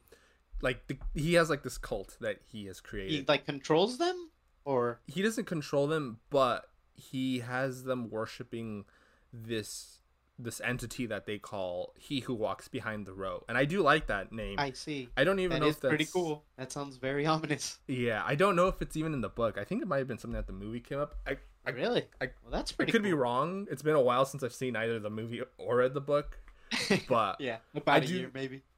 like, 0.62 0.86
the, 0.88 1.00
he 1.16 1.34
has 1.34 1.50
like 1.50 1.64
this 1.64 1.80
cult 1.80 2.16
that 2.22 2.42
he 2.46 2.68
has 2.68 2.80
created. 2.80 3.12
He 3.12 3.26
like 3.28 3.46
controls 3.46 3.98
them, 3.98 4.30
or 4.66 5.02
he 5.08 5.24
doesn't 5.24 5.46
control 5.46 5.88
them, 5.88 6.20
but 6.30 6.70
he 6.94 7.40
has 7.40 7.86
them 7.86 8.12
worshiping 8.12 8.86
this 9.34 10.03
this 10.40 10.60
entity 10.62 11.06
that 11.06 11.26
they 11.26 11.38
call 11.38 11.94
he 11.98 12.20
who 12.22 12.34
walks 12.34 12.68
behind 12.68 13.06
the 13.06 13.14
row. 13.14 13.44
And 13.48 13.58
I 13.58 13.66
do 13.66 13.82
like 13.82 14.08
that 14.08 14.32
name. 14.32 14.56
I 14.60 14.72
see. 14.72 15.10
I 15.16 15.24
don't 15.24 15.40
even 15.40 15.52
That 15.56 15.60
know 15.62 15.68
is 15.68 15.76
if 15.76 15.82
that's 15.82 15.90
pretty 15.92 16.06
cool. 16.12 16.44
That 16.58 16.72
sounds 16.72 16.98
very 16.98 17.26
ominous. 17.26 17.78
Yeah, 17.88 18.24
I 18.26 18.36
don't 18.36 18.56
know 18.56 18.68
if 18.68 18.82
it's 18.82 18.98
even 18.98 19.14
in 19.14 19.22
the 19.22 19.30
book. 19.30 19.58
I 19.58 19.64
think 19.64 19.82
it 19.82 19.88
might 19.88 20.00
have 20.00 20.08
been 20.08 20.18
something 20.18 20.36
that 20.36 20.48
the 20.48 20.54
movie 20.54 20.80
came 20.80 21.00
up. 21.00 21.16
I 21.28 21.38
I, 21.66 21.70
really? 21.72 22.06
I- 22.20 22.30
well, 22.44 22.52
that's 22.52 22.72
I 22.74 22.76
pretty. 22.76 22.92
could 22.92 23.04
be 23.04 23.14
wrong. 23.14 23.68
It's 23.72 23.82
been 23.84 23.96
a 23.96 24.02
while 24.02 24.26
since 24.26 24.44
I've 24.44 24.54
seen 24.54 24.76
either 24.76 25.00
the 25.00 25.10
movie 25.10 25.42
or 25.58 25.78
read 25.78 25.94
the 25.94 26.02
book, 26.02 26.40
but 27.08 27.40
yeah, 27.40 27.58
about 27.76 28.04
a 28.04 28.08
do- 28.08 28.14
year 28.14 28.32
maybe. 28.34 28.64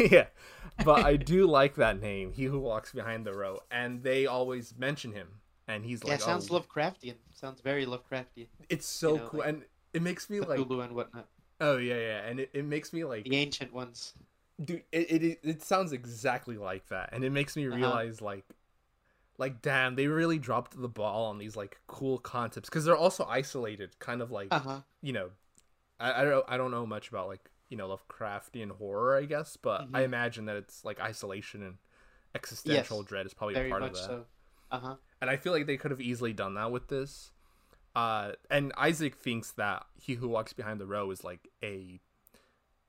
yeah, 0.00 0.26
but 0.84 1.04
I 1.04 1.16
do 1.16 1.46
like 1.46 1.76
that 1.76 2.00
name, 2.00 2.32
he 2.32 2.44
who 2.44 2.58
walks 2.58 2.92
behind 2.92 3.24
the 3.24 3.34
row, 3.34 3.60
and 3.70 4.02
they 4.02 4.26
always 4.26 4.74
mention 4.76 5.12
him, 5.12 5.28
and 5.68 5.84
he's 5.84 6.02
Yeah, 6.02 6.12
like, 6.12 6.20
"Yeah, 6.20 6.26
sounds 6.26 6.50
oh, 6.50 6.58
Lovecraftian. 6.60 7.14
Sounds 7.32 7.60
very 7.60 7.86
Lovecraftian. 7.86 8.46
it's 8.68 8.86
so 8.86 9.12
you 9.12 9.18
know, 9.18 9.26
cool, 9.28 9.40
like- 9.40 9.48
and 9.50 9.62
it 9.94 10.02
makes 10.02 10.28
me 10.28 10.40
like, 10.40 10.58
Cthulhu 10.58 10.84
and 10.84 10.94
whatnot. 10.94 11.28
oh 11.60 11.78
yeah, 11.78 11.94
yeah, 11.98 12.26
and 12.26 12.40
it, 12.40 12.50
it 12.52 12.64
makes 12.64 12.92
me 12.92 13.04
like, 13.04 13.24
The 13.24 13.36
ancient 13.36 13.72
ones. 13.72 14.14
dude 14.62 14.82
it, 14.92 15.10
it 15.22 15.38
it- 15.42 15.62
sounds 15.62 15.92
exactly 15.92 16.56
like 16.58 16.86
that 16.88 17.08
and 17.12 17.24
it 17.24 17.30
makes 17.30 17.56
me 17.56 17.66
Uh-huh. 17.66 17.76
realize 17.78 18.20
like 18.20 18.44
like 19.38 19.60
damn 19.62 19.96
they 19.96 20.06
really 20.06 20.38
dropped 20.38 20.80
the 20.80 20.88
ball 20.88 21.26
on 21.26 21.38
these 21.38 21.56
like 21.56 21.80
cool 21.88 22.18
concepts 22.18 22.68
because 22.68 22.84
they're 22.84 22.96
also 22.96 23.24
isolated 23.24 23.98
kind 23.98 24.22
of 24.22 24.30
like 24.30 24.52
Uh 24.52 24.60
huh. 24.60 24.80
you 25.02 25.12
know 25.12 25.30
I, 25.98 26.22
I 26.22 26.24
don't 26.24 26.44
i 26.48 26.56
don't 26.56 26.70
know 26.70 26.86
much 26.86 27.08
about 27.08 27.26
like 27.26 27.50
you 27.68 27.76
know 27.76 27.88
lovecraftian 27.88 28.70
horror 28.70 29.16
i 29.16 29.24
guess 29.24 29.56
but 29.56 29.88
i 29.92 30.02
Mhm. 30.02 30.04
imagine 30.04 30.44
that 30.46 30.56
it's 30.56 30.84
like 30.84 31.00
isolation 31.00 31.62
and 31.62 31.74
existential 32.34 32.98
Yes, 33.00 33.08
dread 33.08 33.26
is 33.26 33.34
probably 33.34 33.54
a 33.56 33.68
part 33.70 33.82
of 33.82 33.92
that 33.92 33.98
so. 33.98 34.24
Uh 34.70 34.78
huh. 34.78 34.94
and 35.20 35.28
I 35.30 35.36
feel 35.36 35.52
like 35.52 35.66
they 35.66 35.76
could 35.76 35.90
have 35.90 36.00
easily 36.00 36.32
done 36.32 36.54
that 36.54 36.70
with 36.70 36.86
this. 36.88 37.32
Uh, 37.94 38.32
and 38.50 38.72
Isaac 38.76 39.16
thinks 39.16 39.52
that 39.52 39.86
he 39.94 40.14
who 40.14 40.28
walks 40.28 40.52
behind 40.52 40.80
the 40.80 40.86
row 40.86 41.10
is 41.10 41.22
like 41.22 41.48
a 41.62 42.00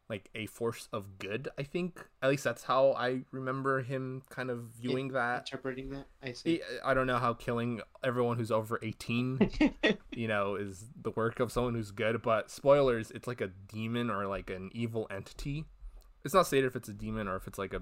like 0.07 0.29
a 0.35 0.45
force 0.45 0.87
of 0.93 1.17
good. 1.17 1.47
I 1.57 1.63
think 1.63 2.05
at 2.21 2.29
least 2.29 2.43
that's 2.43 2.63
how 2.63 2.93
I 2.93 3.21
remember 3.31 3.81
him 3.81 4.21
kind 4.29 4.49
of 4.51 4.65
viewing 4.79 5.09
that. 5.09 5.47
Interpreting 5.47 5.89
that, 5.91 6.05
I 6.21 6.33
see. 6.33 6.61
I 6.83 6.93
don't 6.93 7.07
know 7.07 7.17
how 7.17 7.33
killing 7.33 7.81
everyone 8.03 8.37
who's 8.37 8.51
over 8.51 8.79
eighteen, 8.81 9.49
you 10.11 10.27
know, 10.27 10.55
is 10.55 10.85
the 11.01 11.11
work 11.11 11.39
of 11.39 11.51
someone 11.51 11.75
who's 11.75 11.91
good. 11.91 12.21
But 12.21 12.51
spoilers, 12.51 13.11
it's 13.11 13.27
like 13.27 13.41
a 13.41 13.47
demon 13.71 14.09
or 14.09 14.27
like 14.27 14.49
an 14.49 14.69
evil 14.73 15.07
entity. 15.09 15.65
It's 16.23 16.33
not 16.33 16.47
stated 16.47 16.65
if 16.65 16.75
it's 16.75 16.89
a 16.89 16.93
demon 16.93 17.27
or 17.27 17.35
if 17.35 17.47
it's 17.47 17.59
like 17.59 17.73
a 17.73 17.81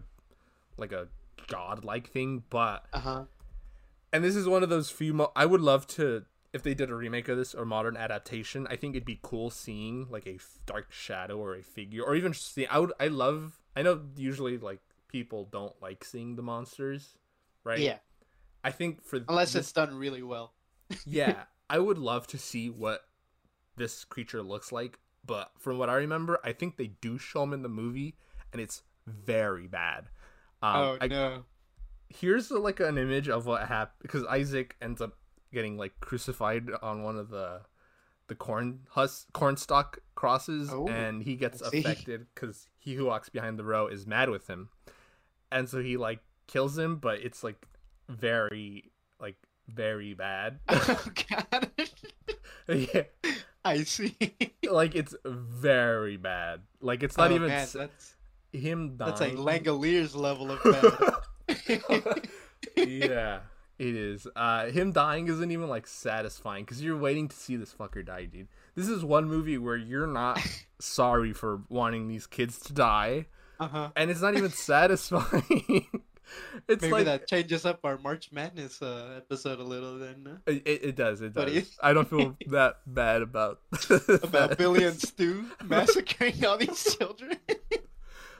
like 0.78 0.92
a 0.92 1.08
god-like 1.48 2.10
thing, 2.10 2.44
but 2.50 2.86
uh 2.94 3.00
huh. 3.00 3.24
and 4.12 4.24
this 4.24 4.36
is 4.36 4.48
one 4.48 4.64
of 4.64 4.70
those 4.70 4.90
few 4.90 5.14
mo- 5.14 5.32
i 5.36 5.46
would 5.46 5.60
love 5.60 5.86
to 5.86 6.24
if 6.54 6.62
they 6.64 6.74
did 6.74 6.90
a 6.90 6.96
remake 6.96 7.28
of 7.28 7.38
this 7.38 7.54
or 7.54 7.66
modern 7.66 7.98
adaptation 7.98 8.68
i 8.70 8.76
think 8.76 8.96
it'd 8.96 9.06
be 9.06 9.20
cool 9.22 9.50
seeing 9.50 10.08
like 10.10 10.28
a 10.28 10.38
dark 10.66 10.92
shadow 10.92 11.38
or 11.38 11.56
a 11.56 11.64
figure 11.64 12.04
or 12.04 12.16
even 12.16 12.34
see 12.34 12.66
i 12.68 12.78
would 12.80 12.94
i 13.00 13.08
love 13.08 13.60
i 13.76 13.82
know 13.82 14.02
usually 14.16 14.58
like 14.58 14.80
people 15.08 15.48
don't 15.52 15.74
like 15.82 16.04
seeing 16.04 16.36
the 16.36 16.42
monsters 16.42 17.18
right 17.64 17.80
Yeah, 17.80 17.98
i 18.64 18.72
think 18.72 19.04
for 19.04 19.20
unless 19.28 19.54
this, 19.54 19.62
it's 19.62 19.72
done 19.72 19.96
really 19.96 20.24
well. 20.24 20.54
yeah 21.06 21.44
i 21.70 21.80
would 21.80 21.98
love 21.98 22.28
to 22.28 22.38
see 22.38 22.70
what 22.70 23.06
this 23.76 24.04
creature 24.06 24.42
looks 24.44 24.72
like 24.72 25.00
but 25.26 25.52
from 25.58 25.78
what 25.78 25.90
i 25.90 25.96
remember 25.96 26.40
i 26.44 26.52
think 26.54 26.78
they 26.78 26.88
do 27.02 27.18
show 27.18 27.44
him 27.44 27.54
in 27.54 27.64
the 27.64 27.70
movie 27.70 28.16
and 28.52 28.62
it's 28.62 28.84
very 29.08 29.68
bad 29.68 30.06
um, 30.62 30.76
oh 30.76 30.98
I, 31.02 31.08
no. 31.08 31.44
here's 32.10 32.52
like 32.52 32.80
an 32.80 32.98
image 32.98 33.28
of 33.28 33.46
what 33.46 33.68
happened 33.68 33.98
because 34.02 34.24
Isaac 34.28 34.76
ends 34.82 35.02
up 35.02 35.18
getting 35.54 35.78
like 35.78 35.94
crucified 36.02 36.70
on 36.82 37.04
one 37.04 37.18
of 37.18 37.30
the 37.30 37.62
the 38.28 38.36
corn 38.36 38.80
husk 38.92 39.32
corn 39.34 39.56
stalk 39.58 40.00
crosses 40.16 40.70
Oh, 40.72 40.88
and 40.88 41.22
he 41.24 41.36
gets 41.36 41.62
affected 41.62 42.26
because 42.34 42.68
he 42.80 42.94
who 42.96 43.06
walks 43.06 43.30
behind 43.30 43.60
the 43.60 43.64
row 43.64 43.88
is 43.88 44.08
mad 44.08 44.30
with 44.30 44.48
him. 44.50 44.70
And 45.52 45.70
so 45.70 45.82
he 45.82 45.98
like 45.98 46.20
kills 46.48 46.78
him 46.78 46.98
but 46.98 47.20
it's 47.20 47.44
like 47.44 47.68
very 48.10 48.92
like 49.20 49.36
very 49.68 50.14
bad. 50.14 50.60
Oh 50.70 51.06
god. 51.30 51.72
yeah. 52.68 53.04
I 53.66 53.84
see. 53.84 54.16
like 54.70 54.96
it's 54.96 55.16
very 55.26 56.18
bad. 56.18 56.62
Like 56.82 57.04
it's 57.04 57.18
not 57.18 57.32
Oh, 57.32 57.36
even 57.36 57.48
man, 57.50 57.62
s- 57.64 57.74
that's 57.74 58.16
him 58.52 58.96
dying 58.98 59.10
that's 59.10 59.22
like 59.22 59.36
Langoliers 59.36 60.16
level 60.16 60.52
of 60.52 60.62
bad. 60.64 62.28
yeah, 62.78 63.40
it 63.80 63.96
is. 63.96 64.28
Uh, 64.36 64.68
him 64.68 64.92
dying 64.92 65.28
isn't 65.28 65.52
even 65.52 65.68
like 65.68 65.88
satisfying 65.88 66.64
because 66.64 66.82
you're 66.82 66.98
waiting 66.98 67.28
to 67.28 67.36
see 67.36 67.56
this 67.56 67.74
fucker 67.74 68.06
die, 68.06 68.26
dude. 68.26 68.48
This 68.76 68.88
is 68.88 69.04
one 69.04 69.26
movie 69.26 69.58
where 69.58 69.76
you're 69.76 70.08
not 70.08 70.40
sorry 70.80 71.34
for 71.34 71.62
wanting 71.70 72.08
these 72.08 72.28
kids 72.28 72.60
to 72.62 72.74
die, 72.74 73.28
uh 73.60 73.68
huh. 73.68 73.90
and 73.96 74.10
it's 74.10 74.22
not 74.22 74.36
even 74.36 74.50
satisfying. 74.52 75.88
it's 76.68 76.82
Maybe 76.82 76.92
like 76.92 77.06
that 77.06 77.28
changes 77.28 77.66
up 77.66 77.80
our 77.84 77.98
March 77.98 78.32
Madness 78.32 78.82
uh, 78.82 79.16
episode 79.18 79.60
a 79.60 79.64
little 79.64 79.98
then. 79.98 80.40
It, 80.46 80.64
it 80.66 80.96
does. 80.96 81.22
It 81.22 81.34
does. 81.34 81.78
I 81.82 81.94
don't 81.94 82.10
feel 82.10 82.38
that 82.48 82.78
bad 82.86 83.22
about 83.22 83.60
about. 84.24 84.58
Billy 84.58 84.84
and 84.86 85.00
Stu 85.00 85.46
massacring 85.64 86.46
all 86.46 86.58
these 86.58 86.96
children. 86.96 87.38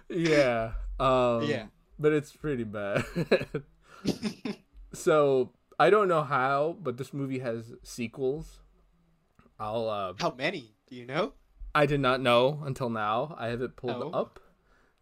Yeah. 0.10 0.74
Um, 1.00 1.44
Yeah. 1.44 1.66
But 2.00 2.14
it's 2.14 2.36
pretty 2.36 2.64
bad. 2.64 3.06
So 4.94 5.52
I 5.80 5.90
don't 5.90 6.08
know 6.08 6.24
how, 6.24 6.78
but 6.82 6.98
this 6.98 7.14
movie 7.14 7.40
has 7.40 7.74
sequels. 7.84 8.60
I'll 9.60 9.90
uh 9.90 10.14
How 10.20 10.34
many? 10.34 10.76
Do 10.90 10.96
you 10.96 11.06
know? 11.06 11.34
I 11.76 11.86
did 11.86 12.00
not 12.00 12.22
know 12.22 12.62
until 12.66 12.90
now. 12.90 13.36
I 13.38 13.48
have 13.48 13.62
it 13.62 13.76
pulled 13.76 14.04
Oh. 14.04 14.12
up. 14.12 14.40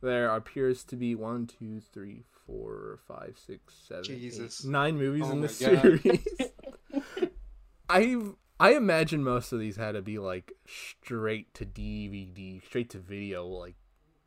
There 0.01 0.29
appears 0.29 0.83
to 0.85 0.95
be 0.95 1.13
one, 1.15 1.45
two, 1.45 1.79
three, 1.93 2.23
four, 2.45 2.99
five, 3.07 3.37
six, 3.45 3.75
seven, 3.87 4.05
eight, 4.11 4.19
Jesus. 4.19 4.63
nine 4.65 4.97
movies 4.97 5.23
Oh 5.25 5.31
in 5.31 5.41
God. 5.41 5.51
series. 5.51 6.25
I've 7.89 8.35
I 8.59 8.75
imagine 8.75 9.23
most 9.23 9.51
of 9.53 9.59
these 9.59 9.75
had 9.75 9.93
to 9.93 10.01
be 10.03 10.19
like 10.19 10.53
straight 10.67 11.53
to 11.55 11.65
DVD, 11.65 12.63
straight 12.63 12.91
to 12.91 12.99
video, 12.99 13.45
like 13.47 13.75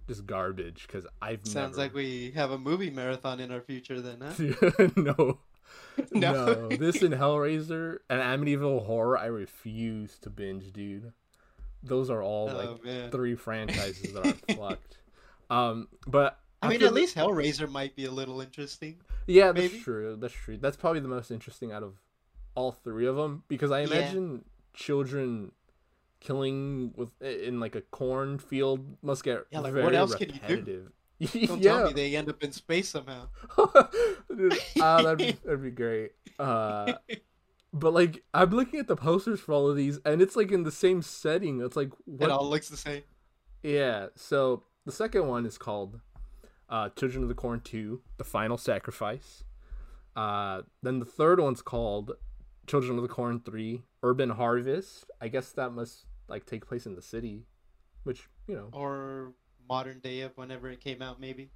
just 0.08 0.26
garbage. 0.26 0.86
Because 0.86 1.06
I've 1.22 1.46
Sounds 1.46 1.76
never... 1.76 1.82
like 1.88 1.94
we 1.94 2.32
have 2.32 2.50
a 2.50 2.58
movie 2.58 2.90
marathon 2.90 3.40
in 3.40 3.50
our 3.52 3.60
future 3.60 4.00
then, 4.00 4.20
huh? 4.20 4.88
no. 4.96 5.38
No. 6.12 6.32
no. 6.70 6.76
This 6.76 7.02
and 7.02 7.14
Hellraiser 7.14 7.98
and 8.10 8.20
Amityville 8.20 8.84
Horror, 8.86 9.18
I 9.18 9.26
refuse 9.26 10.18
to 10.20 10.30
binge, 10.30 10.72
dude. 10.72 11.12
Those 11.82 12.10
are 12.10 12.22
all 12.22 12.48
Oh 12.50 12.56
like 12.56 12.84
man. 12.84 13.10
three 13.10 13.34
franchises 13.34 14.12
that 14.14 14.24
are 14.24 14.54
fucked. 14.56 14.98
Um, 15.50 15.88
but 16.06 16.40
I 16.62 16.68
mean, 16.68 16.82
at 16.82 16.94
least 16.94 17.14
Hellraiser 17.16 17.70
might 17.70 17.94
be 17.94 18.06
a 18.06 18.10
little 18.10 18.40
interesting. 18.40 18.96
yeah, 19.26 19.52
that's 19.52 19.76
true. 19.76 20.16
That's 20.18 20.32
true. 20.32 20.56
That's 20.56 20.76
probably 20.78 21.00
the 21.00 21.08
most 21.08 21.30
interesting 21.30 21.70
out 21.70 21.82
of 21.82 22.00
all 22.54 22.72
three 22.72 23.06
of 23.06 23.16
them 23.16 23.42
because 23.46 23.70
I 23.70 23.80
Yeah. 23.80 23.88
imagine 23.88 24.44
children 24.72 25.52
killing 26.20 26.94
with 26.96 27.10
in 27.20 27.60
like 27.60 27.74
a 27.76 27.82
cornfield 27.82 28.96
must 29.02 29.22
get 29.22 29.44
Yeah, 29.50 29.60
like, 29.60 29.74
very 29.74 29.84
what 29.84 29.94
else 29.94 30.14
can 30.14 30.30
you 30.48 30.62
do? 30.62 30.88
Don't 31.32 31.62
yeah, 31.62 31.72
tell 31.72 31.86
me 31.86 31.92
they 31.92 32.16
end 32.16 32.28
up 32.28 32.42
in 32.42 32.52
space 32.52 32.88
somehow. 32.88 33.28
Ah, 34.80 35.00
that'd, 35.00 35.18
be, 35.18 35.32
that'd 35.44 35.62
be 35.62 35.70
great. 35.70 36.10
Uh, 36.38 36.94
But 37.74 37.92
like 37.92 38.22
I'm 38.32 38.50
looking 38.50 38.78
at 38.78 38.86
the 38.86 38.94
posters 38.94 39.40
for 39.40 39.52
all 39.52 39.68
of 39.68 39.76
these, 39.76 39.98
and 40.04 40.22
it's 40.22 40.36
like 40.36 40.52
in 40.52 40.62
the 40.62 40.70
same 40.70 41.02
setting. 41.02 41.60
It's 41.60 41.74
like 41.74 41.90
what? 42.04 42.26
It 42.26 42.30
all 42.30 42.48
looks 42.48 42.68
the 42.68 42.76
same. 42.76 43.02
Yeah. 43.64 44.06
So 44.14 44.62
the 44.86 44.92
second 44.92 45.26
one 45.26 45.44
is 45.44 45.58
called 45.58 46.00
uh, 46.68 46.90
Children 46.90 47.24
of 47.24 47.28
the 47.28 47.34
Corn 47.34 47.60
Two: 47.60 48.02
The 48.16 48.22
Final 48.22 48.56
Sacrifice. 48.56 49.42
Uh, 50.14 50.62
then 50.84 51.00
the 51.00 51.04
third 51.04 51.40
one's 51.40 51.62
called 51.62 52.12
Children 52.68 52.96
of 52.96 53.02
the 53.02 53.08
Corn 53.08 53.40
Three: 53.40 53.82
Urban 54.04 54.30
Harvest. 54.30 55.10
I 55.20 55.26
guess 55.26 55.50
that 55.50 55.70
must 55.70 56.06
like 56.28 56.46
take 56.46 56.68
place 56.68 56.86
in 56.86 56.94
the 56.94 57.02
city, 57.02 57.42
which 58.04 58.28
you 58.46 58.54
know. 58.54 58.68
Or 58.72 59.32
modern 59.68 60.00
day 60.00 60.20
of 60.20 60.36
whenever 60.36 60.70
it 60.70 60.80
came 60.80 61.02
out, 61.02 61.20
maybe. 61.20 61.50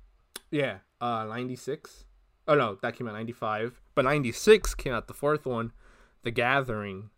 Yeah. 0.51 0.79
Uh, 1.01 1.25
ninety 1.25 1.57
six. 1.57 2.05
Oh 2.47 2.55
no, 2.55 2.79
that 2.83 2.97
came 2.97 3.09
out 3.09 3.15
ninety 3.15 3.33
five. 3.33 3.81
But 3.95 4.05
ninety 4.05 4.33
six 4.33 4.75
came 4.75 4.93
out 4.93 5.07
the 5.09 5.15
fourth 5.15 5.47
one, 5.47 5.73
The 6.23 6.31
Gathering. 6.31 7.11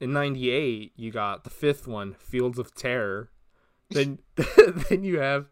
In 0.00 0.12
ninety 0.12 0.50
eight, 0.50 0.92
you 0.96 1.10
got 1.10 1.44
the 1.44 1.50
fifth 1.50 1.86
one, 1.86 2.14
Fields 2.14 2.58
of 2.58 2.74
Terror. 2.74 3.30
Then 3.92 4.20
then 4.88 5.02
you 5.02 5.18
have 5.18 5.46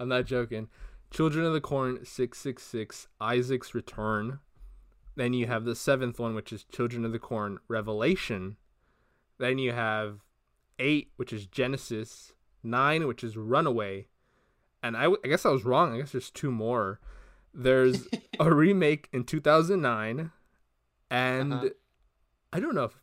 I'm 0.00 0.08
not 0.08 0.26
joking. 0.26 0.68
Children 1.12 1.46
of 1.46 1.52
the 1.52 1.60
Corn 1.60 2.04
666 2.04 3.06
Isaac's 3.20 3.72
Return. 3.72 4.40
Then 5.14 5.32
you 5.32 5.46
have 5.46 5.64
the 5.64 5.76
seventh 5.76 6.18
one, 6.18 6.34
which 6.34 6.52
is 6.52 6.64
Children 6.64 7.04
of 7.04 7.12
the 7.12 7.20
Corn 7.20 7.58
Revelation. 7.68 8.56
Then 9.38 9.58
you 9.58 9.72
have 9.72 10.20
eight, 10.80 11.12
which 11.16 11.32
is 11.32 11.46
Genesis. 11.46 12.32
Nine, 12.64 13.06
which 13.06 13.22
is 13.22 13.36
Runaway. 13.36 14.06
And 14.84 14.96
I, 14.96 15.04
w- 15.04 15.20
I 15.24 15.28
guess 15.28 15.44
I 15.46 15.48
was 15.50 15.64
wrong. 15.64 15.94
I 15.94 15.98
guess 15.98 16.12
there's 16.12 16.30
two 16.30 16.50
more. 16.52 17.00
There's 17.54 18.06
a 18.38 18.52
remake 18.54 19.08
in 19.12 19.24
2009. 19.24 20.30
And 21.10 21.52
Uh-huh. 21.52 21.68
I 22.52 22.60
don't 22.60 22.74
know 22.74 22.84
if 22.84 23.00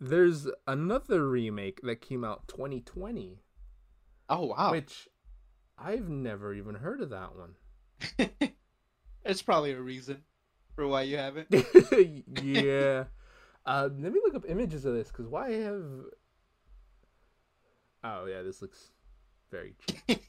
there's 0.00 0.48
another 0.66 1.26
remake 1.28 1.80
that 1.82 2.02
came 2.02 2.24
out 2.24 2.46
2020 2.48 3.40
Oh 4.28 4.46
wow. 4.46 4.72
which 4.72 5.08
I've 5.78 6.08
never 6.08 6.52
even 6.52 6.74
heard 6.74 7.00
of 7.00 7.10
that 7.10 7.30
one. 7.36 7.54
There's 9.24 9.42
probably 9.42 9.72
a 9.72 9.80
reason 9.80 10.24
for 10.74 10.86
why 10.88 11.02
you 11.02 11.16
haven't. 11.16 11.48
yeah. 12.42 13.04
Uh, 13.64 13.88
let 13.98 14.12
me 14.12 14.20
look 14.24 14.34
up 14.34 14.44
images 14.48 14.84
of 14.84 14.94
this 14.94 15.08
because 15.08 15.26
why 15.26 15.52
have? 15.52 15.82
Oh 18.04 18.26
yeah, 18.26 18.42
this 18.42 18.60
looks 18.62 18.90
very 19.50 19.74
cheap. 19.86 20.20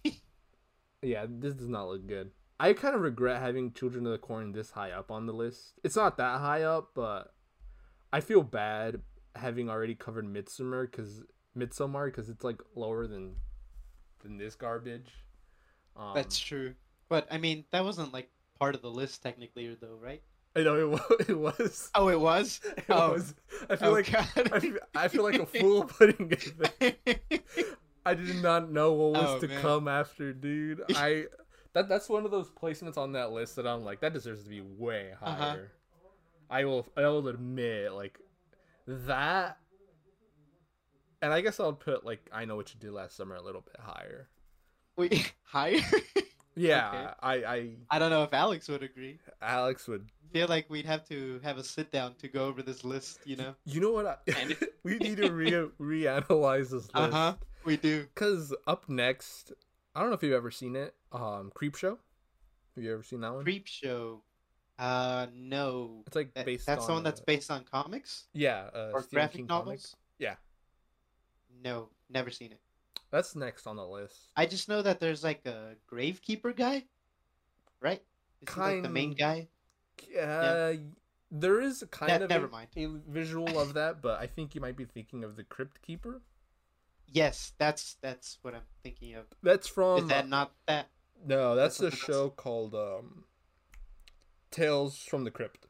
Yeah, 1.08 1.26
this 1.30 1.54
does 1.54 1.70
not 1.70 1.88
look 1.88 2.06
good. 2.08 2.32
I 2.60 2.74
kind 2.74 2.96
of 2.96 3.02
regret 3.02 3.40
having 3.42 3.72
Children 3.74 4.06
of 4.08 4.12
the 4.12 4.18
Corn 4.18 4.52
this 4.52 4.72
high 4.72 4.92
up 4.92 5.12
on 5.12 5.26
the 5.26 5.34
list. 5.34 5.74
It's 5.84 5.96
not 5.96 6.18
that 6.18 6.40
high 6.40 6.64
up, 6.64 6.90
but 6.96 7.34
I 8.12 8.20
feel 8.20 8.42
bad 8.42 9.02
having 9.36 9.70
already 9.70 9.94
covered 9.96 10.26
Midsommar 10.26 10.90
because 10.90 11.22
Midsommar 11.56 12.06
because 12.08 12.30
it's 12.30 12.44
like 12.44 12.62
lower 12.76 13.06
than 13.08 13.36
than 14.24 14.38
this 14.38 14.56
garbage. 14.56 15.12
Um, 15.96 16.12
That's 16.16 16.38
true. 16.40 16.74
But 17.10 17.28
I 17.32 17.38
mean, 17.38 17.66
that 17.72 17.84
wasn't 17.84 18.12
like 18.12 18.30
part 18.60 18.76
of 18.76 18.82
the 18.82 18.90
list 18.90 19.22
technically, 19.24 19.76
though, 19.80 19.98
right? 20.02 20.22
I 20.56 20.64
know 20.64 20.76
it 20.76 20.90
was. 20.90 21.02
It 21.30 21.38
was. 21.40 21.92
Oh, 21.94 22.10
it 22.10 22.20
was. 22.20 22.60
It 22.78 22.86
Oh. 22.90 23.14
was. 23.14 23.36
I 23.70 23.76
feel 23.76 23.90
Oh, 23.90 23.92
like. 23.94 24.14
I 24.16 24.60
feel, 24.60 24.78
I 24.96 25.08
feel 25.08 25.24
like 25.24 25.40
a 25.40 25.46
fool 25.46 25.84
putting 25.98 26.32
it 26.32 26.80
there. 26.80 27.18
I 28.08 28.14
did 28.16 28.42
not 28.42 28.72
know 28.72 28.94
what 28.94 29.22
was 29.22 29.36
Oh, 29.36 29.40
to 29.40 29.48
man. 29.48 29.62
come 29.62 29.88
after, 29.88 30.34
dude. 30.34 30.82
I 30.96 31.26
that 31.74 31.90
that's 31.90 32.10
one 32.10 32.26
of 32.26 32.32
those 32.32 32.50
placements 32.50 32.98
on 32.98 33.12
that 33.14 33.32
list 33.32 33.56
that 33.58 33.68
I'm 33.68 33.84
like 33.84 34.02
that 34.02 34.14
deserves 34.14 34.44
to 34.44 34.50
be 34.50 34.62
way 34.62 35.12
higher. 35.20 35.42
Uh-huh. 35.42 35.58
I 36.50 36.66
will 36.66 36.88
I 36.96 37.02
will 37.02 37.28
admit 37.28 37.92
like 37.94 38.20
that 38.88 39.58
and 41.22 41.34
I 41.34 41.42
guess 41.42 41.60
I'll 41.60 41.74
put 41.74 42.06
like 42.06 42.30
I 42.32 42.46
know 42.46 42.56
what 42.56 42.74
you 42.74 42.80
did 42.80 42.92
last 42.92 43.16
summer 43.16 43.36
a 43.36 43.42
little 43.42 43.62
bit 43.62 43.76
higher. 43.80 44.30
Wait, 44.96 45.34
higher? 45.44 45.80
Yeah, 46.56 46.90
Okay. 46.90 47.14
I 47.22 47.34
I 47.56 47.70
I 47.92 48.00
don't 48.00 48.10
know 48.10 48.24
if 48.24 48.34
Alex 48.34 48.68
would 48.70 48.82
agree. 48.84 49.20
Alex 49.42 49.88
would 49.88 50.10
feel 50.32 50.48
like 50.48 50.70
we'd 50.70 50.86
have 50.86 51.08
to 51.10 51.40
have 51.44 51.58
a 51.58 51.64
sit 51.64 51.92
down 51.92 52.16
to 52.16 52.28
go 52.28 52.46
over 52.46 52.62
this 52.64 52.84
list, 52.84 53.20
you 53.26 53.36
know? 53.36 53.54
You 53.66 53.80
know 53.82 53.92
what? 53.92 54.22
I, 54.28 54.56
we 54.84 54.98
need 54.98 55.18
to 55.18 55.32
re 55.32 55.52
reanalyze 55.80 56.72
this 56.72 56.74
list. 56.74 56.92
Uh 56.96 57.12
huh. 57.12 57.34
We 57.68 57.76
do. 57.78 58.08
Because 58.14 58.56
up 58.66 58.88
next, 58.88 59.52
I 59.94 60.00
don't 60.00 60.10
know 60.10 60.16
if 60.16 60.24
you've 60.24 60.32
ever 60.34 60.52
seen 60.52 60.76
it. 60.78 60.96
Um, 61.12 61.52
Creep 61.54 61.76
Show. 61.76 62.00
Have 62.76 62.84
you 62.84 62.94
ever 62.94 63.04
seen 63.04 63.20
that 63.22 63.34
one? 63.34 63.44
Creep 63.44 63.68
Show. 63.68 64.22
Uh, 64.80 65.28
no. 65.36 66.04
It's 66.08 66.16
like 66.16 66.34
That- 66.34 66.46
based. 66.46 66.66
that's 66.66 66.84
on, 66.84 66.88
the 66.88 66.94
one 66.94 67.04
that's 67.04 67.20
uh, 67.20 67.26
based 67.28 67.52
on 67.52 67.64
comics 67.66 68.26
Yeah, 68.34 68.70
uh, 68.74 68.92
or 68.94 69.02
Stephen 69.02 69.16
graphic 69.16 69.36
King 69.38 69.48
novels. 69.48 69.66
comics. 69.66 69.96
Yeah. 70.18 70.36
No, 71.64 71.90
never 72.10 72.30
seen 72.32 72.54
it. 72.54 72.60
That's 73.12 73.36
next 73.36 73.68
on 73.68 73.76
the 73.76 73.86
list. 73.86 74.16
I 74.38 74.46
just 74.46 74.70
know 74.70 74.82
that 74.82 75.00
there's 75.00 75.24
like 75.24 75.46
a 75.46 75.76
gravekeeper 75.92 76.56
guy, 76.56 76.86
right? 77.82 78.02
Is 78.42 78.54
he 78.54 78.60
like 78.62 78.84
the 78.84 78.90
main 78.90 79.14
guy? 79.14 79.48
Uh, 80.18 80.74
there 81.32 81.60
is 81.60 81.84
kind 81.92 82.10
Ne- 82.20 82.24
of 82.24 82.30
never 82.30 82.46
a, 82.46 82.50
mind. 82.50 82.68
a 82.78 82.88
visual 83.10 83.60
of 83.60 83.74
that, 83.74 84.02
but 84.02 84.20
I 84.22 84.28
think 84.28 84.56
you 84.56 84.62
might 84.62 84.78
be 84.78 84.86
thinking 84.86 85.24
of 85.24 85.36
the 85.36 85.44
Crypt 85.44 85.82
Keeper. 85.82 86.22
Yes, 87.08 87.54
that's 87.58 87.96
that's 88.02 88.38
what 88.42 88.54
I'm 88.54 88.62
thinking 88.84 89.16
of. 89.16 89.26
That's 89.42 89.68
from 89.68 90.04
Is 90.04 90.08
that 90.10 90.28
not 90.28 90.52
that? 90.68 90.90
no, 91.26 91.56
that's 91.56 91.80
a 91.80 91.92
something 91.92 92.00
else? 92.00 92.06
show 92.06 92.30
called 92.30 92.76
um, 92.76 93.24
Tales 94.52 94.98
from 95.00 95.24
the 95.24 95.32
Crypt. 95.32 95.68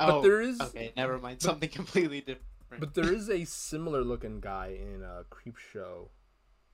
Oh, 0.00 0.06
But 0.06 0.22
there 0.22 0.40
is 0.40 0.60
okay. 0.60 0.92
Never 0.96 1.18
mind. 1.18 1.42
Something 1.42 1.68
completely 1.72 2.20
different. 2.20 2.42
But 2.80 2.94
there 2.94 3.12
is 3.12 3.28
a 3.30 3.44
similar 3.44 4.02
looking 4.02 4.40
guy 4.40 4.76
in 4.80 5.02
a 5.02 5.24
creep 5.30 5.56
show. 5.56 6.10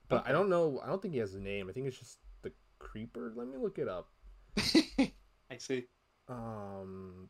But 0.09 0.27
I 0.27 0.31
don't 0.31 0.49
know. 0.49 0.81
I 0.83 0.87
don't 0.87 1.01
think 1.01 1.13
he 1.13 1.19
has 1.19 1.35
a 1.35 1.39
name. 1.39 1.69
I 1.69 1.73
think 1.73 1.87
it's 1.87 1.97
just 1.97 2.17
the 2.41 2.51
creeper. 2.79 3.31
Let 3.35 3.47
me 3.47 3.57
look 3.57 3.77
it 3.77 3.87
up. 3.87 4.09
I 4.57 5.57
see. 5.57 5.85
Um. 6.27 7.29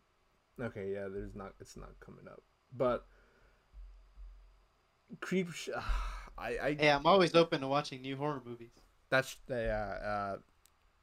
Okay, 0.59 0.91
yeah. 0.93 1.07
There's 1.11 1.35
not. 1.35 1.53
It's 1.59 1.77
not 1.77 1.91
coming 1.99 2.27
up. 2.27 2.41
But 2.75 3.05
creep. 5.19 5.51
Sh- 5.53 5.69
I. 6.41 6.57
I. 6.67 6.75
Hey, 6.79 6.89
I'm 6.89 7.05
always 7.05 7.35
open 7.35 7.61
to 7.61 7.67
watching 7.67 8.01
new 8.01 8.15
horror 8.17 8.41
movies. 8.45 8.71
That's 9.09 9.37
the 9.47 9.69
Uh, 9.69 10.37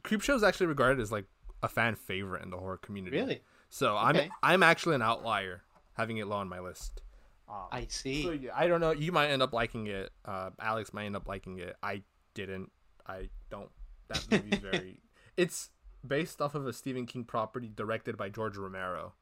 creep 0.03 0.23
show 0.23 0.35
is 0.35 0.43
actually 0.43 0.67
regarded 0.67 1.01
as 1.01 1.13
like 1.13 1.27
a 1.63 1.69
fan 1.69 1.95
favorite 1.95 2.43
in 2.43 2.51
the 2.51 2.57
horror 2.57 2.79
community. 2.79 3.17
Really? 3.17 3.43
So 3.69 3.97
I'm. 3.97 4.19
I'm 4.43 4.63
actually 4.63 4.95
an 4.97 5.03
outlier 5.03 5.63
having 5.95 6.17
it 6.19 6.27
low 6.27 6.37
on 6.37 6.49
my 6.49 6.61
list. 6.61 7.01
Um, 7.49 7.67
I 7.73 7.87
see. 7.89 8.23
So 8.25 8.31
yeah, 8.33 8.51
I 8.55 8.67
don't 8.67 8.81
know. 8.81 8.91
You 8.93 9.11
might 9.13 9.29
end 9.29 9.43
up 9.43 9.53
liking 9.53 9.87
it. 9.87 10.11
Uh, 10.25 10.51
Alex 10.61 10.93
might 10.93 11.07
end 11.07 11.17
up 11.17 11.27
liking 11.29 11.59
it. 11.59 11.77
I 11.83 12.03
didn't. 12.35 12.71
I 13.07 13.29
don't. 13.51 13.71
That 14.09 14.27
movie's 14.31 14.59
very. 14.71 15.01
It's 15.37 15.71
based 16.07 16.41
off 16.43 16.55
of 16.55 16.67
a 16.67 16.73
Stephen 16.73 17.07
King 17.07 17.25
property 17.25 17.71
directed 17.75 18.17
by 18.17 18.29
George 18.29 18.57
Romero, 18.57 19.15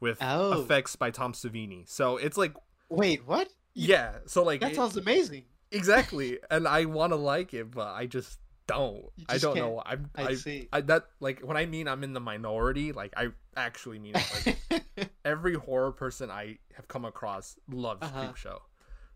with 0.00 0.18
Oh. 0.20 0.62
effects 0.62 0.96
by 0.96 1.10
Tom 1.10 1.32
Savini. 1.32 1.88
So 1.88 2.16
it's 2.16 2.36
like, 2.36 2.54
Wait, 2.88 3.26
what? 3.26 3.48
yeah. 3.74 4.18
So 4.26 4.42
like, 4.44 4.60
That 4.60 4.72
it- 4.72 4.76
sounds 4.76 4.96
amazing. 4.96 5.44
Exactly. 5.74 6.38
And 6.50 6.66
I 6.66 6.84
want 6.86 7.12
to 7.12 7.16
like 7.16 7.52
it, 7.54 7.70
but 7.70 7.88
I 7.88 8.06
just 8.06 8.38
don't. 8.66 9.04
You 9.16 9.26
I 9.28 9.38
don't 9.38 9.54
can't. 9.54 9.66
know. 9.66 9.82
I'm. 9.84 10.10
I, 10.14 10.22
I, 10.28 10.34
see. 10.34 10.68
I 10.72 10.80
that 10.82 11.06
like 11.20 11.40
when 11.40 11.56
I 11.56 11.66
mean 11.66 11.88
I'm 11.88 12.02
in 12.04 12.12
the 12.14 12.20
minority, 12.20 12.92
like 12.92 13.12
I 13.16 13.28
actually 13.56 13.98
mean 13.98 14.14
it. 14.16 14.56
Like 14.70 15.10
every 15.24 15.54
horror 15.54 15.92
person 15.92 16.30
I 16.30 16.58
have 16.74 16.88
come 16.88 17.04
across 17.04 17.56
loves 17.70 18.02
Uh-huh. 18.02 18.24
Creep 18.24 18.36
Show. 18.36 18.62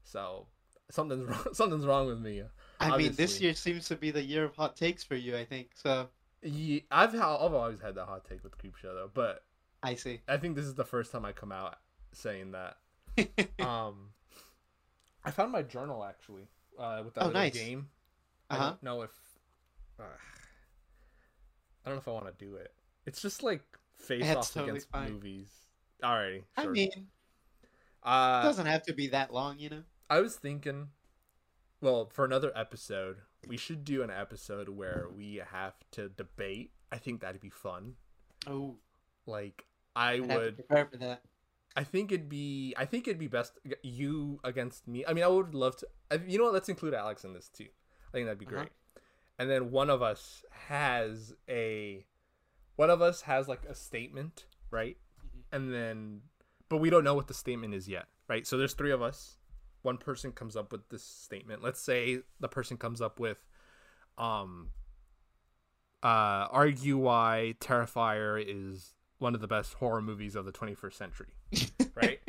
So 0.04 0.46
something's 0.90 1.24
wrong. 1.28 1.46
Something's 1.52 1.86
wrong 1.86 2.06
with 2.06 2.20
me. 2.20 2.42
I 2.80 2.96
mean, 2.96 3.12
this 3.14 3.40
year 3.40 3.54
seems 3.54 3.86
to 3.88 3.96
be 3.96 4.10
the 4.10 4.22
year 4.22 4.44
of 4.44 4.54
hot 4.54 4.76
takes 4.76 5.02
for 5.02 5.16
you. 5.16 5.36
I 5.36 5.44
think 5.44 5.70
so. 5.74 6.08
Yeah, 6.42 6.80
I've 6.90 7.14
I've 7.14 7.22
always 7.54 7.80
had 7.80 7.96
that 7.96 8.04
hot 8.06 8.24
take 8.28 8.44
with 8.44 8.56
Creep 8.58 8.76
Show 8.76 8.94
though, 8.94 9.10
but 9.12 9.42
I 9.82 9.94
see. 9.96 10.20
I 10.28 10.36
think 10.36 10.54
this 10.56 10.66
is 10.66 10.74
the 10.74 10.84
first 10.84 11.10
time 11.10 11.24
I 11.24 11.32
come 11.32 11.52
out 11.52 11.76
saying 12.12 12.52
that. 12.52 12.76
Um, 13.58 14.10
I 15.28 15.30
found 15.30 15.52
my 15.52 15.62
journal 15.62 16.02
actually 16.04 16.48
uh, 16.78 17.02
with 17.04 17.14
that 17.14 17.24
Oh, 17.24 17.26
little 17.26 17.42
nice. 17.42 17.52
game. 17.54 17.88
I 18.50 18.56
Uh-huh. 18.56 18.68
don't 18.70 18.82
know 18.82 19.02
if 19.02 19.10
uh, 20.00 20.04
I 21.84 21.88
don't 21.88 21.96
know 21.96 22.00
if 22.00 22.08
I 22.08 22.12
want 22.12 22.26
to 22.26 22.44
do 22.44 22.54
it. 22.56 22.72
It's 23.06 23.20
just 23.20 23.42
like 23.42 23.62
face 23.98 24.22
That's 24.24 24.36
off 24.48 24.52
totally 24.54 24.70
against 24.70 24.90
fine. 24.90 25.12
movies. 25.12 25.48
Alrighty, 26.02 26.44
I 26.56 26.62
sure. 26.62 26.72
mean, 26.72 26.90
it 26.92 27.68
uh, 28.04 28.42
doesn't 28.42 28.66
have 28.66 28.84
to 28.84 28.92
be 28.94 29.08
that 29.08 29.32
long, 29.32 29.58
you 29.58 29.68
know. 29.68 29.82
I 30.08 30.20
was 30.20 30.36
thinking, 30.36 30.88
well, 31.80 32.06
for 32.12 32.24
another 32.24 32.52
episode, 32.56 33.16
we 33.46 33.56
should 33.56 33.84
do 33.84 34.02
an 34.02 34.10
episode 34.10 34.68
where 34.68 35.08
we 35.14 35.42
have 35.50 35.74
to 35.92 36.08
debate. 36.08 36.70
I 36.92 36.98
think 36.98 37.20
that'd 37.20 37.40
be 37.40 37.50
fun. 37.50 37.94
Oh, 38.46 38.76
Like, 39.26 39.64
I 39.96 40.12
I'd 40.12 40.18
have 40.20 40.28
to 40.28 40.36
would. 40.36 40.54
prepare 40.56 40.86
for 40.86 40.96
that. 40.98 41.22
I 41.78 41.84
think 41.84 42.10
it'd 42.12 42.28
be. 42.28 42.74
I 42.76 42.84
think 42.84 43.06
it'd 43.06 43.20
be 43.20 43.28
best 43.28 43.52
you 43.82 44.40
against 44.42 44.88
me. 44.88 45.04
I 45.06 45.12
mean, 45.12 45.22
I 45.24 45.28
would 45.28 45.54
love 45.54 45.76
to. 45.76 45.86
You 46.26 46.36
know 46.38 46.44
what? 46.44 46.52
Let's 46.54 46.68
include 46.68 46.92
Alex 46.92 47.24
in 47.24 47.32
this 47.34 47.48
too. 47.48 47.68
I 48.08 48.10
think 48.12 48.26
that'd 48.26 48.38
be 48.38 48.46
Uh-huh. 48.46 48.56
great. 48.56 48.72
And 49.38 49.48
then 49.48 49.70
one 49.70 49.88
of 49.88 50.02
us 50.02 50.44
has 50.66 51.32
a. 51.48 52.04
One 52.74 52.90
of 52.90 53.00
us 53.00 53.22
has 53.22 53.46
like 53.48 53.64
a 53.64 53.74
statement, 53.74 54.46
right? 54.70 54.96
Mhm. 55.24 55.42
And 55.52 55.72
then 55.72 56.22
but 56.68 56.78
we 56.78 56.90
don't 56.90 57.04
know 57.04 57.14
what 57.14 57.28
the 57.28 57.34
statement 57.34 57.72
is 57.74 57.88
yet, 57.88 58.08
right? 58.28 58.46
So 58.46 58.58
there's 58.58 58.74
three 58.74 58.90
of 58.90 59.00
us. 59.00 59.38
One 59.82 59.96
person 59.98 60.32
comes 60.32 60.56
up 60.56 60.70
with 60.72 60.88
this 60.90 61.02
statement. 61.04 61.62
Let's 61.62 61.80
say 61.80 62.22
the 62.40 62.48
person 62.48 62.76
comes 62.76 63.00
up 63.00 63.18
with, 63.20 63.46
um, 64.18 64.72
uh, 66.02 66.46
argue 66.50 66.96
why 66.98 67.54
Terrifier 67.60 68.42
is 68.46 68.92
one 69.18 69.34
of 69.34 69.40
the 69.40 69.46
best 69.48 69.74
horror 69.74 70.02
movies 70.02 70.36
of 70.36 70.44
the 70.44 70.52
21st 70.52 70.96
century, 70.98 71.32
right? 71.94 72.20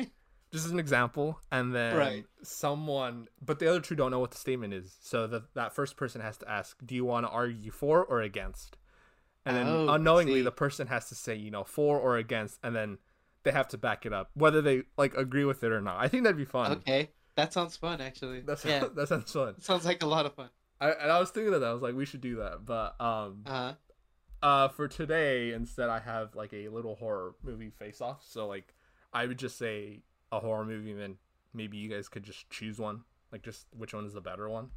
Just 0.52 0.66
as 0.66 0.72
an 0.72 0.80
example, 0.80 1.38
and 1.52 1.74
then 1.74 1.96
Right. 1.96 2.26
someone, 2.42 3.28
but 3.40 3.58
the 3.60 3.68
other 3.68 3.80
two 3.80 3.94
don't 3.94 4.10
know 4.10 4.18
what 4.18 4.32
the 4.32 4.36
statement 4.38 4.74
is. 4.74 4.96
So 5.00 5.26
that 5.28 5.54
that 5.54 5.72
first 5.72 5.96
person 5.96 6.20
has 6.20 6.36
to 6.38 6.50
ask, 6.50 6.76
"Do 6.84 6.94
you 6.94 7.04
want 7.04 7.24
to 7.26 7.30
argue 7.30 7.70
for 7.70 8.04
or 8.04 8.20
against?" 8.20 8.76
And 9.46 9.56
then 9.56 9.66
Oh, 9.66 9.94
unknowingly, 9.94 10.40
see. 10.40 10.42
the 10.42 10.50
person 10.52 10.88
has 10.88 11.08
to 11.08 11.14
say, 11.14 11.34
you 11.36 11.50
know, 11.50 11.64
for 11.64 11.98
or 11.98 12.16
against, 12.16 12.58
and 12.62 12.74
then 12.74 12.98
they 13.44 13.52
have 13.52 13.68
to 13.68 13.78
back 13.78 14.04
it 14.04 14.12
up, 14.12 14.30
whether 14.34 14.60
they 14.60 14.82
like 14.98 15.14
agree 15.16 15.44
with 15.44 15.62
it 15.64 15.72
or 15.72 15.80
not. 15.80 15.96
I 15.98 16.08
think 16.08 16.24
that'd 16.24 16.36
be 16.36 16.44
fun. 16.44 16.72
Okay, 16.78 17.10
that 17.36 17.52
sounds 17.52 17.76
fun 17.76 18.00
actually. 18.00 18.40
That's 18.40 18.64
yeah, 18.64 18.86
that 18.96 19.08
sounds 19.08 19.32
fun. 19.32 19.54
sounds 19.60 19.84
like 19.84 20.02
a 20.02 20.06
lot 20.06 20.26
of 20.26 20.34
fun. 20.34 20.50
I, 20.80 20.90
and 20.90 21.12
I 21.12 21.20
was 21.20 21.30
thinking 21.30 21.54
of 21.54 21.60
that. 21.60 21.68
I 21.68 21.72
was 21.72 21.82
like, 21.82 21.94
we 21.94 22.06
should 22.06 22.20
do 22.22 22.36
that. 22.36 22.64
But 22.66 23.00
um, 23.00 23.42
Uh, 23.46 23.74
uh, 24.42 24.68
for 24.68 24.88
today, 24.88 25.52
instead, 25.52 25.88
I 25.90 26.00
have 26.00 26.34
like 26.34 26.52
a 26.52 26.68
little 26.68 26.96
horror 26.96 27.34
movie 27.42 27.70
face 27.70 28.00
off. 28.00 28.24
So 28.26 28.46
like, 28.46 28.74
I 29.12 29.26
would 29.26 29.38
just 29.38 29.58
say 29.58 30.02
a 30.32 30.40
horror 30.40 30.64
movie, 30.64 30.92
and 30.92 31.00
then 31.00 31.16
maybe 31.52 31.76
you 31.76 31.88
guys 31.88 32.08
could 32.08 32.22
just 32.22 32.48
choose 32.50 32.78
one. 32.78 33.02
Like, 33.32 33.42
just 33.42 33.66
which 33.76 33.94
one 33.94 34.04
is 34.06 34.12
the 34.14 34.20
better 34.20 34.48
one? 34.48 34.70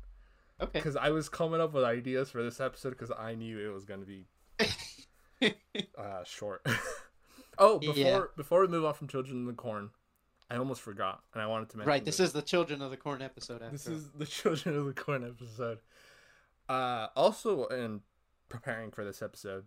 okay. 0.61 0.71
Because 0.79 0.95
I 0.95 1.09
was 1.09 1.29
coming 1.29 1.59
up 1.61 1.73
with 1.73 1.83
ideas 1.83 2.29
for 2.31 2.43
this 2.43 2.59
episode 2.59 2.91
because 2.91 3.11
I 3.17 3.35
knew 3.35 3.57
it 3.59 3.73
was 3.73 3.85
gonna 3.85 4.05
be 4.05 4.27
uh 5.97 6.23
short. 6.23 6.65
oh, 7.57 7.79
before 7.79 7.95
Yeah. 7.95 8.21
before 8.37 8.61
we 8.61 8.67
move 8.67 8.85
on 8.85 8.93
from 8.93 9.07
Children 9.07 9.37
in 9.37 9.45
the 9.47 9.53
Corn, 9.53 9.89
I 10.49 10.57
almost 10.57 10.81
forgot, 10.81 11.23
and 11.33 11.41
I 11.41 11.47
wanted 11.47 11.69
to 11.69 11.77
mention. 11.77 11.89
right, 11.89 12.05
this 12.05 12.19
is 12.19 12.31
the 12.33 12.41
Children 12.41 12.81
of 12.81 12.91
the 12.91 12.97
Corn 12.97 13.21
episode. 13.21 13.61
After. 13.61 13.71
This 13.71 13.87
is 13.87 14.09
the 14.11 14.25
Children 14.41 14.77
of 14.77 14.85
the 14.85 14.93
Corn 14.93 15.23
episode. 15.23 15.79
Uh, 16.69 17.07
also, 17.15 17.65
in 17.65 18.01
preparing 18.49 18.91
for 18.91 19.03
this 19.03 19.21
episode 19.21 19.65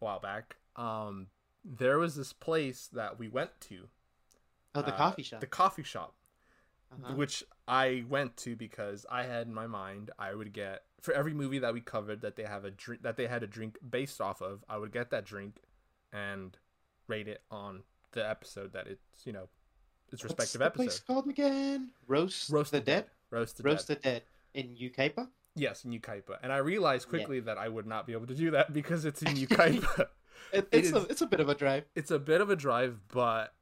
a 0.00 0.04
while 0.04 0.20
back, 0.20 0.56
um, 0.76 1.28
there 1.64 1.98
was 1.98 2.14
this 2.14 2.32
place 2.32 2.88
that 2.92 3.18
we 3.18 3.28
went 3.28 3.50
to. 3.62 3.88
Oh 4.78 4.82
the 4.82 4.94
uh, 4.94 4.96
coffee 4.96 5.22
shop. 5.22 5.40
The 5.40 5.46
coffee 5.46 5.82
shop, 5.82 6.14
Uh-huh. 6.92 7.14
which 7.14 7.44
I 7.68 8.04
went 8.08 8.36
to 8.38 8.56
because 8.56 9.04
I 9.10 9.24
had 9.24 9.46
in 9.46 9.54
my 9.54 9.66
mind 9.66 10.10
I 10.18 10.34
would 10.34 10.52
get 10.52 10.82
for 11.00 11.12
every 11.14 11.34
movie 11.34 11.58
that 11.60 11.72
we 11.74 11.80
covered 11.80 12.20
that 12.22 12.36
they 12.36 12.44
have 12.44 12.64
a 12.64 12.70
drink 12.70 13.02
that 13.02 13.16
they 13.16 13.26
had 13.26 13.42
a 13.42 13.46
drink 13.46 13.78
based 13.88 14.20
off 14.20 14.40
of. 14.40 14.64
I 14.68 14.76
would 14.78 14.92
get 14.92 15.10
that 15.10 15.24
drink 15.24 15.56
and 16.12 16.56
rate 17.08 17.28
it 17.28 17.42
on 17.50 17.82
the 18.12 18.28
episode 18.28 18.72
that 18.72 18.86
it's 18.86 19.26
you 19.26 19.32
know 19.32 19.48
its 20.12 20.22
What's 20.22 20.24
respective 20.24 20.60
the 20.60 20.66
episode. 20.66 20.82
place 20.84 20.98
called 21.00 21.28
again? 21.28 21.90
Roast, 22.06 22.48
Roast 22.50 22.70
the 22.72 22.80
Dead. 22.80 23.06
Roast 23.30 23.56
the 23.58 23.62
Roast 23.64 23.88
Dead. 23.88 23.96
the 23.98 24.02
Dead 24.02 24.22
in 24.54 24.74
Yucaipa. 24.76 25.28
Yes, 25.58 25.84
in 25.84 25.90
Yucaipa. 25.90 26.36
And 26.42 26.52
I 26.52 26.58
realized 26.58 27.08
quickly 27.08 27.40
that 27.40 27.58
I 27.58 27.68
would 27.68 27.86
not 27.86 28.06
be 28.06 28.12
able 28.12 28.26
to 28.26 28.34
do 28.34 28.50
that 28.52 28.72
because 28.72 29.04
it's 29.04 29.22
in 29.22 29.34
Yucaipa. 29.42 30.00
It, 30.00 30.08
It 30.52 30.68
it's 30.70 30.92
a 30.92 30.98
it's 31.10 31.22
a 31.22 31.26
bit 31.26 31.40
of 31.40 31.48
a 31.48 31.54
drive. 31.54 31.84
it's 31.94 32.10
a 32.10 32.18
bit 32.18 32.40
of 32.40 32.50
a 32.50 32.56
drive, 32.56 33.00
but 33.08 33.52
the, 33.54 33.55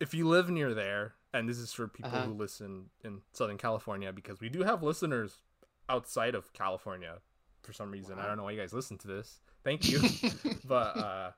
if 0.00 0.14
you 0.14 0.28
live 0.28 0.50
near 0.50 0.74
there, 0.74 1.14
and 1.32 1.48
this 1.48 1.58
is 1.58 1.72
for 1.72 1.88
people 1.88 2.10
Uh-huh. 2.10 2.26
who 2.26 2.32
listen 2.34 2.90
in 3.04 3.22
Southern 3.32 3.58
California, 3.58 4.12
because 4.12 4.40
we 4.40 4.48
do 4.48 4.62
have 4.62 4.82
listeners 4.82 5.42
outside 5.88 6.34
of 6.34 6.52
California 6.52 7.18
for 7.62 7.72
some 7.72 7.90
reason. 7.90 8.18
I 8.18 8.26
don't 8.26 8.36
know 8.36 8.44
why 8.44 8.52
you 8.52 8.60
guys 8.60 8.72
listen 8.72 8.98
to 8.98 9.08
this. 9.08 9.40
Thank 9.64 9.88
you. 9.88 10.00
but 10.64 10.96
uh, 10.96 11.30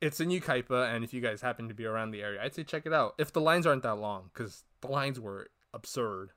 it's 0.00 0.20
in 0.20 0.28
Yucaipa, 0.30 0.94
and 0.94 1.04
if 1.04 1.12
you 1.12 1.20
guys 1.20 1.40
happen 1.40 1.68
to 1.68 1.74
be 1.74 1.84
around 1.84 2.10
the 2.12 2.22
area, 2.22 2.42
I'd 2.42 2.54
say 2.54 2.64
check 2.64 2.86
it 2.86 2.92
out. 2.92 3.14
If 3.18 3.32
the 3.32 3.40
lines 3.40 3.66
aren't 3.66 3.82
that 3.82 3.96
long, 3.96 4.30
because 4.32 4.64
the 4.80 4.88
lines 4.88 5.18
were 5.20 5.48
absurd. 5.74 6.30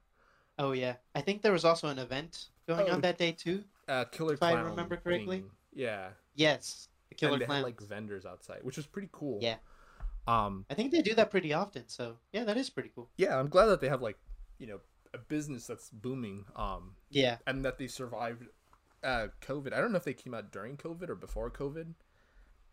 Oh 0.57 0.71
yeah, 0.71 0.95
I 1.13 1.21
think 1.21 1.41
there 1.41 1.51
was 1.51 1.65
also 1.65 1.87
an 1.89 1.99
event 1.99 2.47
going 2.67 2.89
Oh. 2.89 2.93
on 2.93 3.01
that 3.01 3.17
day 3.17 3.31
too. 3.33 3.63
Uh, 3.87 4.05
Killer 4.05 4.33
If 4.35 4.43
I 4.43 4.53
remember 4.53 4.97
correctly. 4.97 5.41
thing. 5.41 5.51
Yeah. 5.73 6.09
Yes, 6.33 6.87
the 7.09 7.15
Killer 7.15 7.33
and 7.33 7.41
they 7.41 7.45
Clowns. 7.45 7.57
had 7.59 7.65
like 7.65 7.81
vendors 7.81 8.25
outside, 8.25 8.59
which 8.63 8.77
was 8.77 8.87
pretty 8.87 9.09
cool. 9.11 9.39
Yeah. 9.41 9.57
Um. 10.27 10.65
I 10.69 10.73
think 10.73 10.91
they 10.91 11.01
do 11.01 11.13
that 11.15 11.29
pretty 11.31 11.53
often. 11.53 11.83
So 11.87 12.17
yeah, 12.33 12.43
that 12.45 12.57
is 12.57 12.69
pretty 12.69 12.91
cool. 12.95 13.09
Yeah, 13.17 13.37
I'm 13.39 13.49
glad 13.49 13.65
that 13.67 13.79
they 13.81 13.89
have 13.89 14.01
like, 14.01 14.17
you 14.57 14.67
know, 14.67 14.79
a 15.13 15.17
business 15.17 15.67
that's 15.67 15.89
booming. 15.89 16.45
Um, 16.55 16.95
Yeah. 17.09 17.37
and 17.47 17.63
that 17.63 17.77
they 17.77 17.87
survived, 17.87 18.43
uh, 19.03 19.27
COVID. 19.41 19.71
I 19.73 19.79
don't 19.81 19.91
know 19.91 19.97
if 19.97 20.03
they 20.03 20.13
came 20.13 20.33
out 20.33 20.51
during 20.51 20.77
COVID 20.77 21.09
or 21.09 21.15
before 21.15 21.49
COVID, 21.51 21.93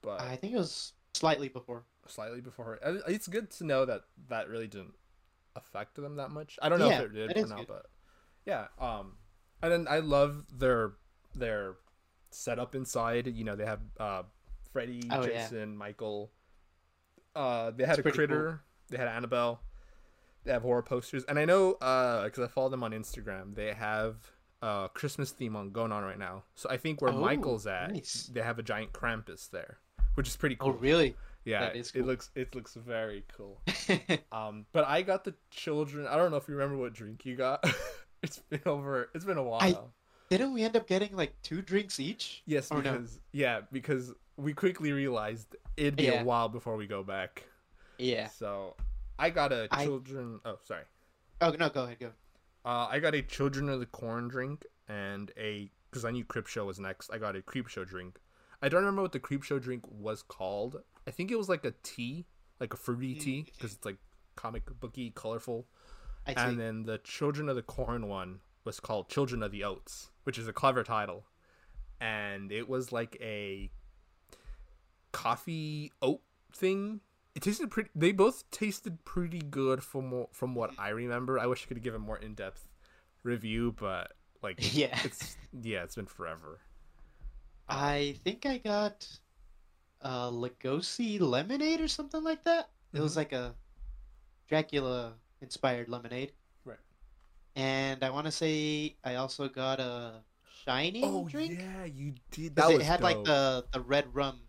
but 0.01 0.21
I 0.21 0.37
think 0.37 0.55
it 0.55 0.59
was 0.59 0.95
slightly 1.15 1.49
before. 1.49 1.85
slightly 2.07 2.41
before. 2.41 2.79
It's 3.07 3.29
good 3.29 3.51
to 3.53 3.65
know 3.65 3.85
that 3.85 4.03
that 4.29 4.49
really 4.49 4.67
didn't 4.67 4.95
affect 5.55 5.95
them 5.97 6.17
that 6.17 6.31
much. 6.31 6.59
I 6.63 6.69
don't 6.71 6.79
know 6.79 6.89
Yeah, 6.89 7.03
if 7.03 7.13
it 7.15 7.35
did 7.35 7.37
or 7.45 7.47
not, 7.49 7.59
good. 7.59 7.69
but 7.69 7.87
yeah. 8.47 8.69
Um, 8.81 9.19
and 9.63 9.71
then 9.71 9.87
I 9.89 9.99
love 9.99 10.47
their 10.51 10.95
their 11.35 11.77
setup 12.31 12.75
inside. 12.75 13.27
You 13.27 13.45
know, 13.45 13.55
they 13.57 13.67
have 13.67 13.81
uh, 14.01 14.23
Freddy, 14.73 15.03
Oh, 15.11 15.21
yeah. 15.27 15.43
Jason, 15.45 15.77
Michael. 15.77 16.33
Uh, 17.35 17.71
they 17.71 17.85
had 17.85 17.99
It's 17.99 18.07
a 18.07 18.13
critter. 18.13 18.61
They 18.91 18.97
had 18.99 19.09
Annabelle. 19.09 19.61
They 20.45 20.53
have 20.53 20.63
horror 20.63 20.83
posters, 20.83 21.25
and 21.25 21.39
I 21.39 21.45
know 21.45 21.73
because 21.75 22.41
I 22.41 22.49
follow 22.49 22.69
them 22.69 22.83
on 22.83 22.91
Instagram. 22.93 23.55
They 23.55 23.73
have 23.73 24.17
a 24.61 24.91
Christmas 24.93 25.31
theme 25.31 25.55
on 25.57 25.71
going 25.71 25.93
on 25.93 26.03
right 26.05 26.19
now. 26.19 26.43
So 26.57 26.69
I 26.69 26.77
think 26.77 27.01
where 27.01 27.13
Oh, 27.13 27.19
Michael's 27.21 27.67
at, 27.67 27.93
nice. 27.93 28.31
they 28.33 28.43
have 28.43 28.59
a 28.59 28.63
giant 28.63 28.93
Krampus 28.93 29.51
there, 29.51 29.79
which 30.15 30.29
is 30.29 30.37
pretty 30.37 30.57
Oh 30.61 30.65
cool. 30.71 30.73
really? 30.75 31.15
Yeah, 31.45 31.71
is 31.73 31.91
it 31.95 32.07
looks 32.07 32.31
it 32.35 32.55
looks 32.55 32.75
very 32.75 33.25
cool. 33.37 33.61
Um, 34.33 34.67
but 34.73 34.87
I 34.87 35.03
got 35.03 35.25
the 35.25 35.35
children. 35.51 36.07
I 36.07 36.17
don't 36.17 36.31
know 36.31 36.37
if 36.37 36.49
you 36.49 36.55
remember 36.55 36.77
what 36.77 36.93
drink 36.93 37.25
you 37.25 37.37
got. 37.37 37.65
it's 38.23 38.39
been 38.39 38.61
over. 38.67 39.11
It's 39.15 39.25
been 39.25 39.39
a 39.39 39.43
while. 39.43 39.93
Didn't 40.31 40.53
we 40.55 40.63
end 40.65 40.77
up 40.77 40.87
getting 40.89 41.15
like 41.15 41.35
two 41.43 41.61
drinks 41.63 42.01
each? 42.01 42.43
yes, 42.47 42.71
or 42.71 42.83
no? 42.83 43.05
yeah, 43.33 43.61
because 43.71 44.13
we 44.37 44.53
quickly 44.53 44.93
realized 44.93 45.57
it'd 45.77 45.97
be 45.97 46.05
Yeah. 46.05 46.23
a 46.23 46.25
while 46.25 46.49
before 46.49 46.77
we 46.77 46.87
go 46.87 47.03
back. 47.03 47.45
Yeah. 47.99 48.29
So 48.29 48.77
I 49.19 49.31
got 49.31 49.53
a 49.53 49.69
children. 49.83 50.41
Oh, 50.45 50.59
sorry. 50.65 50.85
Oh 51.41 51.51
no, 51.59 51.69
go 51.69 51.85
ahead, 51.85 51.99
go. 51.99 52.13
Uh, 52.65 52.87
I 52.91 53.01
got 53.01 53.15
a 53.15 53.23
Children 53.23 53.69
of 53.69 53.81
the 53.81 53.87
Corn 53.87 54.29
drink 54.29 54.67
and 54.89 55.33
a 55.37 55.71
because 55.91 56.05
I 56.05 56.11
knew 56.11 56.25
Creep 56.25 56.47
Show 56.47 56.65
was 56.65 56.79
next. 56.79 57.11
I 57.13 57.19
got 57.19 57.35
a 57.37 57.43
Creep 57.43 57.69
Show 57.69 57.85
drink. 57.85 58.19
I 58.63 58.69
don't 58.69 58.81
remember 58.81 59.03
what 59.03 59.13
the 59.13 59.19
Creep 59.19 59.43
Show 59.43 59.59
drink 59.59 59.85
was 59.91 60.23
called. 60.23 60.81
I 61.07 61.11
think 61.11 61.31
it 61.33 61.37
was 61.37 61.49
like 61.49 61.65
a 61.65 61.75
tea, 61.83 62.27
like 62.61 62.73
a 62.73 62.77
fruity 62.77 63.17
tea, 63.17 63.47
because 63.53 63.73
it's 63.75 63.85
like 63.85 63.97
comic 64.37 64.63
booky, 64.79 65.11
colorful. 65.11 65.67
I. 66.27 66.33
And 66.37 66.59
then 66.59 66.85
the 66.85 66.99
Children 66.99 67.49
of 67.49 67.57
the 67.57 67.63
Corn 67.63 68.07
one 68.09 68.39
was 68.65 68.79
called 68.79 69.09
Children 69.09 69.43
of 69.43 69.51
the 69.51 69.65
Oats, 69.65 70.11
which 70.23 70.39
is 70.39 70.47
a 70.47 70.53
clever 70.53 70.85
title. 70.85 71.25
And 72.01 72.53
it 72.53 72.69
was 72.69 72.93
like 72.93 73.17
a 73.21 73.71
coffee 75.13 75.93
oat 76.03 76.21
thing. 76.53 77.01
It 77.35 77.43
tasted 77.43 77.71
pretty. 77.71 77.91
They 77.95 78.13
both 78.13 78.51
tasted 78.51 79.05
pretty 79.05 79.39
good 79.41 79.83
from 79.83 80.27
from 80.33 80.55
what 80.55 80.73
I 80.79 80.91
remember. 80.91 81.39
I 81.39 81.47
wish 81.47 81.65
I 81.65 81.69
could 81.69 81.83
give 81.83 81.95
a 81.95 81.99
more 81.99 82.19
in 82.19 82.35
depth 82.35 82.69
review, 83.23 83.73
but 83.79 84.13
like 84.43 84.59
Yeah. 84.75 84.99
it's 85.05 85.37
yeah, 85.63 85.83
it's 85.85 85.95
been 85.95 86.07
forever. 86.07 86.61
I 87.69 88.17
think 88.25 88.45
I 88.45 88.59
got 88.59 89.09
a 90.03 90.31
Lugosi 90.31 91.21
lemonade 91.21 91.81
or 91.81 91.89
something 91.89 92.23
like 92.23 92.43
that. 92.45 92.69
It 92.93 93.01
was 93.01 93.13
Mhm. 93.15 93.17
like 93.17 93.33
a 93.33 93.55
Dracula 94.49 95.15
inspired 95.41 95.89
lemonade. 95.89 96.33
Right. 96.65 96.79
And 97.57 98.03
I 98.05 98.11
want 98.11 98.27
to 98.27 98.33
say 98.33 98.97
I 99.05 99.15
also 99.15 99.49
got 99.49 99.81
a 99.81 100.23
shining 100.65 101.05
Oh 101.05 101.27
drink. 101.29 101.59
yeah, 101.59 101.85
you 101.85 102.15
did. 102.31 102.57
That 102.57 102.71
it 102.71 102.79
was 102.79 102.87
had 102.87 103.01
like 103.01 103.25
the 103.25 103.65
the 103.73 103.81
red 103.81 104.13
rum 104.15 104.41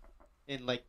in 0.47 0.65
like 0.65 0.83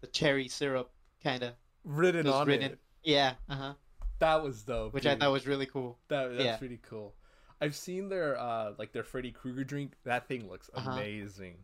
the 0.00 0.06
cherry 0.08 0.48
syrup 0.48 0.90
kind 1.22 1.42
of. 1.42 1.54
written 1.84 2.26
on 2.26 2.46
written- 2.46 2.72
it. 2.72 2.78
Yeah, 3.02 3.34
uh-huh. 3.48 3.74
That 4.18 4.42
was 4.42 4.62
dope. 4.62 4.92
Which 4.92 5.06
I 5.06 5.16
thought 5.16 5.32
was 5.32 5.46
really 5.46 5.66
cool. 5.66 5.98
That 6.08 6.32
that's 6.32 6.44
Yeah. 6.44 6.56
pretty 6.58 6.78
cool. 6.82 7.14
I've 7.62 7.74
seen 7.76 8.08
their 8.08 8.38
uh 8.38 8.72
like 8.78 8.92
their 8.92 9.02
Freddy 9.04 9.32
Krueger 9.32 9.64
drink. 9.64 9.92
That 10.04 10.28
thing 10.28 10.48
looks 10.48 10.68
Uh-huh. 10.74 10.90
amazing. 10.92 11.56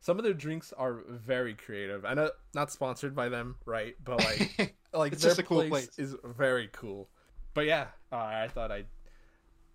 Some 0.00 0.16
of 0.18 0.24
their 0.24 0.32
drinks 0.32 0.72
are 0.72 1.02
very 1.08 1.54
creative. 1.54 2.04
I 2.04 2.14
know 2.14 2.30
not 2.54 2.70
sponsored 2.70 3.14
by 3.14 3.28
them, 3.28 3.56
right? 3.66 3.94
But 4.02 4.24
like 4.24 4.76
like 4.94 5.12
It's 5.12 5.22
their 5.22 5.30
just 5.30 5.40
a 5.40 5.42
cool 5.42 5.58
place, 5.68 5.86
place. 5.88 5.98
is 5.98 6.16
very 6.24 6.68
cool. 6.72 7.08
But 7.52 7.66
yeah, 7.66 7.88
uh, 8.12 8.16
I 8.16 8.48
thought 8.48 8.70
I, 8.72 8.84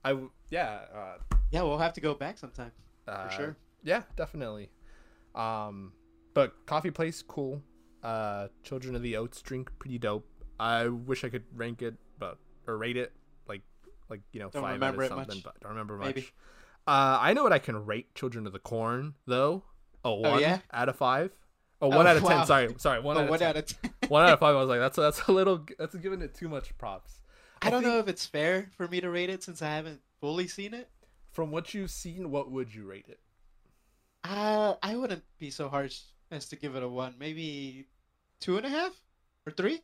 I 0.06 0.18
yeah, 0.50 0.80
uh, 0.96 1.18
yeah, 1.52 1.62
we'll 1.64 1.78
have 1.78 1.94
to 1.94 2.02
go 2.02 2.14
back 2.16 2.38
sometime. 2.40 2.72
uh 3.08 3.30
sure. 3.30 3.56
Yeah, 3.84 4.04
definitely. 4.16 4.70
Um 5.36 5.94
but 6.34 6.54
coffee 6.66 6.92
place 6.92 7.22
cool. 7.22 7.62
Uh 8.04 8.48
Children 8.64 8.96
of 8.96 9.02
the 9.02 9.16
Oats 9.18 9.42
drink 9.42 9.72
pretty 9.80 9.98
dope. 9.98 10.28
I 10.60 10.88
wish 10.88 11.24
I 11.24 11.30
could 11.30 11.44
rank 11.56 11.82
it 11.82 11.96
but 12.20 12.38
or 12.68 12.78
rate 12.78 12.98
it 12.98 13.12
like 13.48 13.62
like 14.10 14.22
you 14.32 14.40
know 14.40 14.50
Don't 14.50 14.62
5 14.62 14.82
out 14.84 14.96
of 14.96 15.08
something 15.08 15.36
much. 15.38 15.44
but 15.44 15.60
don't 15.62 15.72
remember 15.72 15.98
much. 15.98 16.08
Maybe. 16.16 16.28
Uh 16.88 17.18
I 17.20 17.34
know 17.34 17.44
what 17.44 17.54
I 17.54 17.60
can 17.60 17.86
rate 17.86 18.14
Children 18.16 18.46
of 18.48 18.54
the 18.54 18.60
Corn 18.60 19.14
though. 19.26 19.64
A 20.06 20.14
1 20.14 20.32
Oh, 20.34 20.38
yeah? 20.38 20.60
out 20.74 20.90
of 20.90 20.98
5. 20.98 21.32
Oh, 21.82 21.88
1 21.90 22.08
out 22.08 22.18
of 22.18 22.24
10. 22.24 22.46
Sorry. 22.46 22.74
Sorry. 22.78 23.00
1 23.02 23.18
Oh, 23.18 23.20
out 23.20 23.24
of 23.24 23.30
one 23.30 23.40
10. 23.40 23.48
out 23.50 23.58
of 23.58 23.66
ten. 23.66 23.92
one 24.10 24.24
out 24.24 24.34
of 24.34 24.40
five. 24.40 24.56
I 24.56 24.60
was 24.60 24.70
like, 24.70 24.80
that's 24.80 24.98
that's 24.98 25.22
a 25.28 25.32
little 25.32 25.66
that's 25.80 25.96
giving 25.96 26.22
it 26.22 26.34
too 26.34 26.48
much 26.50 26.78
props. 26.78 27.22
I 27.62 27.70
don't 27.70 27.82
think 27.84 27.94
know 27.94 28.00
if 28.00 28.08
it's 28.10 28.26
fair 28.26 28.70
for 28.76 28.88
me 28.90 29.00
to 29.02 29.10
rate 29.10 29.30
it 29.30 29.44
since 29.44 29.62
I 29.62 29.68
haven't 29.70 30.02
fully 30.20 30.48
seen 30.48 30.74
it. 30.74 30.90
From 31.32 31.52
what 31.52 31.74
you've 31.74 31.90
seen, 31.92 32.30
what 32.32 32.52
would 32.52 32.74
you 32.76 32.86
rate 32.86 33.06
it? 33.08 33.20
Uh, 34.24 34.76
I 34.84 34.96
wouldn't 34.96 35.24
be 35.40 35.50
so 35.50 35.68
harsh 35.70 36.00
as 36.34 36.48
to 36.50 36.56
give 36.56 36.76
it 36.76 36.84
a 36.84 36.88
one. 36.90 37.16
Maybe 37.20 37.88
two 38.40 38.58
and 38.58 38.66
a 38.66 38.70
half 38.70 38.94
or 39.46 39.52
three. 39.54 39.82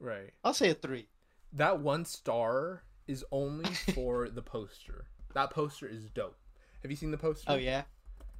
Right. 0.00 0.30
I'll 0.42 0.54
say 0.54 0.70
a 0.70 0.74
three. 0.74 1.08
That 1.52 1.80
one 1.80 2.04
star 2.04 2.82
is 3.06 3.24
only 3.30 3.72
for 3.94 4.28
the 4.28 4.42
poster. 4.42 5.06
That 5.34 5.50
poster 5.50 5.86
is 5.88 6.08
dope. 6.10 6.36
Have 6.82 6.90
you 6.90 6.96
seen 6.96 7.10
the 7.10 7.18
poster? 7.18 7.52
Oh 7.52 7.56
yeah. 7.56 7.82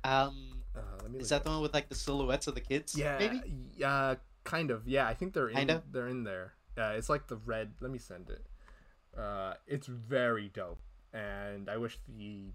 Um, 0.03 0.63
Uh, 0.77 0.81
let 1.03 1.11
me 1.11 1.19
is 1.21 1.31
that 1.31 1.45
the 1.45 1.51
one 1.51 1.61
with 1.63 1.73
like 1.73 1.89
the 1.89 1.95
silhouettes 1.95 2.47
of 2.47 2.55
the 2.55 2.61
kids? 2.61 2.95
Yeah, 2.95 3.19
Maybe. 3.19 3.41
yeah, 3.77 4.17
kind 4.45 4.71
of. 4.71 4.87
Yeah, 4.87 5.07
I 5.07 5.15
think 5.15 5.33
they're 5.33 5.49
in. 5.49 5.57
Kinda? 5.57 5.83
They're 5.91 6.09
in 6.09 6.25
there. 6.25 6.53
Yeah, 6.77 6.91
it's 6.93 7.09
like 7.09 7.29
the 7.29 7.37
red. 7.37 7.73
Let 7.81 7.91
me 7.91 7.99
send 7.99 8.29
it. 8.31 8.45
Uh, 9.19 9.55
it's 9.67 9.87
very 9.87 10.49
dope, 10.53 10.81
and 11.13 11.71
I 11.71 11.77
wish 11.77 11.99
the, 12.09 12.51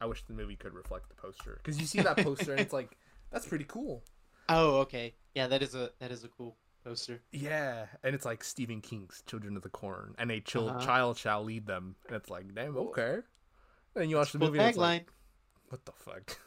I 0.00 0.06
wish 0.06 0.24
the 0.24 0.32
movie 0.32 0.56
could 0.56 0.72
reflect 0.74 1.08
the 1.10 1.14
poster 1.14 1.60
because 1.62 1.78
you 1.78 1.86
see 1.86 2.00
that 2.00 2.16
poster 2.16 2.52
and 2.52 2.60
it's 2.60 2.72
like 2.72 2.96
that's 3.30 3.46
pretty 3.46 3.64
cool. 3.64 4.04
Oh, 4.48 4.78
okay. 4.80 5.14
Yeah, 5.34 5.46
that 5.48 5.62
is 5.62 5.74
a 5.74 5.90
that 6.00 6.10
is 6.10 6.24
a 6.24 6.28
cool 6.28 6.56
poster. 6.84 7.22
Yeah, 7.32 7.86
and 8.02 8.14
it's 8.14 8.24
like 8.24 8.42
Stephen 8.44 8.80
King's 8.80 9.22
Children 9.26 9.56
of 9.56 9.62
the 9.62 9.68
Corn, 9.68 10.14
and 10.18 10.30
a 10.30 10.40
chil- 10.40 10.68
Uh-huh. 10.68 10.78
child 10.78 11.18
shall 11.18 11.42
lead 11.44 11.66
them, 11.66 11.96
and 12.06 12.16
it's 12.16 12.30
like, 12.30 12.54
damn, 12.54 12.76
okay. 12.76 13.18
And 13.94 14.10
you 14.10 14.16
watch 14.16 14.32
the 14.32 14.38
Cool 14.38 14.48
movie, 14.48 14.58
and 14.60 14.68
it's 14.68 14.78
like, 14.78 15.12
what 15.68 15.84
the 15.84 15.92
fuck? 15.92 16.38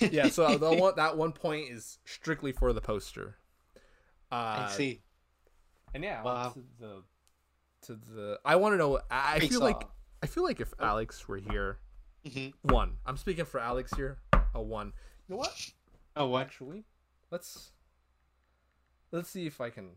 yeah, 0.12 0.28
so 0.28 0.58
the 0.58 0.72
one 0.74 0.94
that 0.96 1.16
one 1.16 1.32
point 1.32 1.70
is 1.70 1.98
strictly 2.04 2.52
for 2.52 2.72
the 2.72 2.80
poster. 2.80 3.36
Uh, 4.30 4.34
I 4.34 4.66
see. 4.70 5.02
And 5.94 6.02
yeah, 6.02 6.22
Wow. 6.22 6.50
to 6.54 6.64
the 6.80 7.02
to 7.82 7.94
the 7.94 8.40
I 8.44 8.56
want 8.56 8.72
to 8.72 8.76
know. 8.78 8.98
I, 9.10 9.36
I 9.36 9.40
Face 9.40 9.50
feel 9.50 9.60
like. 9.60 9.82
I 10.22 10.26
feel 10.28 10.44
like 10.44 10.60
if 10.60 10.72
Alex 10.78 11.26
were 11.26 11.36
here, 11.38 11.78
hmm 12.32 12.48
one. 12.62 12.98
I'm 13.04 13.16
speaking 13.16 13.44
for 13.44 13.58
Alex 13.60 13.92
here. 13.94 14.18
A 14.54 14.62
one. 14.62 14.92
You 15.28 15.34
know 15.34 15.38
what? 15.38 15.72
Oh, 16.16 16.26
what? 16.28 16.42
Actually, 16.42 16.84
let's 17.30 17.70
let's 19.10 19.30
see 19.30 19.46
if 19.46 19.60
I 19.60 19.70
can 19.70 19.90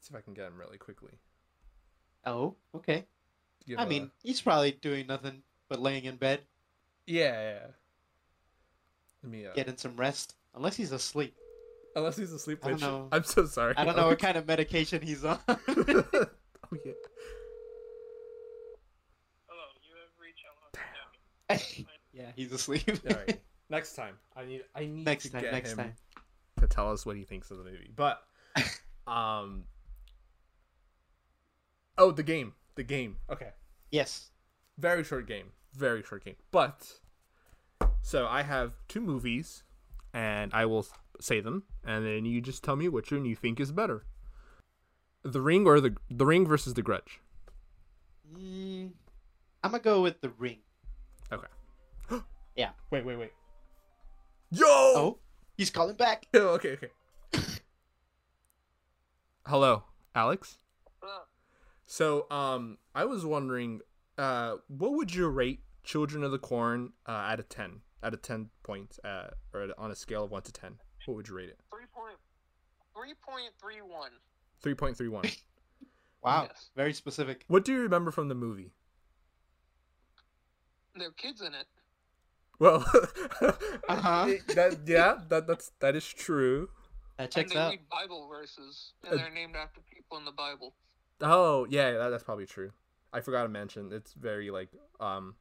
see 0.00 0.10
if 0.12 0.16
I 0.16 0.20
can 0.20 0.34
get 0.34 0.46
him 0.46 0.58
really 0.58 0.78
quickly. 0.78 1.18
Oh, 2.24 2.56
okay. 2.74 3.06
Give 3.66 3.78
I 3.78 3.84
a- 3.84 3.88
mean, 3.88 4.10
he's 4.22 4.40
probably 4.40 4.72
doing 4.72 5.06
nothing 5.06 5.42
but 5.68 5.80
laying 5.80 6.04
in 6.04 6.16
bed, 6.16 6.40
yeah, 7.06 7.22
yeah. 7.32 7.50
yeah. 7.52 7.66
Let 9.22 9.32
me. 9.32 9.46
Uh, 9.46 9.52
getting 9.54 9.76
some 9.76 9.96
rest. 9.96 10.34
Unless 10.54 10.76
he's 10.76 10.92
asleep. 10.92 11.34
unless 11.96 12.16
he's 12.16 12.32
asleep, 12.32 12.58
I 12.62 12.66
don't 12.68 12.74
which 12.74 12.82
know. 12.82 13.08
I'm 13.12 13.24
so 13.24 13.46
sorry. 13.46 13.74
I 13.76 13.84
don't 13.84 13.96
know 13.96 14.08
what 14.08 14.18
kind 14.18 14.36
of 14.36 14.46
medication 14.46 15.00
he's 15.02 15.24
on. 15.24 15.38
oh 15.48 15.54
yeah. 16.84 16.92
Hello, 19.48 19.64
you 19.80 19.94
have 19.96 20.12
reached 20.20 20.44
Unlock 21.48 21.88
yeah, 22.12 22.32
he's 22.36 22.52
asleep. 22.52 22.82
All 22.88 23.16
right. 23.16 23.40
Next 23.72 23.94
time, 23.94 24.16
I 24.36 24.44
need 24.44 24.64
I 24.74 24.80
need 24.80 25.06
Next 25.06 25.24
to 25.24 25.30
time, 25.30 25.40
get 25.40 25.66
him 25.66 25.76
time. 25.78 25.94
to 26.60 26.66
tell 26.66 26.92
us 26.92 27.06
what 27.06 27.16
he 27.16 27.24
thinks 27.24 27.50
of 27.50 27.56
the 27.56 27.64
movie. 27.64 27.90
But 27.96 28.22
um 29.06 29.64
Oh, 31.96 32.10
the 32.10 32.22
game. 32.22 32.52
The 32.74 32.82
game. 32.82 33.16
Okay. 33.30 33.48
Yes. 33.90 34.28
Very 34.76 35.02
short 35.04 35.26
game. 35.26 35.52
Very 35.74 36.02
short 36.02 36.22
game. 36.22 36.36
But 36.50 36.98
so 38.02 38.26
I 38.26 38.42
have 38.42 38.74
two 38.88 39.00
movies 39.00 39.62
and 40.12 40.52
I 40.52 40.66
will 40.66 40.86
say 41.18 41.40
them 41.40 41.62
and 41.82 42.04
then 42.04 42.26
you 42.26 42.42
just 42.42 42.62
tell 42.62 42.76
me 42.76 42.90
which 42.90 43.10
one 43.10 43.24
you 43.24 43.34
think 43.34 43.58
is 43.58 43.72
better. 43.72 44.04
The 45.22 45.40
Ring 45.40 45.66
or 45.66 45.80
the 45.80 45.96
The 46.10 46.26
Ring 46.26 46.46
versus 46.46 46.74
The 46.74 46.82
Grudge. 46.82 47.20
Mm, 48.36 48.90
I'm 49.64 49.70
gonna 49.70 49.82
go 49.82 50.02
with 50.02 50.20
the 50.20 50.28
ring. 50.28 50.58
Okay. 51.32 51.46
Yeah. 52.54 52.72
Wait, 52.90 53.06
wait, 53.06 53.16
wait. 53.16 53.32
Yo! 54.54 54.66
Oh, 54.66 55.18
he's 55.56 55.70
calling 55.70 55.96
back. 55.96 56.26
Oh, 56.34 56.48
okay, 56.50 56.72
okay. 56.72 56.88
Hello, 59.46 59.84
Alex. 60.14 60.58
Hello. 61.00 61.20
So, 61.86 62.26
um, 62.30 62.76
I 62.94 63.04
was 63.06 63.24
wondering, 63.24 63.80
uh, 64.18 64.56
what 64.68 64.92
would 64.92 65.14
you 65.14 65.28
rate 65.28 65.60
Children 65.84 66.22
of 66.22 66.30
the 66.32 66.38
Corn 66.38 66.92
uh, 67.08 67.12
out 67.12 67.40
of 67.40 67.48
ten? 67.48 67.80
Out 68.02 68.12
of 68.14 68.20
ten 68.22 68.50
points, 68.62 69.00
uh, 69.04 69.28
or 69.54 69.68
on 69.78 69.90
a 69.90 69.94
scale 69.94 70.24
of 70.24 70.30
one 70.30 70.42
to 70.42 70.52
ten, 70.52 70.76
what 71.06 71.16
would 71.16 71.28
you 71.28 71.36
rate 71.36 71.48
it? 71.48 71.58
Three 71.70 71.86
point 71.94 72.18
three 72.94 73.14
point 73.26 73.52
three 73.60 73.80
one. 73.80 74.10
Three 74.60 74.74
point 74.74 74.96
three 74.96 75.08
one. 75.08 75.24
Wow, 76.24 76.44
Yes. 76.48 76.70
very 76.76 76.92
specific. 76.92 77.42
what 77.48 77.64
do 77.64 77.72
you 77.72 77.80
remember 77.80 78.12
from 78.12 78.28
the 78.28 78.34
movie? 78.36 78.70
There 80.94 81.08
are 81.08 81.12
kids 81.12 81.40
in 81.40 81.48
it. 81.52 81.66
Well, 82.62 82.78
Uh-huh. 83.88 84.26
that 84.54 84.78
yeah, 84.86 85.18
that 85.28 85.46
that's 85.48 85.72
that 85.80 85.96
is 85.96 86.06
true. 86.06 86.68
That 87.18 87.24
and 87.24 87.32
checks 87.32 87.52
they 87.52 87.58
out. 87.58 87.70
read 87.70 87.80
Bible 87.90 88.28
verses, 88.28 88.92
Uh, 89.04 89.10
and 89.10 89.20
they're 89.20 89.30
named 89.30 89.56
after 89.56 89.80
people 89.92 90.16
in 90.18 90.24
the 90.24 90.30
Bible. 90.32 90.74
Oh 91.20 91.66
yeah, 91.68 91.90
that, 91.98 92.10
that's 92.10 92.22
probably 92.22 92.46
true. 92.46 92.70
I 93.12 93.20
forgot 93.20 93.42
to 93.42 93.48
mention 93.48 93.90
it's 93.92 94.12
very 94.14 94.50
like 94.50 94.68
um 95.00 95.34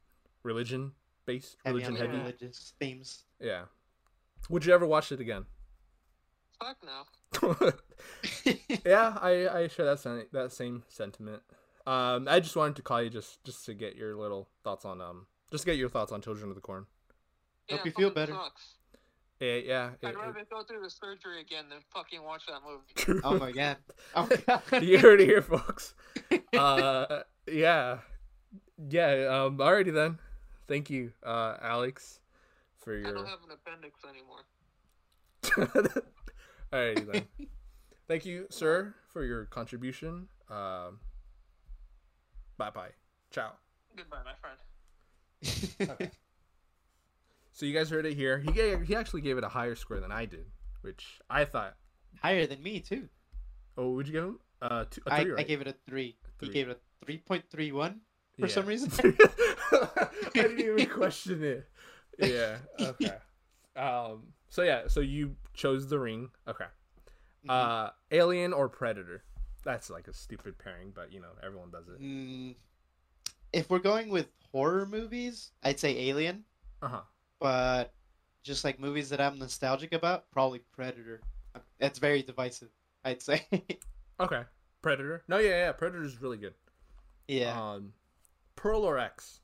religion 0.44 0.94
based, 1.28 1.58
Heavy 1.64 1.76
religion 1.78 1.94
on 1.94 2.02
heavy. 2.02 2.18
religious 2.18 2.74
themes. 2.80 3.24
Yeah. 3.40 3.66
Would 4.50 4.66
you 4.66 4.74
ever 4.74 4.88
watch 4.88 5.12
it 5.12 5.20
again? 5.20 5.46
Fuck 6.60 6.78
no. 6.84 7.56
yeah, 8.86 9.18
I 9.22 9.48
I 9.48 9.68
share 9.68 9.86
that 9.86 10.00
sen- 10.00 10.26
that 10.32 10.52
same 10.52 10.84
sentiment. 10.90 11.42
Um, 11.86 12.28
I 12.28 12.40
just 12.40 12.56
wanted 12.56 12.76
to 12.78 12.82
call 12.82 13.02
you 13.02 13.10
just 13.12 13.44
just 13.44 13.66
to 13.68 13.74
get 13.76 13.96
your 13.96 14.16
little 14.16 14.50
thoughts 14.64 14.86
on 14.86 15.02
um 15.02 15.28
just 15.52 15.64
to 15.66 15.72
get 15.72 15.78
your 15.78 15.90
thoughts 15.90 16.12
on 16.12 16.22
Children 16.22 16.50
of 16.50 16.56
the 16.56 16.62
Corn. 16.62 16.86
Hope 17.72 17.80
Yeah, 17.80 17.86
you 17.86 17.92
feel 17.92 18.10
better. 18.12 18.34
Sucks. 18.34 18.76
Yeah, 19.40 19.56
yeah. 19.56 19.90
I'd 20.04 20.10
it- 20.12 20.18
rather 20.18 20.46
go 20.52 20.64
through 20.64 20.84
the 20.84 20.90
surgery 20.90 21.42
again 21.42 21.66
than 21.70 21.80
fucking 21.94 22.22
watch 22.24 22.44
that 22.48 22.62
movie. 22.64 23.22
oh 23.24 23.38
my 23.40 23.52
god. 23.52 23.78
Oh 24.16 24.30
god. 24.46 24.84
you 24.84 25.00
heard 25.00 25.20
it 25.22 25.26
here, 25.28 25.42
folks. 25.42 25.94
Uh, 26.58 27.24
yeah, 27.48 28.00
yeah. 28.90 29.46
Um, 29.46 29.58
alrighty 29.58 29.94
then. 29.94 30.20
Thank 30.68 30.90
you, 30.90 31.14
uh, 31.26 31.56
Alex, 31.62 32.20
for 32.80 32.94
your. 32.94 33.08
I 33.08 33.10
your. 33.10 33.16
don't 33.20 33.28
have 33.28 33.40
an 33.44 33.52
appendix 33.52 34.00
anymore. 34.08 34.44
Alrighty 36.74 37.12
then. 37.12 37.48
Thank 38.08 38.26
you, 38.26 38.48
sir, 38.50 38.94
for 39.12 39.24
your 39.24 39.46
contribution. 39.46 40.28
Um, 40.50 41.00
bye 42.58 42.70
bye. 42.70 42.92
Ciao. 43.32 43.54
Goodbye, 43.96 44.18
my 44.26 44.34
friend. 44.42 45.90
Okay. 45.90 46.12
So 47.54 47.66
you 47.66 47.74
guys 47.74 47.90
heard 47.90 48.06
it 48.06 48.14
here. 48.16 48.40
He 48.40 48.52
gave, 48.52 48.82
he 48.82 48.96
actually 48.96 49.22
gave 49.22 49.38
it 49.38 49.44
a 49.44 49.50
higher 49.50 49.76
score 49.76 50.00
than 50.00 50.12
I 50.12 50.26
did, 50.26 50.46
which 50.82 51.20
I 51.30 51.46
thought. 51.46 51.76
Higher 52.22 52.46
than 52.48 52.62
me 52.64 52.80
too. 52.80 53.10
Oh, 53.78 53.92
would 53.92 54.08
you 54.08 54.14
give 54.14 54.24
him? 54.24 54.40
Uh, 54.62 54.86
two, 54.90 55.02
a 55.08 55.14
I, 55.14 55.22
three, 55.24 55.32
I 55.32 55.36
right? 55.36 55.48
gave 55.48 55.62
it 55.62 55.68
a 55.68 55.76
three. 55.88 56.16
Three. 56.40 56.48
He 56.48 56.54
gave 56.54 56.70
it 56.70 56.80
a 57.02 57.06
three 57.06 57.18
point 57.18 57.44
three 57.52 57.72
one. 57.72 58.02
for 58.40 58.48
Yeah. 58.48 58.54
some 58.54 58.66
reason. 58.66 58.92
I 59.72 60.08
didn't 60.34 60.60
even 60.60 60.86
question 60.90 61.44
it. 61.44 61.68
Yeah. 62.20 62.58
Okay. 62.80 63.12
Um. 63.76 64.24
So 64.50 64.64
yeah. 64.64 64.88
So 64.88 65.00
you 65.00 65.36
chose 65.54 65.88
the 65.90 65.98
ring. 66.00 66.30
Okay. 66.48 66.66
Mm-hmm. 67.46 67.50
Uh, 67.50 67.90
Alien 68.12 68.54
or 68.54 68.70
Predator? 68.70 69.24
That's 69.64 69.90
like 69.90 70.08
a 70.08 70.14
stupid 70.14 70.58
pairing, 70.58 70.92
but 70.94 71.12
you 71.14 71.20
know 71.22 71.30
everyone 71.44 71.70
does 71.72 71.88
it. 71.88 72.02
Mm, 72.02 72.56
if 73.54 73.70
we're 73.70 73.80
going 73.80 74.10
with 74.10 74.28
horror 74.52 74.86
movies, 74.86 75.52
I'd 75.64 75.80
say 75.80 76.10
Alien. 76.10 76.44
Uh 76.82 76.88
huh. 76.88 77.02
But 77.42 77.92
just 78.44 78.64
like 78.64 78.80
movies 78.80 79.10
that 79.10 79.20
I'm 79.20 79.38
nostalgic 79.40 79.92
about, 79.94 80.32
probably 80.32 80.60
Predator. 80.74 81.20
That's 81.80 82.00
very 82.00 82.22
divisive. 82.24 82.70
I'd 83.04 83.22
say. 83.22 83.46
Okay. 84.20 84.44
Predator. 84.84 85.24
No, 85.28 85.40
yeah, 85.40 85.66
yeah. 85.66 85.72
Predator 85.72 86.04
is 86.04 86.22
really 86.22 86.38
good. 86.38 86.54
yeah. 87.28 87.60
Um, 87.60 87.92
Pearl 88.56 88.84
or 88.84 89.00
X? 89.00 89.40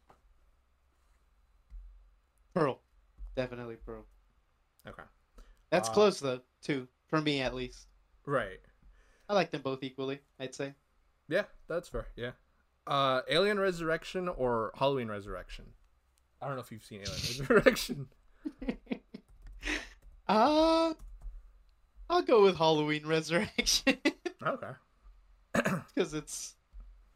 Pearl. 2.53 2.79
Definitely 3.35 3.77
Pearl. 3.77 4.05
Okay. 4.87 5.01
That's 5.71 5.89
Uh, 5.89 5.93
close 5.93 6.19
though, 6.19 6.41
too. 6.61 6.87
For 7.07 7.19
me 7.21 7.41
at 7.41 7.55
least. 7.55 7.87
Right. 8.27 8.59
I 9.29 9.33
like 9.33 9.49
them 9.49 9.61
both 9.61 9.81
equally, 9.81 10.19
I'd 10.39 10.53
say. 10.53 10.73
Yeah, 11.27 11.43
that's 11.67 11.89
fair. 11.89 12.05
Yeah. 12.15 12.31
Uh, 12.85 13.21
Alien 13.29 13.59
Resurrection 13.59 14.29
or 14.29 14.71
Halloween 14.75 15.07
Resurrection? 15.07 15.65
I 16.41 16.47
don't 16.47 16.55
know 16.55 16.61
if 16.61 16.71
you've 16.71 16.83
seen 16.83 17.01
Alien 17.01 17.21
Resurrection. 17.39 18.07
Uh 20.29 20.93
I'll 22.09 22.21
go 22.21 22.43
with 22.43 22.57
Halloween 22.57 23.07
Resurrection 23.07 23.97
Okay. 24.45 24.71
because 25.53 26.13
it's 26.13 26.55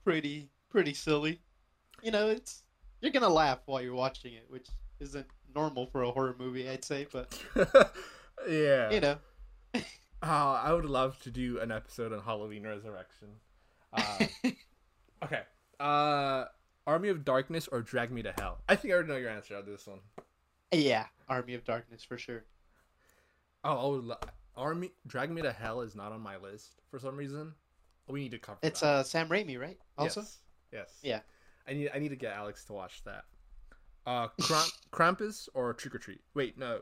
pretty 0.04 0.50
pretty 0.70 0.94
silly. 0.94 1.42
You 2.02 2.12
know, 2.12 2.30
it's 2.30 2.64
you're 3.02 3.12
gonna 3.12 3.30
laugh 3.30 3.60
while 3.66 3.82
you're 3.82 3.94
watching 3.94 4.34
it, 4.34 4.46
which 4.48 4.68
isn't 5.00 5.28
normal 5.54 5.88
for 5.88 6.04
a 6.04 6.12
horror 6.12 6.36
movie, 6.40 6.70
I'd 6.70 6.86
say, 6.86 7.06
but 7.12 7.38
yeah. 8.48 8.92
you 8.92 9.02
know. 9.02 9.18
Uh, 10.24 10.62
I 10.64 10.72
would 10.72 10.86
love 10.86 11.20
to 11.24 11.32
do 11.32 11.60
an 11.60 11.72
episode 11.72 12.14
on 12.14 12.22
Halloween 12.22 12.66
Resurrection. 12.66 13.28
Uh, 13.92 14.26
okay. 15.24 15.42
Uh, 15.80 16.46
Army 16.88 17.10
of 17.10 17.24
Darkness 17.24 17.68
or 17.72 17.82
Drag 17.82 18.12
Me 18.12 18.22
to 18.24 18.34
Hell? 18.38 18.60
I 18.68 18.76
think 18.76 18.92
I 18.92 18.96
already 18.96 19.10
know 19.10 19.18
your 19.18 19.30
answer 19.30 19.56
on 19.58 19.66
this 19.66 19.86
one. 19.88 20.00
yeah, 20.72 21.06
Army 21.30 21.54
of 21.54 21.64
Darkness 21.64 22.04
for 22.04 22.18
sure. 22.18 22.44
Oh, 23.64 23.78
I 23.78 23.92
would 23.96 24.04
lo- 24.06 24.18
Army 24.58 24.92
Drag 25.08 25.30
Me 25.32 25.42
to 25.42 25.52
Hell 25.52 25.82
is 25.82 25.96
not 25.96 26.12
on 26.12 26.22
my 26.22 26.38
list 26.38 26.82
for 26.90 27.00
some 27.00 27.16
reason. 27.16 27.54
We 28.08 28.22
need 28.22 28.32
to 28.32 28.40
cover. 28.40 28.58
It's 28.64 28.82
that. 28.82 28.88
uh 28.88 29.04
Sam 29.04 29.30
Raimi, 29.30 29.60
right? 29.60 29.78
Also, 29.98 30.22
Yes. 30.22 30.38
yes. 30.72 31.00
Yeah. 31.04 31.20
I 31.68 31.74
need 31.74 31.92
I 31.94 32.00
need 32.00 32.10
to 32.10 32.16
get 32.16 32.34
Alex 32.34 32.66
to 32.66 32.74
watch 32.74 33.04
that. 33.06 33.24
Uh, 34.06 34.28
Kramp- 34.42 34.72
Krampus 34.92 35.48
or 35.54 35.74
Trick 35.74 35.94
or 35.96 36.00
Treat? 36.00 36.22
Wait, 36.34 36.58
no. 36.58 36.82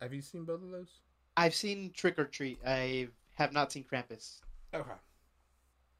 Have 0.00 0.14
you 0.14 0.22
seen 0.22 0.44
both 0.44 0.62
of 0.62 0.70
those? 0.70 1.00
I've 1.36 1.54
seen 1.54 1.90
Trick 1.90 2.18
or 2.18 2.24
Treat. 2.24 2.60
I 2.64 3.08
have 3.34 3.52
not 3.52 3.72
seen 3.72 3.84
Krampus, 3.84 4.40
Okay. 4.72 4.88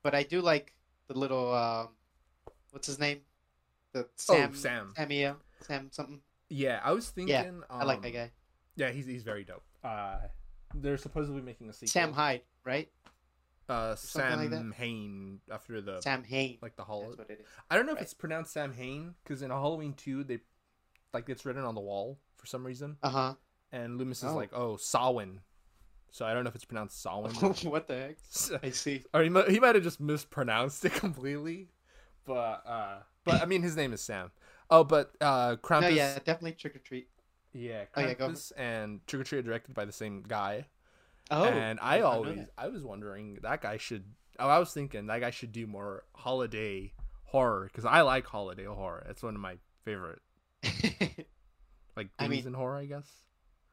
but 0.03 0.14
I 0.14 0.22
do 0.22 0.41
like 0.41 0.72
the 1.09 1.18
little 1.18 1.53
um, 1.53 1.89
what's 2.77 2.87
his 2.89 2.99
name? 2.99 3.20
The 3.95 4.07
Sam. 4.16 4.51
oh, 4.53 4.55
Sam. 4.55 4.93
Samia. 4.99 5.37
Sam 5.62 5.89
something. 5.91 6.20
Yeah, 6.51 6.79
I 6.85 6.93
was 6.93 7.09
thinking. 7.09 7.33
Yeah, 7.35 7.51
I 7.70 7.85
like 7.85 7.97
um, 7.97 8.03
that 8.03 8.12
guy. 8.12 8.31
Yeah, 8.77 8.91
he's 8.91 9.07
he's 9.07 9.22
very 9.22 9.45
dope. 9.45 9.64
Uh, 9.83 10.18
they're 10.74 10.99
supposedly 10.99 11.41
making 11.41 11.70
a 11.70 11.72
sequel. 11.72 11.89
Sam 11.91 12.12
Hyde, 12.12 12.43
right? 12.64 12.91
Uh, 13.68 13.95
something 13.97 14.39
like 14.39 14.51
Sam 14.51 14.72
Hain 14.77 15.41
after 15.51 15.81
the 15.81 16.03
Sam 16.03 16.22
Hain. 16.22 16.59
like 16.61 16.77
the 16.77 16.85
Hall. 16.85 17.05
That's 17.07 17.16
what 17.18 17.31
it 17.31 17.41
is. 17.41 17.47
I 17.70 17.77
don't 17.77 17.87
know 17.87 17.95
if 17.95 18.03
it's 18.03 18.12
pronounced 18.14 18.53
Sam 18.53 18.72
Hain 18.74 19.14
because 19.24 19.41
in 19.43 19.51
a 19.51 19.55
Halloween 19.55 19.95
two 19.95 20.22
they 20.22 20.41
like 21.14 21.29
it's 21.31 21.47
written 21.47 21.64
on 21.64 21.74
the 21.74 21.81
wall 21.81 22.18
for 22.37 22.45
some 22.47 22.64
reason, 22.64 22.99
Uh 23.03 23.09
huh. 23.09 23.35
and 23.72 23.97
Loomis 23.97 24.18
is 24.18 24.24
Oh. 24.31 24.37
like, 24.37 24.51
oh, 24.53 24.77
Sawin. 24.77 25.41
So 26.12 26.24
I 26.27 26.35
don't 26.35 26.45
know 26.45 26.49
if 26.49 26.55
it's 26.55 26.64
pronounced 26.66 27.03
Sawin. 27.03 27.33
what 27.64 27.89
the 27.89 27.97
heck? 27.97 28.61
I 28.62 28.70
see. 28.70 29.03
or 29.14 29.22
he 29.22 29.31
he 29.49 29.59
might 29.59 29.74
have 29.74 29.83
just 29.85 30.01
mispronounced 30.01 30.85
it 30.85 30.93
completely, 31.05 31.68
but 32.27 32.62
uh, 32.66 32.99
but 33.24 33.41
I 33.43 33.47
mean 33.47 33.62
his 33.62 33.77
name 33.77 33.93
is 33.93 34.01
Sam. 34.03 34.31
Oh, 34.70 34.85
but 34.85 35.12
uh, 35.20 35.57
Krampus. 35.57 35.81
No, 35.83 35.89
yeah, 35.89 36.14
definitely 36.18 36.53
Trick 36.53 36.74
or 36.77 36.81
Treat. 36.81 37.09
yeah, 37.53 37.85
Oh, 37.95 38.01
yeah, 38.01 38.14
Krampus 38.14 38.53
and 38.57 39.07
Trick 39.07 39.20
or 39.20 39.24
Treat 39.24 39.39
are 39.39 39.43
directed 39.43 39.74
by 39.74 39.85
the 39.85 39.93
same 39.93 40.24
guy. 40.27 40.66
Oh, 41.31 41.45
and 41.45 41.79
I 41.81 41.97
did 41.97 42.03
not 42.03 42.09
know 42.11 42.16
always 42.16 42.47
I 42.59 42.68
was 42.68 42.83
wondering 42.83 43.39
that 43.43 43.61
guy 43.62 43.77
should. 43.79 44.05
Oh, 44.39 44.49
I 44.49 44.59
was 44.59 44.72
thinking 44.72 45.07
that 45.07 45.20
guy 45.20 45.31
should 45.31 45.53
do 45.53 45.66
more 45.66 46.05
holiday 46.14 46.93
horror 47.24 47.68
because 47.72 47.85
I 47.85 48.03
like 48.03 48.27
holiday 48.27 48.64
horror. 48.64 49.07
It's 49.09 49.22
one 49.22 49.35
of 49.35 49.41
my 49.41 49.57
favorite 49.85 50.20
that. 50.62 51.27
like 51.97 52.09
I 52.18 52.24
things 52.29 52.31
mean- 52.45 52.47
in 52.49 52.55
horror, 52.55 52.77
I 52.77 52.85
guess. 52.87 53.09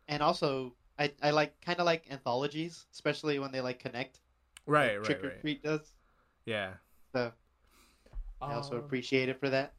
and 0.07 0.21
also, 0.23 0.73
I 0.97 1.11
I 1.21 1.31
like 1.31 1.59
kind 1.61 1.79
of 1.79 1.85
like 1.85 2.05
anthologies, 2.09 2.85
especially 2.93 3.39
when 3.39 3.51
they 3.51 3.61
like 3.61 3.79
connect. 3.79 4.19
Right, 4.65 4.91
like 4.91 4.97
right, 4.99 5.05
Trick 5.05 5.23
or 5.23 5.27
right. 5.29 5.41
Treat 5.41 5.63
does. 5.63 5.91
Yeah. 6.45 6.73
So 7.13 7.31
I 8.49 8.53
also 8.55 8.77
Um, 8.77 8.83
appreciate 8.83 9.29
it 9.29 9.39
for 9.39 9.49
that. 9.49 9.73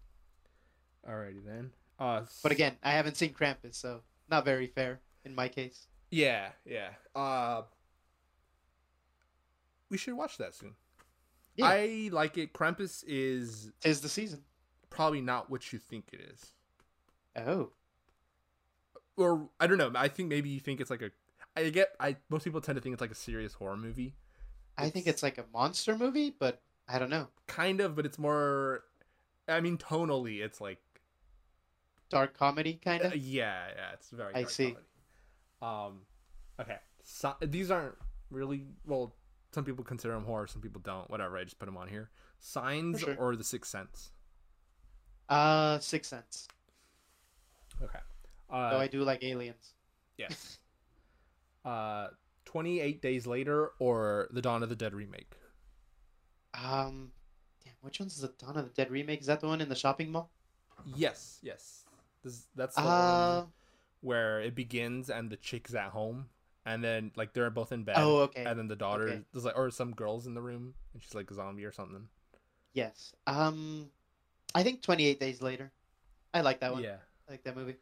Alrighty 1.09 1.45
then. 1.45 1.73
Uh, 1.99 2.25
But 2.43 2.53
again, 2.53 2.77
I 2.83 2.93
haven't 2.93 3.17
seen 3.17 3.33
Krampus, 3.35 3.75
so 3.75 4.03
not 4.29 4.45
very 4.45 4.67
fair 4.67 5.01
in 5.25 5.35
my 5.35 5.49
case. 5.49 5.87
yeah, 6.11 6.53
yeah. 6.65 6.95
Uh, 7.15 7.63
we 9.91 9.99
should 9.99 10.15
watch 10.15 10.39
that 10.39 10.55
soon. 10.55 10.75
Yeah. 11.57 11.67
I 11.67 12.09
like 12.13 12.37
it. 12.39 12.53
Krampus 12.53 13.05
is 13.07 13.71
is 13.85 14.01
the 14.01 14.09
season. 14.09 14.45
probably 14.91 15.21
not 15.21 15.51
what 15.51 15.73
you 15.73 15.79
think 15.79 16.07
it 16.13 16.21
is. 16.21 16.53
Oh, 17.37 17.73
or 19.17 19.49
I 19.61 19.67
don't 19.67 19.79
know. 19.79 19.93
I 19.95 20.09
think 20.09 20.29
maybe 20.29 20.49
you 20.51 20.61
think 20.61 20.81
it's 20.81 20.91
like 20.91 21.03
a. 21.03 21.11
I 21.57 21.71
get. 21.71 21.95
I 22.01 22.17
most 22.29 22.45
people 22.45 22.61
tend 22.61 22.77
to 22.77 22.81
think 22.83 22.93
it's 22.95 23.01
like 23.01 23.11
a 23.11 23.15
serious 23.17 23.55
horror 23.55 23.77
movie. 23.77 24.15
I 24.77 24.91
think 24.91 25.07
it's 25.07 25.23
like 25.23 25.39
a 25.39 25.45
monster 25.53 25.97
movie, 25.97 26.31
but 26.37 26.61
I 26.89 26.99
don't 26.99 27.11
know. 27.11 27.29
Kind 27.47 27.81
of, 27.81 27.95
but 27.97 28.05
it's 28.07 28.19
more. 28.19 28.85
I 29.49 29.61
mean, 29.61 29.79
tonally, 29.79 30.41
it's 30.41 30.61
like. 30.61 30.79
Dark 32.11 32.37
comedy 32.39 32.79
kind 32.85 33.03
uh, 33.03 33.07
of. 33.09 33.17
yeah, 33.17 33.65
yeah, 33.77 33.93
it's 33.95 34.11
very. 34.11 34.35
I 34.35 34.41
dark 34.43 34.51
see. 34.51 34.77
comedy. 35.61 35.93
Um, 35.93 36.01
okay. 36.61 36.77
So, 37.03 37.35
these 37.41 37.71
aren't 37.71 37.95
really 38.31 38.65
well. 38.87 39.15
Some 39.53 39.65
people 39.65 39.85
consider 39.85 40.15
them 40.15 40.25
horror. 40.25 40.47
Some 40.47 40.61
people 40.63 40.81
don't. 40.85 41.09
Whatever. 41.11 41.37
I 41.39 41.45
just 41.45 41.59
put 41.59 41.67
them 41.67 41.77
on 41.77 41.89
here. 41.89 42.11
Signs 42.41 43.01
sure. 43.01 43.17
or 43.19 43.37
The 43.37 43.45
Sixth 43.45 43.71
Sense. 43.71 44.11
Uh, 45.29 45.79
Sixth 45.79 46.11
Sense. 46.11 46.49
Okay. 47.83 47.99
Though 48.51 48.57
Uh, 48.57 48.79
I 48.79 48.87
do 48.87 49.03
like 49.03 49.23
aliens. 49.25 49.73
yes. 50.19 50.59
uh, 51.65 52.09
Twenty 52.45 52.81
Eight 52.81 53.01
Days 53.01 53.27
Later 53.27 53.71
or 53.79 54.29
the 54.31 54.43
Dawn 54.43 54.63
of 54.63 54.69
the 54.69 54.77
Dead 54.77 54.95
remake. 54.95 55.33
Um, 56.55 57.11
damn, 57.65 57.75
which 57.81 58.01
one's 58.01 58.21
the 58.21 58.29
Dawn 58.39 58.57
of 58.57 58.65
the 58.65 58.71
Dead 58.71 58.91
remake? 58.91 59.21
Is 59.21 59.27
that 59.27 59.41
the 59.41 59.47
one 59.49 59.61
in 59.61 59.69
the 59.69 59.75
shopping 59.75 60.11
mall? 60.13 60.31
Yes, 60.97 61.39
yes. 61.43 61.85
This, 62.23 62.47
that's 62.55 62.77
the 62.77 62.83
Uh, 62.83 63.37
one 63.43 63.53
where 64.01 64.41
it 64.41 64.55
begins 64.55 65.09
and 65.11 65.31
the 65.31 65.37
chick's 65.37 65.75
at 65.75 65.91
home, 65.91 66.29
and 66.67 66.83
then 66.85 67.11
like 67.17 67.33
they're 67.33 67.51
both 67.51 67.73
in 67.73 67.85
bed. 67.85 67.97
oh, 67.99 68.19
okay. 68.23 68.45
And 68.45 68.59
then 68.59 68.69
the 68.69 68.77
daughter, 68.77 69.09
Okay. 69.09 69.21
there's 69.33 69.45
like, 69.45 69.57
or 69.57 69.71
some 69.71 69.93
girls 69.93 70.27
in 70.27 70.35
the 70.35 70.43
room, 70.43 70.75
and 70.93 71.03
she's 71.03 71.15
like 71.15 71.31
a 71.31 71.35
zombie 71.35 71.65
or 71.65 71.73
something. 71.73 72.09
Yes. 72.73 73.13
Um, 73.27 73.91
I 74.55 74.63
think 74.63 74.83
Twenty 74.83 75.07
Eight 75.07 75.21
Days 75.21 75.41
Later. 75.43 75.73
I 76.33 76.41
like 76.41 76.61
that 76.61 76.73
one. 76.73 76.83
Yeah. 76.83 76.97
I 77.29 77.33
like 77.33 77.45
that 77.45 77.57
movie. 77.57 77.77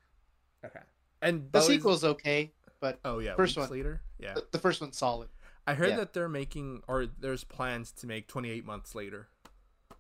Okay. 0.65 0.81
And 1.23 1.51
The 1.53 1.61
sequel's 1.61 2.05
okay, 2.05 2.53
but 2.81 2.99
Oh 3.05 3.19
yeah. 3.19 3.35
first 3.35 3.57
weeks 3.57 3.69
one. 3.71 3.79
later. 3.79 4.03
Yeah. 4.19 4.35
the, 4.35 4.47
the 4.53 4.59
first 4.59 4.81
one's 4.81 4.97
solid. 4.99 5.29
I 5.67 5.75
heard 5.75 5.91
yeah. 5.91 5.97
that 5.97 6.13
they're 6.13 6.29
making, 6.29 6.83
or 6.89 7.07
there's 7.07 7.45
plans 7.45 7.93
to 7.93 8.07
make 8.07 8.27
28 8.27 8.65
months 8.65 8.95
later. 8.95 9.29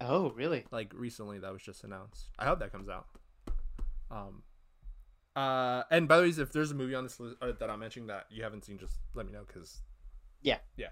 Oh, 0.00 0.30
really? 0.30 0.64
Like 0.70 0.92
recently, 0.94 1.38
that 1.38 1.52
was 1.52 1.62
just 1.62 1.84
announced. 1.84 2.30
I 2.38 2.46
hope 2.46 2.58
that 2.58 2.72
comes 2.72 2.88
out. 2.88 3.06
Um. 4.10 4.42
Uh, 5.34 5.84
and 5.90 6.08
by 6.08 6.18
the 6.18 6.22
way, 6.24 6.28
if 6.28 6.52
there's 6.52 6.72
a 6.72 6.74
movie 6.74 6.94
on 6.94 7.04
this 7.04 7.18
list 7.18 7.36
uh, 7.40 7.52
that 7.58 7.70
I'm 7.70 7.80
mentioning 7.80 8.08
that 8.08 8.26
you 8.30 8.42
haven't 8.42 8.64
seen, 8.64 8.78
just 8.78 8.98
let 9.14 9.24
me 9.24 9.32
know 9.32 9.44
because. 9.46 9.82
Yeah. 10.42 10.58
Yeah. 10.76 10.88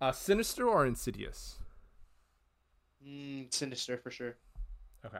Uh, 0.00 0.12
Sinister 0.12 0.66
or 0.68 0.86
Insidious? 0.86 1.56
Mm, 3.06 3.52
sinister 3.52 3.96
for 3.96 4.10
sure. 4.10 4.36
Okay. 5.04 5.18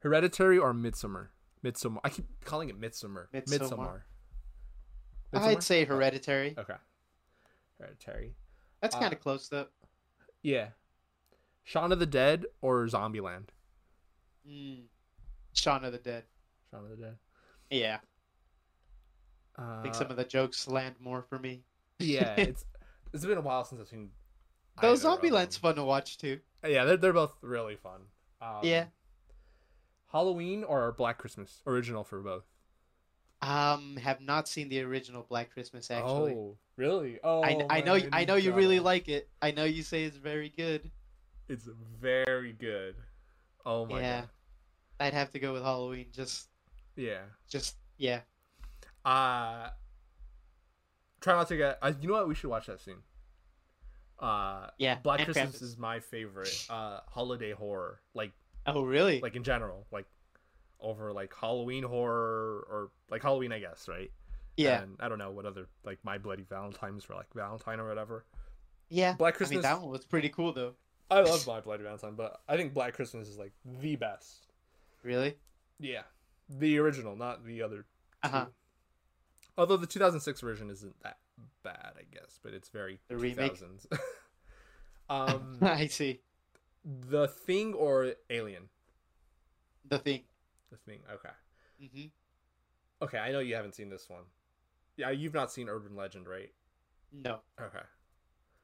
Hereditary 0.00 0.58
or 0.58 0.72
Midsummer? 0.72 1.30
Midsummer. 1.62 2.00
I 2.04 2.08
keep 2.10 2.26
calling 2.44 2.68
it 2.68 2.78
Midsummer. 2.78 3.28
Midsommar. 3.34 3.60
Midsummer. 3.60 4.04
I'd 5.32 5.62
say 5.62 5.84
Hereditary. 5.84 6.54
Okay. 6.58 6.74
Hereditary. 7.80 8.34
That's 8.82 8.94
uh, 8.94 9.00
kind 9.00 9.12
of 9.12 9.20
close 9.20 9.48
though. 9.48 9.66
Yeah. 10.42 10.68
Shaun 11.64 11.92
of 11.92 11.98
the 11.98 12.06
Dead 12.06 12.46
or 12.62 12.86
Zombieland? 12.86 13.48
Mm. 14.48 14.82
Shaun 15.52 15.84
of 15.84 15.92
the 15.92 15.98
Dead. 15.98 16.24
Shaun 16.70 16.84
of 16.84 16.90
the 16.90 16.96
Dead. 16.96 17.16
Yeah, 17.70 17.98
Uh, 19.58 19.78
I 19.78 19.82
think 19.82 19.94
some 19.94 20.10
of 20.10 20.16
the 20.16 20.24
jokes 20.24 20.66
land 20.66 20.96
more 21.00 21.22
for 21.22 21.38
me. 21.38 21.62
yeah, 21.98 22.34
it's 22.38 22.64
it's 23.12 23.24
been 23.24 23.38
a 23.38 23.42
while 23.42 23.64
since 23.64 23.80
I've 23.80 23.88
seen. 23.88 24.10
Though 24.80 24.94
Zombieland's 24.94 25.56
fun 25.56 25.74
to 25.76 25.84
watch 25.84 26.18
too. 26.18 26.40
Yeah, 26.66 26.84
they're 26.84 26.96
they're 26.96 27.12
both 27.12 27.34
really 27.42 27.76
fun. 27.76 28.00
Um, 28.40 28.60
Yeah. 28.62 28.86
Halloween 30.10 30.64
or 30.64 30.90
Black 30.92 31.18
Christmas 31.18 31.62
original 31.66 32.02
for 32.02 32.20
both. 32.20 32.44
Um, 33.42 33.96
have 33.96 34.20
not 34.20 34.48
seen 34.48 34.68
the 34.68 34.82
original 34.82 35.22
Black 35.28 35.50
Christmas 35.52 35.90
actually. 35.90 36.32
Oh, 36.32 36.56
really? 36.76 37.18
Oh, 37.24 37.42
I, 37.42 37.64
I 37.70 37.80
know 37.80 37.98
I 38.12 38.24
know 38.24 38.34
you 38.34 38.52
really 38.52 38.80
like 38.80 39.08
it. 39.08 39.28
I 39.40 39.50
know 39.50 39.64
you 39.64 39.82
say 39.82 40.04
it's 40.04 40.16
very 40.16 40.50
good. 40.50 40.90
It's 41.48 41.66
very 42.00 42.52
good. 42.52 42.96
Oh 43.64 43.86
my 43.86 44.00
yeah, 44.00 44.20
god. 44.20 44.28
I'd 45.00 45.14
have 45.14 45.30
to 45.32 45.38
go 45.38 45.52
with 45.54 45.62
Halloween. 45.62 46.06
Just 46.12 46.48
Yeah. 46.96 47.22
just 47.48 47.76
yeah. 47.96 48.20
Uh 49.04 49.70
try 51.20 51.34
not 51.34 51.48
to 51.48 51.56
get. 51.56 51.78
Uh, 51.80 51.92
you 52.00 52.08
know 52.08 52.14
what? 52.14 52.28
We 52.28 52.34
should 52.34 52.50
watch 52.50 52.66
that 52.66 52.80
soon. 52.80 52.98
Uh, 54.18 54.68
Yeah, 54.76 54.96
Black 55.02 55.24
Christmas 55.24 55.62
is 55.62 55.78
my 55.78 56.00
favorite 56.00 56.66
uh 56.68 57.00
holiday 57.08 57.52
horror. 57.52 58.00
Like 58.12 58.32
Oh 58.66 58.82
really? 58.82 59.20
like 59.20 59.34
in 59.34 59.44
general, 59.44 59.86
like 59.90 60.04
over 60.82 61.12
like 61.12 61.32
Halloween 61.38 61.82
horror 61.84 62.66
or 62.70 62.90
like 63.10 63.22
Halloween, 63.22 63.52
I 63.52 63.58
guess, 63.60 63.86
right? 63.88 64.10
yeah, 64.56 64.82
And 64.82 64.96
I 65.00 65.08
don't 65.08 65.18
know 65.18 65.30
what 65.30 65.46
other 65.46 65.68
like 65.84 65.98
My 66.02 66.18
Bloody 66.18 66.42
Valentine's 66.42 67.04
for 67.04 67.14
like 67.14 67.32
Valentine 67.34 67.80
or 67.80 67.88
whatever. 67.88 68.24
yeah. 68.88 69.14
Black 69.14 69.34
I 69.34 69.36
Christmas. 69.38 69.56
mean 69.56 69.62
that 69.62 69.80
one 69.80 69.90
was 69.90 70.04
pretty 70.04 70.28
cool 70.28 70.52
though. 70.52 70.74
I 71.10 71.20
love 71.20 71.46
My 71.46 71.60
Bloody 71.60 71.82
Valentine, 71.84 72.14
but 72.14 72.40
I 72.48 72.56
think 72.56 72.72
Black 72.74 72.94
Christmas 72.94 73.28
is 73.28 73.38
like 73.38 73.52
the 73.80 73.96
best. 73.96 74.46
Really? 75.02 75.36
Yeah, 75.78 76.02
the 76.48 76.78
original, 76.78 77.16
not 77.16 77.44
the 77.44 77.62
other. 77.62 77.86
Uh 78.22 78.28
huh. 78.28 78.44
two. 78.46 78.50
Although 79.58 79.76
the 79.78 79.86
2006 79.86 80.40
version 80.40 80.70
isn't 80.70 80.94
that 81.02 81.18
bad, 81.64 81.92
I 81.96 82.02
guess, 82.12 82.38
but 82.42 82.52
it's 82.54 82.68
very 82.68 83.00
The 83.08 83.16
remake? 83.16 83.54
2000s. 83.54 83.86
um, 85.10 85.58
I 85.62 85.86
see. 85.86 86.20
the 86.84 87.28
Thing 87.28 87.74
or 87.74 88.12
Alien? 88.28 88.68
The 89.88 89.98
thing. 89.98 90.22
The 90.70 90.76
Thing. 90.76 91.00
Okay. 91.12 91.30
hmm 91.80 92.06
Okay, 93.02 93.18
I 93.18 93.32
know 93.32 93.38
you 93.38 93.54
haven't 93.54 93.74
seen 93.74 93.88
this 93.88 94.08
one. 94.08 94.24
Yeah, 94.96 95.10
you've 95.10 95.34
not 95.34 95.50
seen 95.50 95.68
Urban 95.68 95.96
Legend, 95.96 96.28
right? 96.28 96.50
No, 97.12 97.40
Okay. 97.60 97.80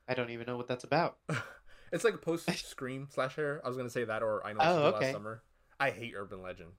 I 0.09 0.15
don't 0.15 0.31
even 0.31 0.47
know 0.47 0.57
what 0.57 0.69
that's 0.69 0.85
about. 0.85 1.17
it's 1.93 2.05
like 2.05 2.15
a 2.15 2.19
post 2.19 2.49
Scream 2.69 3.09
slasher. 3.13 3.61
I 3.65 3.69
was 3.69 3.77
gonna 3.77 3.91
say 3.91 4.05
that, 4.05 4.23
or 4.23 4.47
I 4.47 4.53
know 4.53 4.61
Oh, 4.63 4.85
okay. 4.89 5.01
last 5.01 5.13
summer. 5.13 5.43
I 5.81 5.91
hate 5.91 6.15
Urban 6.17 6.43
Legend. 6.43 6.73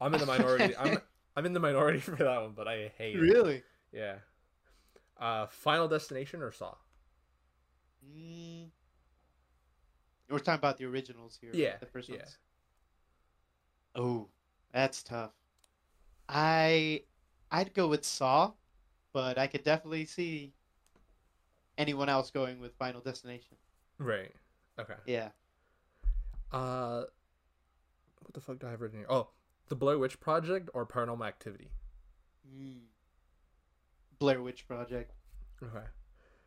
I'm 0.00 0.12
in 0.12 0.20
the 0.20 0.26
minority. 0.26 0.76
I'm 0.78 0.98
I'm 1.36 1.46
in 1.46 1.52
the 1.52 1.60
minority 1.60 2.00
for 2.00 2.16
that 2.16 2.42
one, 2.42 2.52
but 2.54 2.68
I 2.68 2.92
hate 2.98 3.16
it. 3.16 3.20
Really? 3.20 3.62
Yeah. 3.92 4.16
Uh, 5.18 5.46
Final 5.46 5.88
Destination 5.88 6.42
or 6.42 6.50
Saw? 6.52 6.74
Mm. 8.04 8.70
We're 10.28 10.38
talking 10.38 10.58
about 10.58 10.78
the 10.78 10.84
originals 10.86 11.38
here. 11.40 11.50
Yeah, 11.54 11.76
The 11.80 11.86
first 11.86 12.08
yeah. 12.08 12.16
ones. 12.16 12.38
Oh, 13.94 14.28
that's 14.72 15.02
tough. 15.02 15.32
I 16.28 17.02
I'd 17.50 17.74
go 17.74 17.88
with 17.88 18.04
Saw, 18.04 18.52
but 19.12 19.38
I 19.38 19.46
could 19.46 19.64
definitely 19.64 20.04
see 20.06 20.52
anyone 21.78 22.08
else 22.08 22.30
going 22.30 22.60
with 22.60 22.74
Final 22.76 23.00
Destination. 23.00 23.56
Right. 23.98 24.32
Okay. 24.78 24.94
Yeah. 25.06 25.30
Uh, 26.52 27.02
what 28.22 28.34
the 28.34 28.40
fuck 28.40 28.58
do 28.58 28.66
I 28.66 28.70
have 28.70 28.80
written 28.80 28.98
here? 28.98 29.06
Oh, 29.10 29.28
The 29.68 29.76
Blair 29.76 29.98
Witch 29.98 30.18
Project 30.20 30.68
or 30.74 30.86
Paranormal 30.86 31.26
Activity? 31.26 31.70
Mm. 32.54 32.80
Blair 34.18 34.42
Witch 34.42 34.66
Project. 34.66 35.12
Okay. 35.62 35.84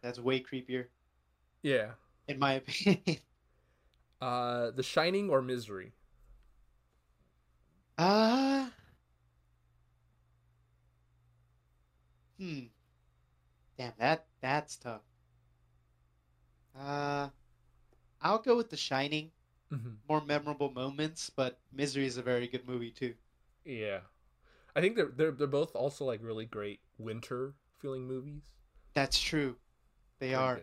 That's 0.01 0.19
way 0.19 0.41
creepier, 0.41 0.85
Yeah. 1.61 1.91
in 2.27 2.37
my 2.39 2.53
opinion. 2.65 3.17
Uh, 4.21 4.71
The 4.71 4.83
Shining 4.83 5.29
or 5.29 5.41
Misery? 5.41 5.93
Ah. 7.97 8.71
hmm. 12.39 12.59
Damn, 13.77 13.93
that 13.99 14.25
that's 14.41 14.75
tough. 14.77 15.01
Uh, 16.79 17.29
I'll 18.21 18.39
go 18.39 18.55
with 18.57 18.69
The 18.69 18.77
Shining. 18.77 19.31
Mm-hmm. 19.71 19.89
More 20.07 20.21
memorable 20.23 20.69
moments, 20.71 21.31
but 21.35 21.59
Misery 21.71 22.05
is 22.05 22.17
a 22.17 22.21
very 22.21 22.47
good 22.47 22.67
movie 22.67 22.91
too. 22.91 23.13
Yeah. 23.65 23.99
I 24.75 24.81
think 24.81 24.95
they're 24.95 25.11
they're 25.15 25.31
they're 25.31 25.47
both 25.47 25.75
also 25.75 26.05
like 26.05 26.19
really 26.23 26.45
great 26.45 26.79
winter 26.99 27.53
feeling 27.79 28.07
movies. 28.07 28.43
That's 28.93 29.19
true. 29.19 29.55
They 30.19 30.33
are. 30.35 30.61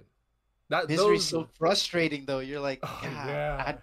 That 0.68 0.89
Misery's 0.89 1.28
those- 1.28 1.45
so 1.47 1.49
frustrating 1.59 2.24
though. 2.24 2.39
You're 2.39 2.61
like, 2.61 2.81
Oh, 2.85 3.01
yeah. 3.03 3.78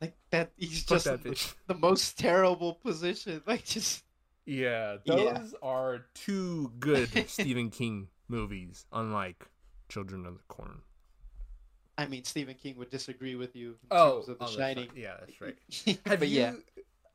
Like 0.00 0.16
that. 0.30 0.52
He's 0.56 0.82
Fuck 0.84 0.88
just 0.96 1.04
that 1.06 1.24
in 1.24 1.30
the, 1.32 1.52
the 1.66 1.74
most 1.74 2.18
terrible 2.18 2.74
position. 2.74 3.42
Like 3.46 3.64
just 3.64 4.04
Yeah, 4.46 4.96
those 5.06 5.20
Yeah. 5.20 5.42
are 5.62 6.06
two 6.14 6.72
good 6.78 7.08
Stephen 7.28 7.70
King 7.70 8.08
movies, 8.28 8.86
unlike 8.92 9.46
Children 9.88 10.26
of 10.26 10.34
the 10.38 10.42
Corn. 10.48 10.82
I 11.96 12.06
mean, 12.06 12.24
Stephen 12.24 12.56
King 12.60 12.76
would 12.78 12.90
disagree 12.90 13.36
with 13.36 13.54
you 13.54 13.70
in 13.70 13.76
Oh, 13.92 14.16
terms 14.16 14.28
of 14.30 14.38
The 14.38 14.44
oh, 14.44 14.46
that's 14.48 14.58
right. 14.58 14.76
Shining. 14.76 14.90
Yeah, 14.96 15.14
that's 15.20 15.40
right. 15.40 15.56
Have 16.06 16.18
but 16.18 16.28
you? 16.28 16.40
yeah, 16.40 16.52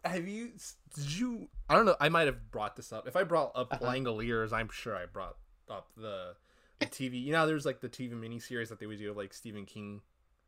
Have 0.06 0.26
you? 0.28 0.52
Did 0.96 1.12
you? 1.20 1.50
I 1.70 1.76
don't 1.76 1.86
know. 1.86 1.98
I 2.00 2.08
might 2.08 2.28
have 2.28 2.50
brought 2.50 2.78
this 2.78 2.94
up. 2.94 3.06
If 3.08 3.16
I 3.18 3.24
brought 3.24 3.52
up 3.56 3.74
Uh-huh. 3.74 3.86
Langoliers, 3.92 4.54
I'm 4.54 4.70
sure 4.72 4.96
I 4.96 5.06
brought 5.06 5.36
up 5.70 5.90
the, 5.98 6.34
the 6.80 6.86
TV. 6.86 7.22
You 7.22 7.34
know, 7.34 7.46
there's 7.46 7.66
like 7.66 7.82
the 7.82 7.90
TV 7.90 8.14
miniseries 8.14 8.70
that 8.70 8.80
they 8.80 8.86
would 8.86 9.00
do 9.00 9.12
of 9.12 9.18
like 9.18 9.34
Stephen 9.34 9.66
King 9.66 10.02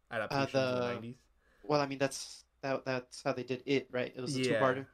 adaptations 0.10 0.54
in 0.56 0.62
the- 0.62 0.80
the 0.80 1.10
'90s. 1.10 1.16
Well, 1.64 1.82
I 1.82 1.88
mean 1.88 1.98
that's 2.00 2.44
that 2.62 2.86
that's 2.86 3.24
how 3.24 3.34
they 3.34 3.44
did 3.44 3.64
it, 3.66 3.88
right? 3.92 4.14
It 4.16 4.22
was 4.22 4.36
a 4.36 4.40
Yeah. 4.40 4.54
two-parter. 4.60 4.86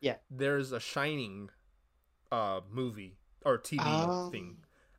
Yeah. 0.00 0.16
There's 0.30 0.72
a 0.72 0.80
Shining, 0.80 1.50
uh, 2.32 2.60
movie 2.70 3.16
or 3.44 3.58
TV 3.58 3.82
Um, 3.82 4.30
thing, 4.30 4.56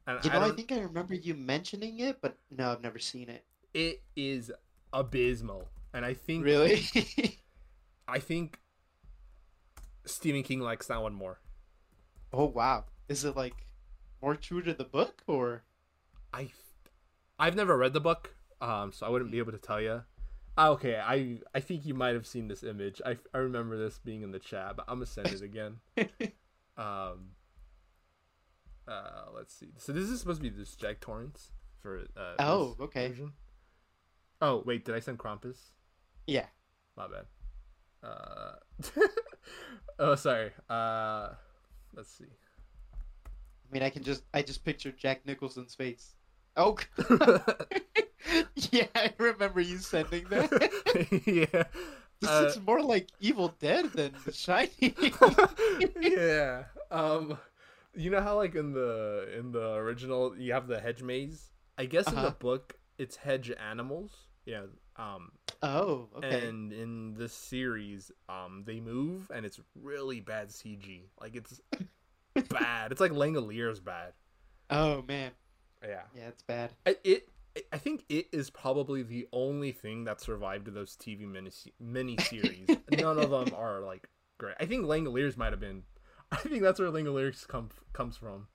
and 0.07 0.19
You 0.23 0.29
I 0.29 0.33
know, 0.33 0.41
I, 0.45 0.47
don't. 0.47 0.55
think 0.55 0.71
I 0.71 0.79
remember 0.79 1.13
you 1.13 1.33
mentioning 1.33 1.99
it, 1.99 2.21
but 2.21 2.37
no, 2.49 2.71
I've 2.71 2.81
never 2.81 2.99
seen 2.99 3.29
it. 3.29 3.43
it 3.73 4.01
is 4.15 4.51
abysmal, 4.93 5.67
and 5.93 6.05
I 6.05 6.13
think 6.13 6.45
Really? 6.45 6.85
I 8.07 8.19
think 8.19 8.59
Stephen 10.05 10.43
King 10.43 10.59
likes 10.61 10.87
that 10.87 11.01
one 11.01 11.13
more. 11.13 11.39
oh 12.31 12.45
wow, 12.45 12.85
is 13.07 13.25
it 13.25 13.35
like 13.35 13.65
more 14.21 14.35
true 14.35 14.61
to 14.61 14.73
the 14.73 14.83
book 14.83 15.23
or? 15.27 15.63
I 16.33 16.51
I've 17.39 17.55
never 17.55 17.77
read 17.77 17.93
the 17.93 18.01
book, 18.01 18.35
um, 18.61 18.91
so 18.91 19.05
I 19.05 19.09
wouldn't 19.09 19.31
be 19.31 19.39
able 19.39 19.51
to 19.53 19.57
tell 19.57 19.81
you. 19.81 20.03
Okay, 20.57 20.95
I 20.97 21.39
I 21.53 21.59
think 21.59 21.85
you 21.85 21.93
might 21.93 22.13
have 22.13 22.25
seen 22.25 22.47
this 22.47 22.63
image. 22.63 23.01
I, 23.05 23.17
I 23.33 23.39
remember 23.39 23.77
this 23.77 23.99
being 23.99 24.21
in 24.21 24.31
the 24.31 24.39
chat, 24.39 24.75
but 24.77 24.85
I'm 24.87 24.95
gonna 24.95 25.05
send 25.05 25.27
it 25.27 25.41
again. 25.41 25.77
um. 26.77 27.31
Uh, 28.87 29.31
let's 29.35 29.53
see. 29.53 29.69
So 29.77 29.91
this 29.91 30.03
is 30.05 30.19
supposed 30.19 30.41
to 30.41 30.49
be 30.49 30.55
this 30.55 30.75
Jack 30.75 31.01
Torrance 31.01 31.51
for 31.81 32.05
uh. 32.15 32.35
Oh, 32.39 32.75
okay. 32.79 33.09
version. 33.09 33.33
Oh 34.41 34.63
wait, 34.65 34.85
did 34.85 34.95
I 34.95 34.99
send 34.99 35.17
Krampus? 35.17 35.57
Yeah. 36.27 36.45
My 36.95 37.07
bad. 37.07 37.25
Uh. 38.03 38.99
oh, 39.99 40.15
sorry. 40.15 40.51
Uh, 40.69 41.29
let's 41.95 42.11
see. 42.11 42.25
I 42.25 43.73
mean, 43.73 43.83
I 43.83 43.89
can 43.89 44.03
just 44.03 44.23
I 44.33 44.41
just 44.41 44.63
picture 44.63 44.91
Jack 44.91 45.25
Nicholson's 45.25 45.75
face. 45.75 46.15
Oh, 46.55 46.77
yeah, 48.71 48.87
I 48.95 49.13
remember 49.17 49.61
you 49.61 49.77
sending 49.77 50.25
that. 50.29 51.21
yeah. 51.25 51.63
This 52.21 52.29
Uh, 52.29 52.41
looks 52.43 52.59
more 52.65 52.81
like 52.81 53.09
Evil 53.19 53.53
Dead 53.59 53.91
than 53.91 54.13
The 54.23 54.31
Shining. 54.31 54.95
yeah. 56.01 56.63
Um 56.89 57.37
you 57.93 58.09
know 58.09 58.21
how 58.21 58.37
like 58.37 58.55
in 58.55 58.71
the 58.71 59.27
in 59.37 59.51
the 59.51 59.73
original 59.75 60.33
you 60.37 60.53
have 60.53 60.67
the 60.67 60.79
hedge 60.79 61.03
maze? 61.03 61.51
I 61.77 61.85
guess 61.85 62.07
in 62.07 62.15
the 62.15 62.21
Uh-huh. 62.21 62.35
book 62.39 62.75
it's 62.97 63.17
hedge 63.17 63.51
animals. 63.51 64.11
Yeah. 64.45 64.63
Um 64.95 65.31
oh, 65.61 66.07
okay. 66.17 66.47
and 66.47 66.71
in 66.71 67.15
this 67.15 67.33
series 67.33 68.11
um 68.29 68.63
they 68.65 68.79
move 68.79 69.29
and 69.33 69.45
it's 69.45 69.59
really 69.75 70.21
bad 70.21 70.49
CG. 70.49 71.09
Like 71.19 71.35
it's 71.35 71.59
bad. 72.49 72.93
It's 72.93 73.01
like 73.01 73.11
Langolier's 73.11 73.81
bad. 73.81 74.13
Oh 74.69 75.03
man, 75.07 75.31
Yeah. 75.83 76.03
yeah, 76.15 76.27
it's 76.29 76.43
bad. 76.43 76.71
I, 76.85 76.95
it 77.03 77.27
I 77.71 77.77
think 77.77 78.03
it 78.09 78.27
is 78.31 78.49
probably 78.49 79.03
the 79.03 79.27
only 79.31 79.71
thing 79.71 80.03
that 80.05 80.19
survived 80.21 80.73
those 80.73 80.95
TV 80.95 81.25
mini 81.25 81.51
mini 81.79 82.17
series. 82.17 82.67
None 82.89 83.17
of 83.17 83.29
them 83.29 83.53
are 83.53 83.81
like 83.81 84.09
great. 84.37 84.55
I 84.59 84.65
think 84.65 84.85
Langoliers 84.85 85.37
might 85.37 85.53
have 85.53 85.59
been. 85.59 85.83
I 86.31 86.37
think 86.37 86.61
that's 86.63 86.79
where 86.79 86.89
Langoliers 86.89 87.47
come 87.47 87.69
comes 87.93 88.17
from. 88.17 88.47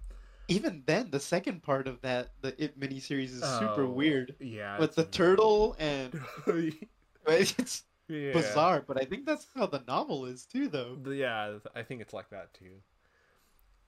Even 0.48 0.82
then, 0.86 1.10
the 1.10 1.20
second 1.20 1.62
part 1.62 1.86
of 1.86 2.00
that, 2.02 2.30
the 2.40 2.60
It 2.62 2.78
miniseries 2.78 3.32
is 3.32 3.42
super 3.44 3.86
Oh, 3.86 3.90
weird 3.90 4.34
Yeah, 4.40 4.78
with 4.80 4.94
the 4.96 5.04
turtle 5.04 5.76
and 5.78 6.20
it's 7.26 7.84
yeah. 8.08 8.32
bizarre. 8.32 8.82
But 8.86 9.00
I 9.00 9.04
think 9.04 9.26
that's 9.26 9.46
how 9.54 9.66
the 9.66 9.82
novel 9.86 10.26
is 10.26 10.44
too, 10.44 10.68
though. 10.68 10.98
Yeah, 11.06 11.58
I 11.74 11.82
think 11.82 12.00
it's 12.00 12.12
like 12.12 12.30
that 12.30 12.52
too. 12.54 12.82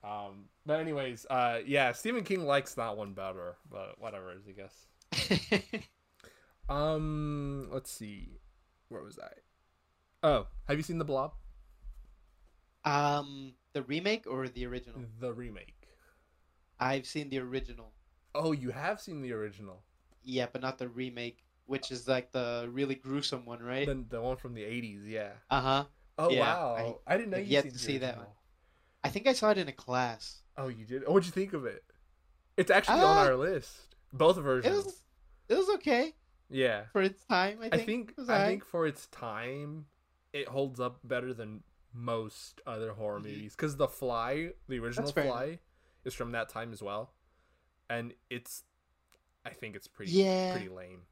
Um, 0.03 0.45
but 0.65 0.79
anyways, 0.79 1.25
uh, 1.29 1.59
yeah, 1.65 1.91
Stephen 1.93 2.23
King 2.23 2.45
likes 2.45 2.73
that 2.75 2.97
one 2.97 3.13
better, 3.13 3.55
but 3.69 3.99
whatever, 3.99 4.31
I 4.47 4.51
guess. 4.51 4.87
Um, 6.69 7.67
let's 7.71 7.91
see, 7.91 8.39
where 8.89 9.03
was 9.03 9.19
I? 9.19 9.31
Oh, 10.25 10.47
have 10.67 10.77
you 10.77 10.83
seen 10.83 10.97
the 10.97 11.05
Blob? 11.05 11.33
um, 12.85 13.53
the 13.73 13.81
remake 13.83 14.25
or 14.27 14.47
the 14.47 14.65
original? 14.65 15.01
The 15.19 15.33
remake. 15.33 15.87
I've 16.79 17.05
seen 17.05 17.29
the 17.29 17.39
original. 17.39 17.91
Oh, 18.35 18.51
you 18.51 18.71
have 18.71 18.99
seen 18.99 19.21
the 19.21 19.31
original. 19.33 19.83
Yeah, 20.23 20.47
but 20.51 20.61
not 20.61 20.77
the 20.77 20.87
remake, 20.87 21.39
which 21.65 21.91
is 21.91 22.07
like 22.07 22.31
the 22.31 22.69
really 22.71 22.95
gruesome 22.95 23.45
one, 23.45 23.61
right? 23.61 23.87
The, 23.87 24.03
the 24.09 24.21
one 24.21 24.37
from 24.37 24.53
the 24.53 24.63
80s, 24.63 25.05
yeah. 25.05 25.31
Uh 25.49 25.61
huh. 25.61 25.83
Oh, 26.17 26.29
Yeah, 26.29 26.39
wow. 26.41 26.99
I, 27.07 27.17
didn't 27.17 27.31
know 27.31 27.37
you 27.37 27.43
yet 27.45 27.63
seen 27.63 27.71
to 27.73 27.77
the 27.77 27.83
see 27.83 27.97
that 27.97 28.15
original. 28.15 28.35
I 29.03 29.09
think 29.09 29.27
I 29.27 29.33
saw 29.33 29.49
it 29.51 29.57
in 29.57 29.67
a 29.67 29.73
class. 29.73 30.39
Oh, 30.57 30.67
you 30.67 30.85
did? 30.85 31.03
Oh, 31.05 31.13
what'd 31.13 31.25
you 31.25 31.31
think 31.31 31.53
of 31.53 31.65
it? 31.65 31.83
It's 32.55 32.71
actually 32.71 33.01
on 33.01 33.17
Uh, 33.17 33.21
our 33.21 33.35
list. 33.35 33.95
Both 34.13 34.37
It 34.37 34.43
versions. 34.43 34.85
was, 34.85 35.01
it 35.53 35.57
was 35.57 35.69
okay 35.75 36.13
Yeah. 36.49 36.85
for 36.91 37.01
its 37.01 37.23
time. 37.25 37.59
I 37.61 37.67
I 37.67 37.69
think. 37.71 37.85
think 37.85 38.09
It 38.11 38.17
was 38.17 38.29
I 38.29 38.33
alright. 38.33 38.49
think 38.49 38.65
for 38.65 38.85
its 38.87 39.07
time, 39.07 39.85
it 40.33 40.47
holds 40.47 40.79
up 40.79 40.99
better 41.03 41.33
than 41.33 41.63
most 41.93 42.59
other 42.65 42.91
horror 42.93 43.19
movies. 43.19 43.55
Because 43.55 43.77
The 43.77 43.87
Fly, 43.87 44.49
the 44.67 44.79
original 44.79 45.11
fair 45.11 45.25
Fly, 45.25 45.59
is 46.05 46.13
from 46.13 46.31
that 46.31 46.49
time 46.49 46.73
as 46.73 46.81
well, 46.81 47.13
and 47.89 48.13
it's, 48.29 48.63
I 49.45 49.51
think 49.51 49.75
it's 49.75 49.87
pretty 49.87 50.11
Yeah. 50.11 50.53
pretty 50.53 50.69
lame. 50.69 51.03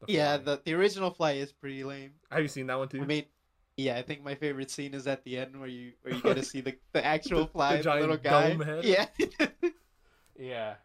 The 0.00 0.12
Yeah, 0.12 0.36
Fly. 0.36 0.44
the 0.56 0.62
the 0.64 0.74
original 0.74 1.10
Fly 1.10 1.32
is 1.32 1.52
pretty 1.52 1.82
lame. 1.84 2.12
have 2.30 2.40
you 2.42 2.48
seen 2.48 2.66
that 2.68 2.78
one 2.78 2.88
too? 2.88 3.02
I 3.02 3.04
mean, 3.06 3.24
yeah, 3.76 3.96
I 3.96 4.02
think 4.02 4.22
my 4.22 4.34
favorite 4.36 4.70
scene 4.70 4.94
is 4.94 5.06
at 5.08 5.24
the 5.24 5.36
end 5.38 5.58
where 5.58 5.68
you 5.68 5.92
where 6.02 6.14
you 6.14 6.20
get 6.22 6.34
to 6.36 6.42
see 6.52 6.60
the, 6.60 6.76
the 6.92 7.04
actual 7.04 7.40
The- 7.46 7.52
fly, 7.52 7.72
the 7.72 7.76
the, 7.78 7.84
giant 7.84 8.00
little 8.02 8.16
guy. 8.16 8.50
dome 8.50 8.60
head? 8.60 8.84
Yeah. 8.84 9.06
Yeah. 10.38 10.76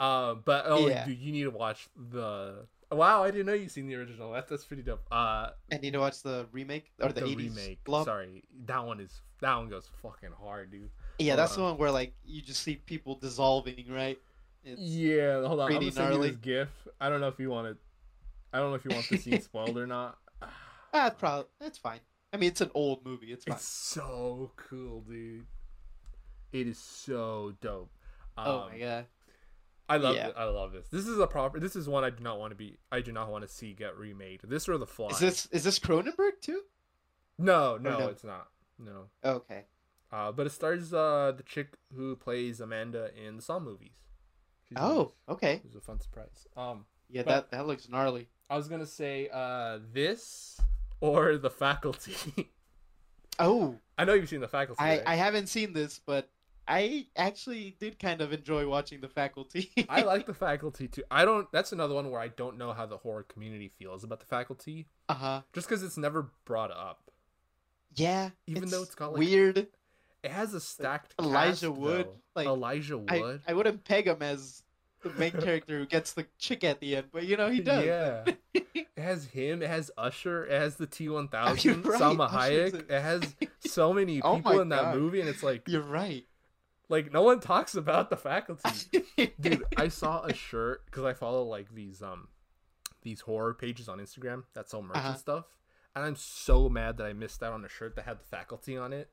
Um, 0.00 0.42
but 0.44 0.64
oh, 0.66 0.88
Yeah. 0.88 1.04
dude, 1.06 1.18
you 1.18 1.32
need 1.32 1.44
to 1.44 1.50
watch 1.50 1.88
the. 2.10 2.66
Wow, 2.92 3.24
I 3.24 3.30
didn't 3.30 3.46
know 3.46 3.54
you 3.54 3.68
seen 3.68 3.86
the 3.88 3.94
original. 3.96 4.32
That's 4.32 4.48
that's 4.50 4.64
pretty 4.64 4.82
dope. 4.82 5.02
Uh, 5.10 5.50
I 5.72 5.78
need 5.80 5.92
to 5.94 5.98
watch 5.98 6.22
the 6.22 6.46
remake 6.52 6.92
or 7.02 7.12
the, 7.12 7.22
the 7.22 7.26
80s 7.26 7.36
remake. 7.36 7.84
Blob. 7.84 8.04
Sorry, 8.04 8.42
that 8.66 8.84
one 8.84 9.00
is 9.00 9.20
that 9.40 9.56
one 9.56 9.68
goes 9.68 9.88
fucking 10.02 10.30
hard, 10.40 10.70
dude. 10.70 10.90
Yeah, 11.18 11.34
that's 11.36 11.52
Uh, 11.52 11.56
the 11.56 11.62
one 11.62 11.78
where 11.78 11.90
like 11.90 12.14
you 12.24 12.40
just 12.42 12.62
see 12.62 12.76
people 12.76 13.16
dissolving, 13.16 13.86
right? 13.88 14.18
It's, 14.64 14.80
Yeah, 14.80 15.46
hold 15.46 15.60
on. 15.60 15.72
I'm 15.72 15.78
gonna 15.80 15.92
send 15.92 16.14
you 16.14 16.22
this 16.22 16.36
GIF. 16.36 16.68
I 17.00 17.08
don't 17.08 17.20
know 17.20 17.28
if 17.28 17.38
you 17.38 17.50
want 17.50 17.68
it. 17.68 17.76
I 18.52 18.58
don't 18.58 18.70
know 18.70 18.76
if 18.76 18.84
you 18.84 18.92
want 18.92 19.08
the 19.08 19.18
scene 19.18 19.40
spoiled 19.40 19.76
or 19.78 19.86
not. 19.86 20.18
Ah, 20.92 21.10
probably 21.18 21.46
that's 21.60 21.78
fine. 21.78 21.98
I 22.32 22.36
mean, 22.36 22.48
it's 22.50 22.60
an 22.60 22.70
old 22.74 23.04
movie. 23.04 23.32
It's 23.32 23.44
fine. 23.44 23.56
It's 23.56 23.66
so 23.66 24.52
cool, 24.56 25.00
dude. 25.02 25.46
It 26.52 26.66
is 26.68 26.78
so 26.78 27.54
dope. 27.60 27.90
oh 28.38 28.60
Um, 28.66 28.70
my 28.72 28.78
god. 28.78 29.06
I 29.88 29.98
love 29.98 30.16
Yeah. 30.16 30.28
it. 30.28 30.34
I 30.36 30.44
love 30.44 30.72
this. 30.72 30.88
This 30.88 31.06
is 31.06 31.18
a 31.18 31.26
proper. 31.26 31.60
This 31.60 31.76
is 31.76 31.88
one 31.88 32.04
I 32.04 32.10
do 32.10 32.22
not 32.22 32.38
want 32.38 32.52
to 32.52 32.54
be. 32.56 32.78
I 32.90 33.00
do 33.00 33.12
not 33.12 33.30
want 33.30 33.46
to 33.46 33.48
see 33.52 33.72
get 33.74 33.96
remade. 33.98 34.40
This 34.44 34.68
or 34.68 34.78
the 34.78 34.86
Fly. 34.86 35.08
Is 35.10 35.18
this 35.18 35.46
is 35.46 35.64
this 35.64 35.78
Cronenberg 35.78 36.40
too? 36.40 36.62
No, 37.38 37.76
no, 37.76 37.98
no? 37.98 38.08
it's 38.08 38.24
not. 38.24 38.48
No. 38.78 39.06
Okay. 39.24 39.64
Uh, 40.12 40.30
but 40.32 40.46
it 40.46 40.50
stars 40.50 40.94
uh 40.94 41.32
the 41.36 41.42
chick 41.42 41.74
who 41.94 42.16
plays 42.16 42.60
Amanda 42.60 43.10
in 43.14 43.36
the 43.36 43.42
Saw 43.42 43.58
movies. 43.58 43.92
She's 44.68 44.78
Oh, 44.80 44.94
those. 44.96 45.12
okay. 45.36 45.54
It 45.54 45.64
was 45.66 45.74
a 45.74 45.80
fun 45.80 46.00
surprise. 46.00 46.46
Um, 46.56 46.86
Yeah, 47.10 47.22
that 47.24 47.50
that 47.50 47.66
looks 47.66 47.88
gnarly. 47.88 48.28
I 48.48 48.56
was 48.56 48.68
gonna 48.68 48.86
say 48.86 49.28
uh 49.32 49.80
this 49.92 50.60
or 51.00 51.36
the 51.36 51.50
Faculty. 51.50 52.50
Oh, 53.38 53.80
I 53.98 54.04
know 54.04 54.14
you've 54.14 54.28
seen 54.28 54.40
the 54.40 54.46
Faculty. 54.48 54.80
I 54.80 54.90
right? 54.98 55.02
I 55.06 55.14
haven't 55.16 55.48
seen 55.48 55.72
this, 55.72 56.00
but 56.06 56.28
I 56.66 57.06
actually 57.16 57.76
did 57.78 57.98
kind 57.98 58.20
of 58.20 58.32
enjoy 58.32 58.66
watching 58.68 59.00
The 59.00 59.08
Faculty. 59.08 59.70
I 59.88 60.02
like 60.02 60.26
the 60.26 60.34
Faculty 60.34 60.88
too. 60.88 61.02
I 61.10 61.24
don't. 61.24 61.50
That's 61.52 61.72
another 61.72 61.94
one 61.94 62.10
where 62.10 62.20
I 62.20 62.28
don't 62.28 62.56
know 62.56 62.72
how 62.72 62.86
the 62.86 62.96
horror 62.96 63.22
community 63.24 63.70
feels 63.78 64.02
about 64.04 64.20
the 64.20 64.26
Faculty, 64.26 64.86
Uh 65.08 65.14
huh. 65.14 65.40
just 65.52 65.68
because 65.68 65.82
it's 65.82 65.98
never 65.98 66.30
brought 66.44 66.70
up. 66.70 67.10
Yeah. 67.96 68.30
Even 68.46 68.68
though 68.70 68.82
it's 68.82 68.94
got, 68.94 69.12
like, 69.12 69.18
weird. 69.20 69.66
It 70.22 70.30
has 70.30 70.54
a 70.54 70.60
stacked 70.60 71.14
Elijah 71.20 71.68
cast, 71.68 71.78
Wood, 71.78 72.06
though. 72.06 72.16
like, 72.34 72.46
Elijah 72.46 73.00
I, 73.08 73.20
Wood. 73.20 73.42
I 73.46 73.52
wouldn't 73.52 73.84
peg 73.84 74.06
him 74.06 74.22
as 74.22 74.62
the 75.02 75.10
main 75.10 75.32
character 75.32 75.78
who 75.78 75.84
gets 75.86 76.12
the 76.14 76.26
chick 76.38 76.64
at 76.64 76.80
the 76.80 76.96
end, 76.96 77.08
but 77.12 77.24
you 77.24 77.36
know 77.36 77.50
he 77.50 77.60
does. 77.60 77.84
Yeah. 77.84 78.24
it 78.54 78.86
has 78.96 79.26
him. 79.26 79.62
It 79.62 79.68
has 79.68 79.90
Usher. 79.98 80.46
It 80.46 80.52
has 80.58 80.76
the 80.76 80.86
T 80.86 81.10
one 81.10 81.28
thousand. 81.28 81.84
Salma 81.84 82.30
Hayek. 82.30 82.72
in- 82.72 82.80
It 82.88 83.02
has 83.02 83.34
so 83.66 83.92
many 83.92 84.22
Oh 84.22 84.36
people 84.36 84.54
my 84.54 84.62
in 84.62 84.70
that 84.70 84.82
God. 84.82 84.96
movie, 84.96 85.20
and 85.20 85.28
it's 85.28 85.42
like, 85.42 85.68
You're 85.68 85.82
right. 85.82 86.24
Like 86.88 87.12
no 87.12 87.22
one 87.22 87.40
talks 87.40 87.74
about 87.74 88.10
the 88.10 88.16
Faculty. 88.16 89.04
Dude, 89.40 89.64
I 89.76 89.88
saw 89.88 90.22
a 90.22 90.32
shirt 90.34 90.84
because 90.86 91.04
I 91.04 91.14
follow 91.14 91.44
like 91.44 91.74
these 91.74 92.02
um 92.02 92.28
these 93.02 93.20
horror 93.20 93.54
pages 93.54 93.88
on 93.88 93.98
Instagram 93.98 94.44
that 94.54 94.68
sell 94.70 94.82
merch 94.82 94.96
Uh-huh. 94.96 95.08
and 95.10 95.18
stuff, 95.18 95.44
and 95.94 96.04
I'm 96.04 96.16
so 96.16 96.68
mad 96.68 96.96
that 96.98 97.06
I 97.06 97.12
missed 97.12 97.42
out 97.42 97.52
on 97.52 97.64
a 97.64 97.68
shirt 97.68 97.96
that 97.96 98.04
had 98.04 98.18
the 98.20 98.24
Faculty 98.24 98.76
on 98.76 98.92
it, 98.92 99.10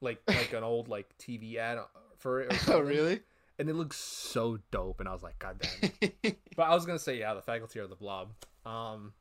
like 0.00 0.20
like 0.28 0.52
an 0.52 0.62
old 0.64 0.88
like 0.88 1.16
TV 1.18 1.56
ad 1.56 1.78
for 2.18 2.40
it. 2.40 2.68
Or 2.68 2.74
oh 2.74 2.80
really? 2.80 3.20
And 3.58 3.70
it 3.70 3.74
looks 3.74 3.96
so 3.96 4.58
dope, 4.70 5.00
and 5.00 5.08
I 5.08 5.12
was 5.12 5.22
like, 5.22 5.38
God 5.38 5.58
damn 5.80 5.90
it. 6.22 6.38
But 6.56 6.64
I 6.64 6.74
was 6.74 6.84
gonna 6.86 6.98
say, 6.98 7.18
yeah, 7.18 7.34
the 7.34 7.42
faculty 7.42 7.78
or 7.80 7.86
the 7.86 7.96
blob. 7.96 8.32
Um, 8.64 9.12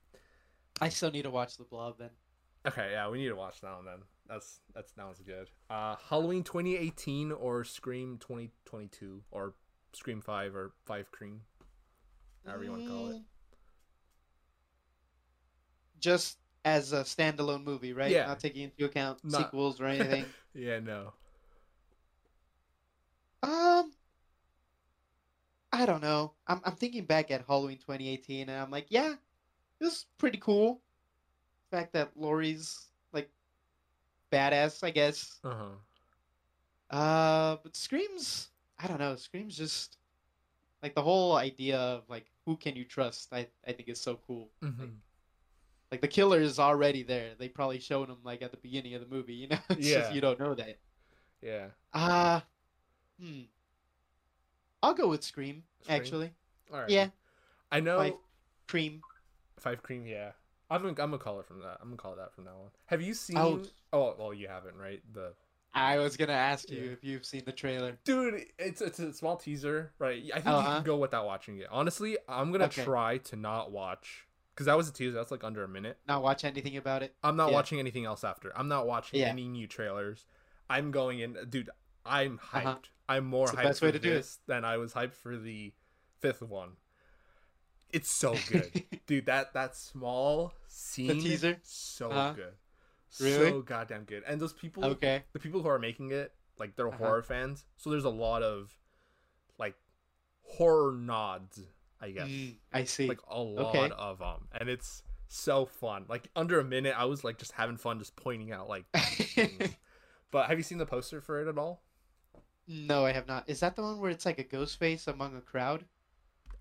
I 0.81 0.89
still 0.89 1.11
need 1.11 1.21
to 1.23 1.29
watch 1.29 1.57
the 1.57 1.63
Blob 1.63 1.97
then. 1.99 2.09
okay, 2.67 2.89
yeah, 2.91 3.07
we 3.09 3.17
need 3.19 3.27
to 3.29 3.35
watch 3.35 3.61
that 3.61 3.75
one 3.75 3.85
then. 3.85 3.99
That's 4.27 4.59
that's 4.73 4.91
that 4.93 5.05
one's 5.05 5.19
good. 5.19 5.49
Uh, 5.69 5.95
Halloween 6.09 6.43
2018 6.43 7.31
or 7.31 7.63
Scream 7.63 8.17
2022 8.19 9.21
or 9.31 9.53
Scream 9.93 10.21
5 10.21 10.55
or 10.55 10.73
5 10.85 11.11
Cream, 11.11 11.41
however 12.45 12.63
you 12.63 12.71
want 12.71 12.83
to 12.83 12.89
call 12.89 13.09
it. 13.11 13.21
Just 15.99 16.37
as 16.63 16.91
a 16.93 17.01
standalone 17.03 17.63
movie, 17.63 17.93
right? 17.93 18.11
Yeah. 18.11 18.25
Not 18.25 18.39
taking 18.39 18.63
into 18.63 18.85
account 18.85 19.19
Not- 19.23 19.41
sequels 19.43 19.79
or 19.79 19.85
anything. 19.85 20.25
Yeah, 20.57 20.79
no. 20.79 21.11
um, 23.43 23.91
I 25.73 25.85
don't 25.85 26.01
know. 26.01 26.31
I'm 26.47 26.61
I'm 26.63 26.75
thinking 26.77 27.03
back 27.03 27.29
at 27.29 27.43
Halloween 27.45 27.77
2018, 27.77 28.47
and 28.47 28.57
I'm 28.61 28.71
like, 28.71 28.85
yeah, 28.87 29.11
it 29.81 29.83
was 29.83 30.05
pretty 30.17 30.37
cool. 30.37 30.79
The 31.69 31.77
fact 31.77 31.91
that 31.91 32.11
Laurie's 32.15 32.87
badass, 34.35 34.83
I 34.83 34.91
guess. 34.91 35.39
Uh 35.43 35.55
huh. 35.55 36.95
Uh, 36.97 37.57
but 37.63 37.75
Scream's, 37.75 38.49
I 38.79 38.87
don't 38.87 38.99
know. 38.99 39.15
Scream's 39.15 39.57
just 39.57 39.97
like 40.83 40.93
the 40.95 41.01
whole 41.01 41.35
idea 41.35 41.77
of 41.79 42.03
like 42.09 42.25
who 42.45 42.55
can 42.57 42.75
you 42.75 42.85
trust. 42.85 43.33
I 43.33 43.47
I 43.67 43.71
think 43.73 43.89
is 43.89 44.01
so 44.01 44.19
cool. 44.27 44.49
hmm 44.61 44.95
Like 45.91 46.01
the 46.01 46.07
killer 46.07 46.39
is 46.41 46.59
already 46.59 47.03
there. 47.03 47.31
They 47.39 47.49
probably 47.49 47.79
showed 47.79 48.09
him 48.09 48.17
like 48.23 48.41
at 48.41 48.51
the 48.51 48.57
beginning 48.57 48.93
of 48.95 49.01
the 49.01 49.07
movie. 49.15 49.33
You 49.33 49.47
know, 49.49 49.57
it's 49.69 49.87
Yeah. 49.87 50.01
just 50.01 50.13
you 50.13 50.21
don't 50.21 50.39
know 50.39 50.53
that. 50.55 50.77
Yeah. 51.41 51.67
Uh 51.93 52.41
hmm. 53.19 53.41
I'll 54.83 54.93
go 54.93 55.07
with 55.07 55.23
Scream. 55.23 55.63
Scream? 55.81 55.97
Actually, 55.99 56.31
All 56.71 56.81
right. 56.81 56.89
yeah, 56.89 57.07
I 57.71 57.79
know 57.79 57.97
Five. 57.97 58.13
Cream. 58.67 59.01
Five 59.57 59.81
Cream. 59.81 60.05
Yeah. 60.05 60.31
I'm 60.69 60.81
gonna, 60.81 60.89
I'm 60.91 60.95
gonna 61.11 61.17
call 61.17 61.39
it 61.39 61.45
from 61.45 61.59
that. 61.61 61.77
I'm 61.81 61.87
gonna 61.89 61.97
call 61.97 62.13
it 62.13 62.17
that 62.17 62.33
from 62.33 62.45
now 62.45 62.51
on. 62.51 62.69
Have 62.87 63.01
you 63.01 63.13
seen? 63.13 63.37
Oh. 63.37 63.61
oh 63.93 64.15
well, 64.17 64.33
you 64.33 64.47
haven't, 64.47 64.75
right? 64.77 65.01
The 65.13 65.33
I 65.73 65.97
was 65.99 66.15
gonna 66.17 66.31
ask 66.33 66.69
you 66.69 66.77
Yeah. 66.83 66.91
if 66.91 67.03
you've 67.03 67.25
seen 67.25 67.43
the 67.45 67.51
trailer. 67.51 67.97
Dude, 68.05 68.45
it's 68.57 68.81
it's 68.81 68.99
a 68.99 69.13
small 69.13 69.35
teaser, 69.37 69.91
right? 69.99 70.23
I 70.31 70.35
think 70.35 70.45
you 70.45 70.51
Uh-huh. 70.51 70.75
can 70.75 70.83
go 70.83 70.97
without 70.97 71.25
watching 71.25 71.57
it. 71.59 71.67
Honestly, 71.69 72.17
I'm 72.29 72.51
gonna 72.51 72.65
Okay. 72.65 72.83
try 72.83 73.17
to 73.19 73.35
not 73.35 73.71
watch 73.71 74.25
because 74.53 74.67
that 74.67 74.77
was 74.77 74.87
a 74.89 74.93
teaser. 74.93 75.13
That's 75.13 75.31
like 75.31 75.43
under 75.43 75.63
a 75.63 75.67
minute. 75.67 75.97
Not 76.07 76.23
watch 76.23 76.43
anything 76.45 76.77
about 76.77 77.03
it. 77.03 77.13
I'm 77.23 77.35
not 77.35 77.49
Yeah. 77.49 77.55
watching 77.55 77.79
anything 77.79 78.05
else 78.05 78.23
after. 78.23 78.57
I'm 78.57 78.67
not 78.69 78.87
watching 78.87 79.19
Yeah. 79.19 79.27
any 79.27 79.47
new 79.47 79.67
trailers. 79.67 80.25
I'm 80.69 80.91
going 80.91 81.19
in, 81.19 81.37
dude. 81.49 81.69
I'm 82.05 82.37
hyped. 82.39 82.65
Uh-huh. 82.65 82.75
I'm 83.09 83.25
more 83.25 83.43
It's 83.43 83.51
the 83.51 83.57
hyped 83.57 83.63
best 83.63 83.79
for 83.81 83.85
way 83.87 83.91
to 83.91 83.99
do 83.99 84.11
it. 84.11 84.13
this 84.15 84.39
than 84.47 84.63
I 84.65 84.77
was 84.77 84.93
hyped 84.93 85.13
for 85.13 85.37
the 85.37 85.73
fifth 86.21 86.41
one. 86.41 86.77
It's 87.95 88.11
so 88.11 88.35
good, 88.49 88.71
dude. 89.07 89.25
That 89.27 89.53
that 89.53 89.75
small 89.75 90.53
scene, 90.67 91.07
the 91.07 91.15
teaser? 91.15 91.59
so 91.63 92.09
Uh-huh. 92.09 92.33
good, 92.35 92.53
Really? 93.19 93.49
so 93.49 93.61
goddamn 93.61 94.03
good. 94.03 94.23
And 94.27 94.41
those 94.41 94.53
people, 94.53 94.83
okay. 94.83 95.23
the 95.33 95.39
people 95.39 95.61
who 95.61 95.69
are 95.69 95.79
making 95.79 96.11
it, 96.11 96.33
like 96.59 96.75
they're 96.75 96.91
Uh-huh. 96.91 96.97
horror 96.97 97.23
fans, 97.23 97.65
so 97.77 97.89
there's 97.89 98.03
a 98.05 98.09
lot 98.09 98.43
of 98.43 98.77
like 99.57 99.75
horror 100.43 100.93
nods, 100.93 101.61
I 102.01 102.11
guess. 102.11 102.29
Mm, 102.29 102.55
I 102.73 102.83
see. 102.83 103.07
Like 103.07 103.19
a 103.29 103.39
lot 103.41 103.91
Okay. 103.91 103.91
of 103.93 104.19
them, 104.19 104.47
and 104.59 104.69
it's 104.69 105.03
so 105.27 105.65
fun. 105.65 106.05
Like 106.09 106.29
under 106.35 106.59
a 106.59 106.65
minute, 106.65 106.95
I 106.97 107.05
was 107.05 107.23
like 107.23 107.37
just 107.37 107.53
having 107.53 107.77
fun, 107.77 107.99
just 107.99 108.15
pointing 108.17 108.51
out 108.51 108.69
like. 108.69 108.85
but 110.31 110.47
have 110.49 110.57
you 110.57 110.63
seen 110.63 110.79
the 110.79 110.85
poster 110.85 111.21
for 111.21 111.41
it 111.41 111.47
at 111.49 111.57
all? 111.57 111.83
no, 112.67 113.05
I 113.05 113.11
have 113.11 113.27
not. 113.27 113.49
Is 113.49 113.59
that 113.61 113.75
the 113.75 113.81
one 113.81 113.99
where 113.99 114.11
it's 114.11 114.25
like 114.25 114.39
a 114.39 114.43
ghost 114.43 114.77
face 114.79 115.07
among 115.07 115.35
a 115.35 115.41
crowd, 115.41 115.85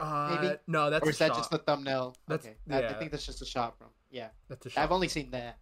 Uh, 0.00 0.38
Maybe? 0.40 0.56
no, 0.66 0.90
that's 0.90 1.04
or 1.04 1.08
a 1.08 1.10
is 1.12 1.18
that 1.18 1.28
shot. 1.28 1.36
just 1.36 1.50
the 1.50 1.58
thumbnail? 1.58 2.16
That's- 2.28 2.48
okay, 2.48 2.56
I- 2.74 2.88
I, 2.90 2.94
think 2.94 3.10
that's 3.10 3.24
just 3.26 3.42
a 3.42 3.46
shot 3.46 3.76
from. 3.78 3.88
Yeah, 4.10 4.28
That's 4.48 4.66
a 4.66 4.70
shot. 4.70 4.82
I've 4.82 4.92
only 4.92 5.08
seen 5.08 5.30
that. 5.32 5.58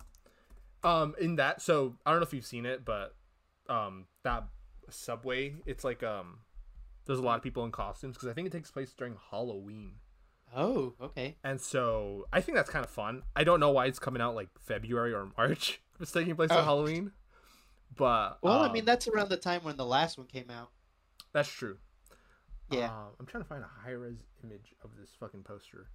Um, 0.85 1.15
in 1.21 1.37
that, 1.37 1.63
so 1.63 1.95
I 2.05 2.11
don't 2.11 2.21
know 2.21 2.25
if 2.27 2.35
you've 2.35 2.45
seen 2.47 2.67
it, 2.67 2.85
but 2.85 3.15
um, 3.69 4.07
that 4.25 4.45
subway, 4.91 5.55
it's 5.65 5.85
like 5.85 6.03
um, 6.03 6.39
there's 7.07 7.19
a 7.19 7.23
lot 7.23 7.37
of 7.37 7.43
people 7.43 7.65
in 7.65 7.71
costumes 7.71 8.17
because 8.17 8.29
I 8.29 8.33
think 8.33 8.47
it 8.49 8.53
takes 8.53 8.71
place 8.71 8.93
during 8.93 9.17
Halloween. 9.31 9.93
Oh, 10.55 10.93
okay. 11.01 11.37
And 11.45 11.61
so 11.61 12.27
I 12.33 12.41
think 12.43 12.57
that's 12.57 12.69
kind 12.69 12.85
of 12.85 12.91
fun. 12.91 13.23
I 13.35 13.43
don't 13.45 13.59
know 13.61 13.71
why 13.71 13.87
it's 13.87 13.99
coming 13.99 14.21
out 14.21 14.35
like 14.35 14.49
February 14.61 15.15
or 15.15 15.29
March. 15.39 15.81
if 15.95 16.01
It's 16.03 16.13
taking 16.13 16.35
place 16.37 16.51
Oh. 16.53 16.59
on 16.59 16.65
Halloween. 16.65 17.13
But 17.97 18.39
Well, 18.43 18.61
I 18.63 18.67
um, 18.67 18.73
mean 18.73 18.85
that's 18.85 19.07
around 19.09 19.29
the 19.31 19.37
time 19.37 19.63
when 19.65 19.77
the 19.77 19.87
last 19.87 20.19
one 20.19 20.27
came 20.27 20.51
out. 20.51 20.71
that's 21.33 21.49
true. 21.49 21.79
Yeah. 22.73 22.87
Um, 22.87 23.09
I'm 23.21 23.27
trying 23.27 23.43
to 23.43 23.49
find 23.49 23.63
a 23.63 23.71
high 23.85 23.91
res 23.93 24.25
image 24.43 24.75
of 24.83 24.91
this 24.99 25.11
fucking 25.19 25.43
poster. 25.43 25.89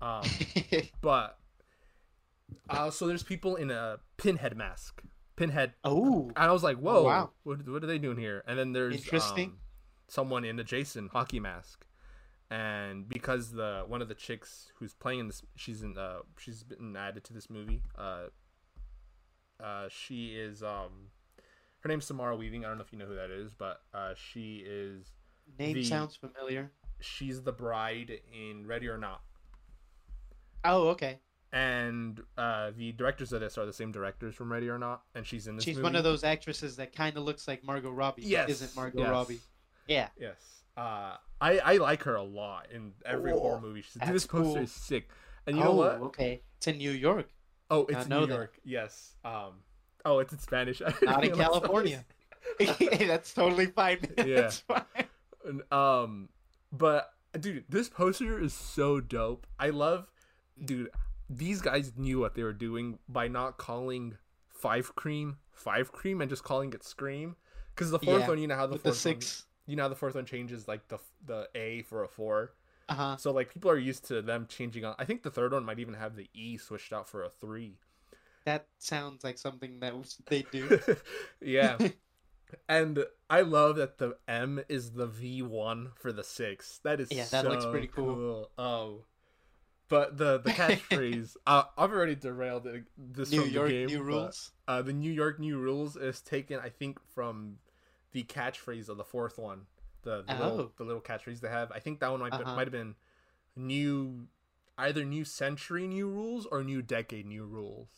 Um, 0.00 0.22
but 1.00 1.38
uh, 2.68 2.90
so 2.90 3.06
there's 3.06 3.22
people 3.22 3.56
in 3.56 3.70
a 3.70 3.98
pinhead 4.16 4.56
mask. 4.56 5.02
Pinhead. 5.36 5.74
oh, 5.84 6.30
And 6.36 6.46
I 6.46 6.52
was 6.52 6.62
like, 6.62 6.78
whoa, 6.78 7.02
wow. 7.04 7.30
what, 7.44 7.68
what 7.68 7.84
are 7.84 7.86
they 7.86 7.98
doing 7.98 8.16
here? 8.16 8.42
And 8.46 8.58
then 8.58 8.72
there's 8.72 8.96
Interesting. 8.96 9.50
um, 9.50 9.58
someone 10.08 10.44
in 10.44 10.58
a 10.58 10.64
Jason 10.64 11.08
hockey 11.12 11.40
mask. 11.40 11.84
And 12.50 13.08
because 13.08 13.50
the 13.52 13.84
one 13.88 14.00
of 14.00 14.08
the 14.08 14.14
chicks 14.14 14.70
who's 14.78 14.94
playing 14.94 15.18
in 15.20 15.26
this, 15.26 15.42
she's 15.56 15.82
in, 15.82 15.98
uh, 15.98 16.18
she's 16.38 16.62
been 16.62 16.96
added 16.96 17.24
to 17.24 17.32
this 17.32 17.50
movie. 17.50 17.82
Uh, 17.98 18.26
uh, 19.62 19.88
she 19.90 20.36
is, 20.36 20.62
um, 20.62 21.08
her 21.80 21.88
name's 21.88 22.04
Samara 22.04 22.36
Weaving. 22.36 22.64
I 22.64 22.68
don't 22.68 22.78
know 22.78 22.84
if 22.84 22.92
you 22.92 22.98
know 22.98 23.06
who 23.06 23.16
that 23.16 23.30
is, 23.30 23.52
but 23.52 23.82
uh, 23.92 24.14
she 24.14 24.62
is, 24.64 25.06
name 25.58 25.74
the- 25.74 25.84
sounds 25.84 26.16
familiar. 26.16 26.70
she's 27.00 27.42
the 27.42 27.52
bride 27.52 28.20
in 28.32 28.66
Ready 28.66 28.88
or 28.88 28.98
Not. 28.98 29.22
Oh, 30.64 30.88
okay. 30.88 31.20
And 31.52 32.20
uh, 32.36 32.72
the 32.76 32.92
directors 32.92 33.32
of 33.32 33.40
this 33.40 33.56
are 33.56 33.64
the 33.64 33.72
same 33.72 33.92
directors 33.92 34.34
from 34.34 34.52
Ready 34.52 34.68
or 34.68 34.78
Not, 34.78 35.02
and 35.14 35.24
she's 35.26 35.46
in 35.46 35.56
this. 35.56 35.64
She's 35.64 35.76
movie. 35.76 35.84
one 35.84 35.96
of 35.96 36.04
those 36.04 36.24
actresses 36.24 36.76
that 36.76 36.94
kind 36.94 37.16
of 37.16 37.22
looks 37.22 37.46
like 37.46 37.64
Margot 37.64 37.90
Robbie. 37.90 38.22
Yes, 38.22 38.48
isn't 38.50 38.74
Margot 38.76 39.00
yes. 39.00 39.10
Robbie? 39.10 39.40
Yeah. 39.86 40.08
Yes. 40.18 40.36
Uh, 40.76 41.16
I 41.40 41.58
I 41.58 41.76
like 41.76 42.02
her 42.02 42.16
a 42.16 42.22
lot 42.22 42.66
in 42.74 42.92
every 43.06 43.32
Oh, 43.32 43.38
horror 43.38 43.60
movie. 43.60 43.82
She's 43.82 43.94
this 43.94 44.26
poster 44.26 44.26
cool. 44.54 44.56
is 44.56 44.72
sick. 44.72 45.08
And 45.46 45.56
you 45.56 45.62
know 45.62 45.70
oh, 45.70 45.76
what? 45.76 45.92
okay. 46.08 46.42
It's 46.58 46.66
in 46.66 46.78
New 46.78 46.90
York, 46.90 47.28
Oh, 47.70 47.86
it's 47.86 48.04
in 48.04 48.08
know 48.10 48.20
New 48.20 48.26
that. 48.26 48.34
York. 48.34 48.54
Yes. 48.64 49.14
Um. 49.24 49.52
Oh, 50.04 50.18
it's 50.18 50.32
in 50.32 50.38
Spanish. 50.40 50.82
not 51.02 51.24
in 51.24 51.34
California. 51.34 52.04
That's 52.58 53.32
totally 53.32 53.66
fine. 53.66 53.98
Yeah. 54.18 54.24
That's 54.42 54.58
fine. 54.60 54.82
And, 55.46 55.62
um, 55.72 56.28
But 56.72 57.10
dude, 57.38 57.64
this 57.68 57.88
poster 57.88 58.38
is 58.40 58.52
so 58.52 59.00
dope. 59.00 59.46
I 59.58 59.70
love, 59.70 60.10
dude. 60.62 60.90
These 61.28 61.60
guys 61.60 61.92
knew 61.96 62.20
what 62.20 62.34
they 62.34 62.42
were 62.42 62.52
doing 62.52 62.98
by 63.08 63.28
not 63.28 63.58
calling 63.58 64.16
Five 64.48 64.94
Cream 64.94 65.38
Five 65.52 65.92
Cream 65.92 66.20
and 66.20 66.30
just 66.30 66.44
calling 66.44 66.72
it 66.72 66.84
Scream. 66.84 67.36
Because 67.74 67.90
the 67.90 67.98
fourth 67.98 68.22
Yeah, 68.22 68.28
one, 68.28 68.38
you 68.38 68.46
know 68.46 68.56
how 68.56 68.66
the 68.66 68.74
With 68.74 68.82
the 68.84 68.92
fourth 68.92 69.04
one, 69.04 69.20
six. 69.20 69.44
you 69.66 69.76
know 69.76 69.82
how 69.84 69.88
the 69.88 69.96
fourth 69.96 70.14
one 70.14 70.24
changes 70.26 70.68
like 70.68 70.88
the 70.88 70.98
the 71.24 71.48
A 71.54 71.82
for 71.82 72.04
a 72.04 72.08
four. 72.08 72.52
Uh 72.88 72.94
huh. 72.94 73.16
So 73.16 73.32
like 73.32 73.50
people 73.52 73.70
are 73.70 73.78
used 73.78 74.04
to 74.06 74.22
them 74.22 74.46
changing 74.48 74.84
on. 74.84 74.94
I 74.98 75.04
think 75.04 75.22
the 75.22 75.30
third 75.30 75.52
one 75.52 75.64
might 75.64 75.78
even 75.80 75.94
have 75.94 76.14
the 76.16 76.28
E 76.34 76.56
switched 76.56 76.92
out 76.92 77.08
for 77.08 77.24
a 77.24 77.30
three. 77.40 77.78
That 78.44 78.66
sounds 78.78 79.24
like 79.24 79.38
something 79.38 79.80
that 79.80 79.92
they 80.26 80.42
do. 80.42 80.78
yeah. 81.40 81.76
And 82.68 83.04
I 83.28 83.40
love 83.42 83.76
that 83.76 83.98
the 83.98 84.16
M 84.28 84.62
is 84.68 84.92
the 84.92 85.08
V1 85.08 85.96
for 85.96 86.12
the 86.12 86.22
six. 86.24 86.78
That 86.84 87.00
is 87.00 87.10
Yeah, 87.12 87.24
that 87.30 87.44
looks 87.46 87.64
pretty 87.66 87.88
cool. 87.88 88.50
Oh, 88.56 89.04
but 89.88 90.16
the 90.18 90.38
the 90.38 90.50
catchphrase 90.50 91.36
uh, 91.46 91.64
I've 91.76 91.92
already 91.92 92.14
derailed 92.14 92.66
it, 92.66 92.84
this 92.96 93.30
New 93.30 93.42
from 93.42 93.50
York 93.50 93.68
the 93.68 93.74
game. 93.74 93.86
new 93.86 93.98
but, 93.98 94.04
rules. 94.04 94.52
uh, 94.68 94.82
the 94.82 94.92
New 94.92 95.12
York 95.12 95.38
new 95.38 95.58
rules 95.58 95.96
is 95.96 96.20
taken, 96.20 96.58
I 96.60 96.68
think, 96.70 96.98
from 97.14 97.58
the 98.12 98.24
catchphrase 98.24 98.88
of 98.88 98.96
the 98.96 99.04
fourth 99.04 99.38
one. 99.38 99.62
The 100.02 100.22
the, 100.26 100.34
little, 100.34 100.60
Oh. 100.60 100.72
the 100.76 100.84
little 100.84 101.02
catchphrase 101.02 101.40
they 101.40 101.48
have. 101.48 101.70
I 101.72 101.80
think 101.80 102.00
that 102.00 102.10
one 102.10 102.20
might 102.20 102.32
Uh-huh. 102.32 102.54
might 102.56 102.66
have 102.66 102.72
been 102.72 102.94
new, 103.56 104.26
either 104.78 105.04
new 105.04 105.24
century 105.24 105.86
new 105.86 106.08
rules 106.08 106.46
or 106.46 106.62
new 106.62 106.82
decade 106.82 107.26
new 107.26 107.44
rules 107.44 107.88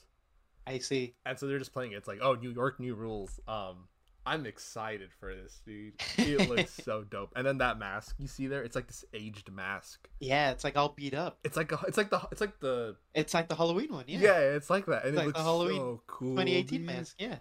I 0.67 0.79
see. 0.79 1.15
and 1.27 1.39
so 1.39 1.47
they're 1.47 1.59
just 1.59 1.73
playing 1.73 1.93
it. 1.93 1.97
It's 1.97 2.09
like, 2.09 2.21
oh, 2.23 2.35
New 2.35 2.51
York, 2.51 2.79
new 2.81 2.95
rules. 2.95 3.41
Um, 3.49 3.89
I'm 4.29 4.47
excited 4.47 5.11
for 5.19 5.35
this, 5.35 5.61
dude. 5.65 5.95
It 6.19 6.49
looks 6.49 6.73
so 6.85 7.03
dope. 7.03 7.33
And 7.35 7.47
then 7.47 7.59
that 7.59 7.79
mask 7.79 8.17
you 8.19 8.27
see 8.29 8.47
there, 8.47 8.63
it's 8.63 8.77
like 8.77 8.87
this 8.87 9.05
aged 9.15 9.51
mask. 9.51 10.09
Yeah, 10.21 10.51
it's 10.51 10.65
like 10.65 10.77
all 10.77 10.91
beat 10.91 11.15
up. 11.15 11.39
It's 11.45 11.57
like 11.57 11.73
a, 11.73 11.81
it's 11.89 11.97
like 11.97 12.11
the, 12.11 12.21
it's 12.31 12.41
like 12.41 12.61
the, 12.61 12.97
It's 13.15 13.33
like 13.35 13.49
the 13.49 13.55
Halloween 13.55 13.93
one. 13.93 14.05
Yeah. 14.07 14.19
yeah, 14.21 14.39
it's 14.41 14.69
like 14.69 14.87
that, 14.87 15.05
and 15.05 15.15
It's 15.15 15.15
it 15.15 15.17
like 15.17 15.27
looks 15.29 15.39
the 15.39 15.45
Halloween 15.45 15.77
so 15.77 16.03
cool. 16.07 16.31
2018 16.37 16.79
dude. 16.79 16.87
mask. 16.87 17.17
Yeah. 17.19 17.37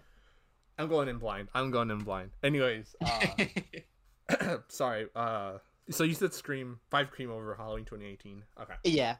I'm 0.78 0.88
going 0.88 1.08
in 1.08 1.18
blind. 1.18 1.48
I'm 1.54 1.70
going 1.70 1.90
in 1.90 1.98
blind. 1.98 2.30
Anyways, 2.42 2.94
uh, 3.04 3.26
sorry. 4.68 5.08
Uh, 5.14 5.58
so 5.90 6.04
you 6.04 6.14
said 6.14 6.32
Scream 6.32 6.78
five 6.90 7.10
Cream 7.10 7.30
over 7.30 7.54
Halloween 7.54 7.84
2018. 7.84 8.42
Okay. 8.62 8.74
yeah. 8.84 9.16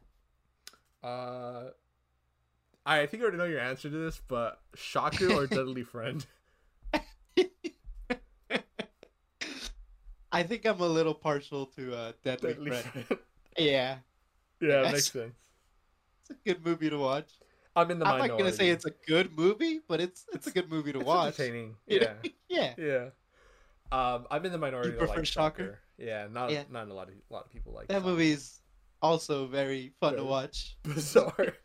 Uh, 1.02 1.70
I 2.86 3.06
think 3.06 3.22
I 3.22 3.24
already 3.24 3.38
know 3.38 3.44
your 3.44 3.60
answer 3.60 3.90
to 3.90 3.96
this, 4.04 4.20
but 4.28 4.60
Shocker 4.74 5.32
or 5.32 5.46
Deadly 5.48 5.82
Friend? 5.82 6.24
I 10.32 10.42
think 10.42 10.64
I'm 10.66 10.80
a 10.80 10.86
little 10.86 11.14
partial 11.14 11.66
to 11.76 11.94
uh, 11.94 12.12
Deadly, 12.24 12.54
Deadly. 12.54 12.82
Yeah, 13.56 13.98
Yeah, 14.60 14.82
Yes. 14.82 14.92
makes 14.92 15.10
sense. 15.12 15.34
it's 16.22 16.30
a 16.30 16.34
good 16.46 16.64
movie 16.64 16.90
to 16.90 16.98
watch. 16.98 17.30
I'm 17.74 17.90
in 17.90 17.98
the 17.98 18.04
minority. 18.04 18.22
I'm 18.24 18.28
minority. 18.28 18.42
not 18.44 18.50
gonna 18.50 18.56
say 18.56 18.70
it's 18.70 18.84
a 18.86 18.92
good 19.06 19.32
movie, 19.36 19.80
but 19.88 20.00
it's 20.00 20.26
it's 20.32 20.46
a 20.46 20.50
good 20.50 20.68
movie 20.70 20.92
to 20.92 20.98
It's 21.00 21.06
watch. 21.06 21.26
entertaining. 21.40 21.76
Yeah, 21.86 22.14
yeah. 22.48 22.74
yeah. 22.76 23.08
Um, 23.90 24.26
I'm 24.30 24.44
in 24.44 24.52
the 24.52 24.58
minority. 24.58 24.90
You 24.90 24.96
prefer 24.98 25.16
like 25.16 25.26
Shocker? 25.26 25.62
Shocker. 25.64 25.78
Yeah, 25.96 26.26
not 26.30 26.50
Yeah. 26.50 26.64
not 26.70 26.88
a 26.88 26.94
lot 26.94 27.08
of 27.08 27.14
a 27.14 27.32
lot 27.34 27.44
of 27.46 27.52
people 27.52 27.72
like 27.72 27.88
That 27.88 27.94
Shocker. 28.02 28.06
movie's 28.06 28.60
also 29.00 29.46
very 29.46 29.92
fun 30.00 30.16
to 30.16 30.24
watch. 30.24 30.76
bizarre. 30.82 31.56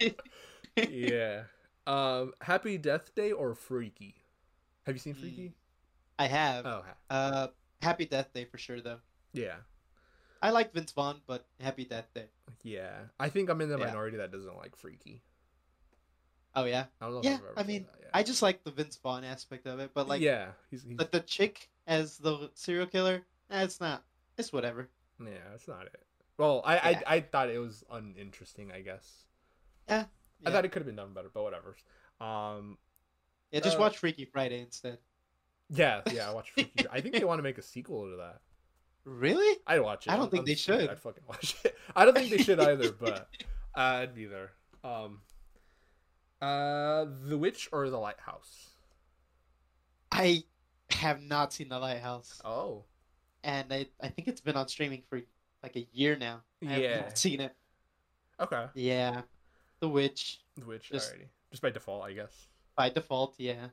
yeah. 0.90 1.44
Um, 1.86 2.34
Happy 2.42 2.78
Death 2.78 3.14
Day 3.16 3.32
or 3.32 3.56
Freaky? 3.56 4.16
Have 4.86 4.96
you 4.96 5.00
seen 5.00 5.16
Freaky? 5.16 5.54
I 6.18 6.28
have. 6.28 6.66
Oh, 6.66 6.84
Uh, 7.10 7.48
Happy 7.84 8.06
Death 8.06 8.34
Day 8.34 8.46
for 8.46 8.58
sure 8.58 8.82
though. 8.82 9.00
yeah, 9.34 9.56
I 10.42 10.50
like 10.52 10.74
Vince 10.74 10.92
Vaughn, 10.92 11.22
but 11.28 11.46
Happy 11.60 11.86
Death 11.86 12.08
Day. 12.14 12.26
yeah. 12.64 12.94
I 13.20 13.30
think 13.30 13.50
I'm 13.50 13.62
in 13.62 13.70
the 13.70 13.78
Yeah. 13.78 13.86
minority 13.88 14.18
that 14.18 14.32
doesn't 14.32 14.56
like 14.58 14.76
Freaky. 14.76 15.22
Oh 16.56 16.66
yeah, 16.66 16.86
I 17.02 17.06
don't 17.06 17.14
know. 17.16 17.20
if 17.20 17.26
yeah. 17.26 17.34
I've 17.36 17.40
ever 17.40 17.54
I 17.58 17.64
mean, 17.64 17.84
that, 17.92 18.00
yeah. 18.02 18.08
I 18.14 18.24
just 18.24 18.42
like 18.42 18.64
the 18.64 18.72
Vince 18.72 18.96
Vaughn 18.98 19.24
aspect 19.24 19.66
of 19.66 19.80
it, 19.80 19.92
but 19.94 20.08
like, 20.08 20.22
yeah, 20.22 20.50
he's, 20.70 20.84
he's 20.84 20.96
but 20.98 21.12
the 21.12 21.20
chick 21.22 21.70
as 21.88 22.18
the 22.18 22.52
serial 22.54 22.86
killer, 22.86 23.24
eh, 23.50 23.64
it's 23.64 23.82
not. 23.82 24.04
It's 24.38 24.54
whatever. 24.54 24.88
yeah, 25.20 25.38
that's 25.52 25.68
not 25.68 25.86
it. 25.88 26.04
Well, 26.38 26.62
I, 26.66 26.76
Yeah. 26.92 27.02
I 27.08 27.16
I 27.16 27.22
thought 27.22 27.50
it 27.50 27.58
was 27.60 27.84
uninteresting. 27.92 28.72
I 28.72 28.82
guess 28.82 29.26
Yeah. 29.90 30.06
I 30.46 30.52
thought 30.52 30.66
it 30.66 30.72
could 30.72 30.82
have 30.82 30.88
been 30.88 30.96
done 30.96 31.14
better, 31.14 31.30
but 31.34 31.44
whatever. 31.44 31.76
Um, 32.22 32.78
Yeah, 33.52 33.60
just 33.62 33.78
Uh, 33.78 33.82
watch 33.82 33.98
Freaky 33.98 34.26
Friday 34.26 34.62
instead. 34.62 34.98
Yeah, 35.74 36.02
yeah. 36.12 36.30
I 36.30 36.34
watch 36.34 36.52
Freaky. 36.54 36.86
I 36.92 37.02
think 37.02 37.16
they 37.16 37.24
want 37.24 37.40
to 37.40 37.44
make 37.44 37.58
a 37.58 37.62
sequel 37.62 38.10
to 38.10 38.18
that. 38.18 38.42
Really? 39.06 39.58
I'd 39.68 39.82
watch 39.82 40.08
it. 40.08 40.12
I 40.12 40.14
don't 40.14 40.24
I'm- 40.24 40.30
think 40.32 40.42
I'm 40.42 40.46
they 40.46 40.56
should. 40.56 40.90
I'd 40.90 41.00
fucking 41.00 41.24
watch 41.28 41.56
it. 41.66 41.76
I 41.96 42.06
don't 42.06 42.14
think 42.14 42.30
they 42.32 42.38
should 42.38 42.60
either, 42.70 42.92
but 42.92 43.28
I'd 43.76 44.16
be 44.16 44.26
there. 44.26 44.52
Um, 44.84 45.22
uh, 46.42 47.06
The 47.26 47.38
Witch 47.38 47.70
or 47.72 47.90
The 47.90 47.98
Lighthouse? 47.98 48.70
I 50.12 50.44
have 50.92 51.22
not 51.22 51.54
seen 51.54 51.70
The 51.70 51.80
Lighthouse, 51.80 52.42
Oh, 52.46 52.84
and 53.44 53.74
I 53.74 53.88
I 54.02 54.08
think 54.10 54.28
it's 54.28 54.42
been 54.42 54.56
on 54.56 54.68
streaming 54.68 55.02
for 55.10 55.22
like 55.64 55.76
a 55.76 55.88
year 55.92 56.16
now. 56.16 56.42
I 56.68 56.78
Yeah. 56.78 57.02
not 57.02 57.18
seen 57.18 57.40
it. 57.42 57.56
okay. 58.40 58.68
Yeah, 58.76 59.22
The 59.80 59.90
Witch 59.90 60.42
The 60.58 60.66
Witch, 60.66 60.90
Just- 60.92 61.14
alrighty. 61.14 61.28
Just 61.52 61.62
by 61.62 61.70
default, 61.72 62.04
I 62.04 62.14
guess. 62.14 62.48
by 62.76 62.90
default. 62.90 63.36
Yeah. 63.38 63.68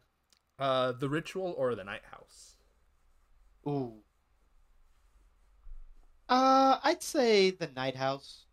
Uh, 0.61 0.93
The 0.93 1.09
Ritual 1.09 1.55
or 1.57 1.75
The 1.75 1.85
Night 1.85 2.03
House? 2.11 2.57
Ooh. 3.67 3.95
Uh, 6.29 6.79
I'd 6.85 7.03
say 7.03 7.51
The 7.51 7.69
Night 7.75 7.97
House. 7.97 8.45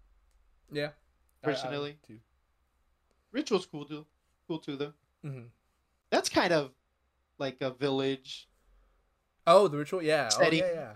Yeah. 0.71 0.91
Personally. 1.43 1.97
too. 2.07 2.17
Ritual's 3.31 3.65
cool 3.65 3.85
too. 3.85 4.05
Cool 4.47 4.59
too 4.59 4.77
though. 4.77 4.93
hmm 5.21 5.41
That's 6.09 6.29
kind 6.29 6.53
of 6.53 6.71
like 7.37 7.57
a 7.61 7.71
village. 7.71 8.47
Oh, 9.45 9.67
The 9.67 9.77
Ritual. 9.77 10.01
Yeah. 10.01 10.29
Oh, 10.33 10.41
yeah, 10.49 10.71
yeah. 10.73 10.91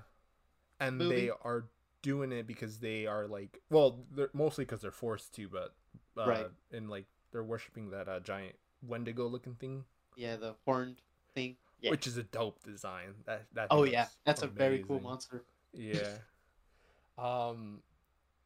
And 0.80 0.98
movie. 0.98 1.16
they 1.16 1.30
are 1.44 1.66
doing 2.02 2.32
it 2.32 2.48
because 2.48 2.80
they 2.80 3.06
are 3.06 3.28
like, 3.28 3.62
well, 3.70 4.00
they're 4.16 4.30
mostly 4.34 4.66
because 4.66 4.82
they're 4.82 4.92
forced 4.92 5.36
to, 5.36 5.48
but 5.48 5.76
uh, 6.18 6.28
Right. 6.28 6.48
And 6.72 6.90
like 6.90 7.06
they're 7.32 7.44
worshiping 7.44 7.92
that 7.92 8.08
uh, 8.10 8.20
giant 8.22 8.56
Wendigo 8.82 9.28
looking 9.28 9.56
thing. 9.56 9.84
Yeah, 10.22 10.36
the 10.36 10.54
horned 10.66 11.02
thing. 11.34 11.56
Yeah. 11.82 11.90
which 11.90 12.06
is 12.06 12.16
a 12.18 12.22
dope 12.24 12.64
design. 12.64 13.16
That 13.26 13.46
that. 13.54 13.68
oh 13.72 13.86
yeah, 13.86 14.02
looks 14.02 14.18
that's 14.24 14.42
a 14.44 14.48
very 14.48 14.84
cool 14.88 15.00
monster. 15.00 15.42
Yeah. 15.74 16.18
um, 17.18 17.82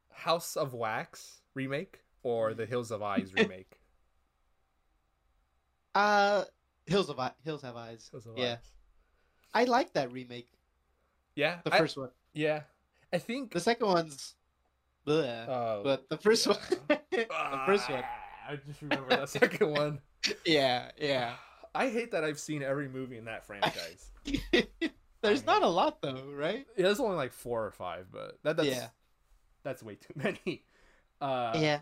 House 0.10 0.56
of 0.56 0.74
Wax 0.74 1.42
remake 1.54 2.00
or 2.24 2.54
the 2.54 2.66
Hills 2.66 2.92
of 2.92 3.04
Eyes 3.04 3.34
remake. 3.38 3.78
Uh, 5.94 6.46
Hills 6.86 7.10
of 7.10 7.20
Eye- 7.20 7.34
Hills 7.44 7.62
Have 7.62 7.76
Eyes. 7.76 8.08
Hills 8.10 8.26
of 8.26 8.38
Yeah, 8.38 8.54
Eyes. 8.54 8.58
I 9.54 9.64
like 9.66 9.92
that 9.94 10.12
remake. 10.14 10.48
Yeah. 11.36 11.60
The 11.66 11.74
I- 11.74 11.78
first 11.78 11.98
one. 11.98 12.10
yeah. 12.34 12.62
I 13.14 13.18
think. 13.18 13.52
The 13.52 13.60
second 13.60 13.88
one's, 13.88 14.36
bleh. 15.08 15.48
uh, 15.50 15.84
but 15.84 16.08
the 16.10 16.18
first 16.18 16.48
one, 16.48 16.58
the 16.88 17.28
first 17.66 17.90
one. 17.90 18.04
Ah, 18.04 18.50
I 18.50 18.56
just 18.68 18.82
remember 18.82 19.10
that 19.10 19.30
second 19.30 19.72
one. 19.72 20.00
Yeah, 20.46 20.92
yeah. 20.98 21.34
I 21.76 21.90
hate 21.90 22.12
that 22.12 22.24
I've 22.24 22.40
seen 22.40 22.64
every 22.64 22.88
movie 22.88 23.18
in 23.18 23.26
that 23.26 23.46
franchise. 23.46 24.10
There's 25.22 25.46
not 25.46 25.64
a 25.64 25.68
lot 25.68 26.02
though, 26.02 26.24
right? 26.34 26.66
yeah, 26.78 26.84
there's 26.84 27.00
only 27.00 27.16
like 27.16 27.34
four 27.34 27.66
or 27.66 27.72
five, 27.72 28.08
but 28.12 28.38
that, 28.44 28.58
that's 28.58 28.70
Yeah. 28.70 28.88
that's 29.64 29.82
way 29.82 29.96
too 29.96 30.14
many. 30.16 30.64
Uh, 31.20 31.54
yeah. 31.60 31.80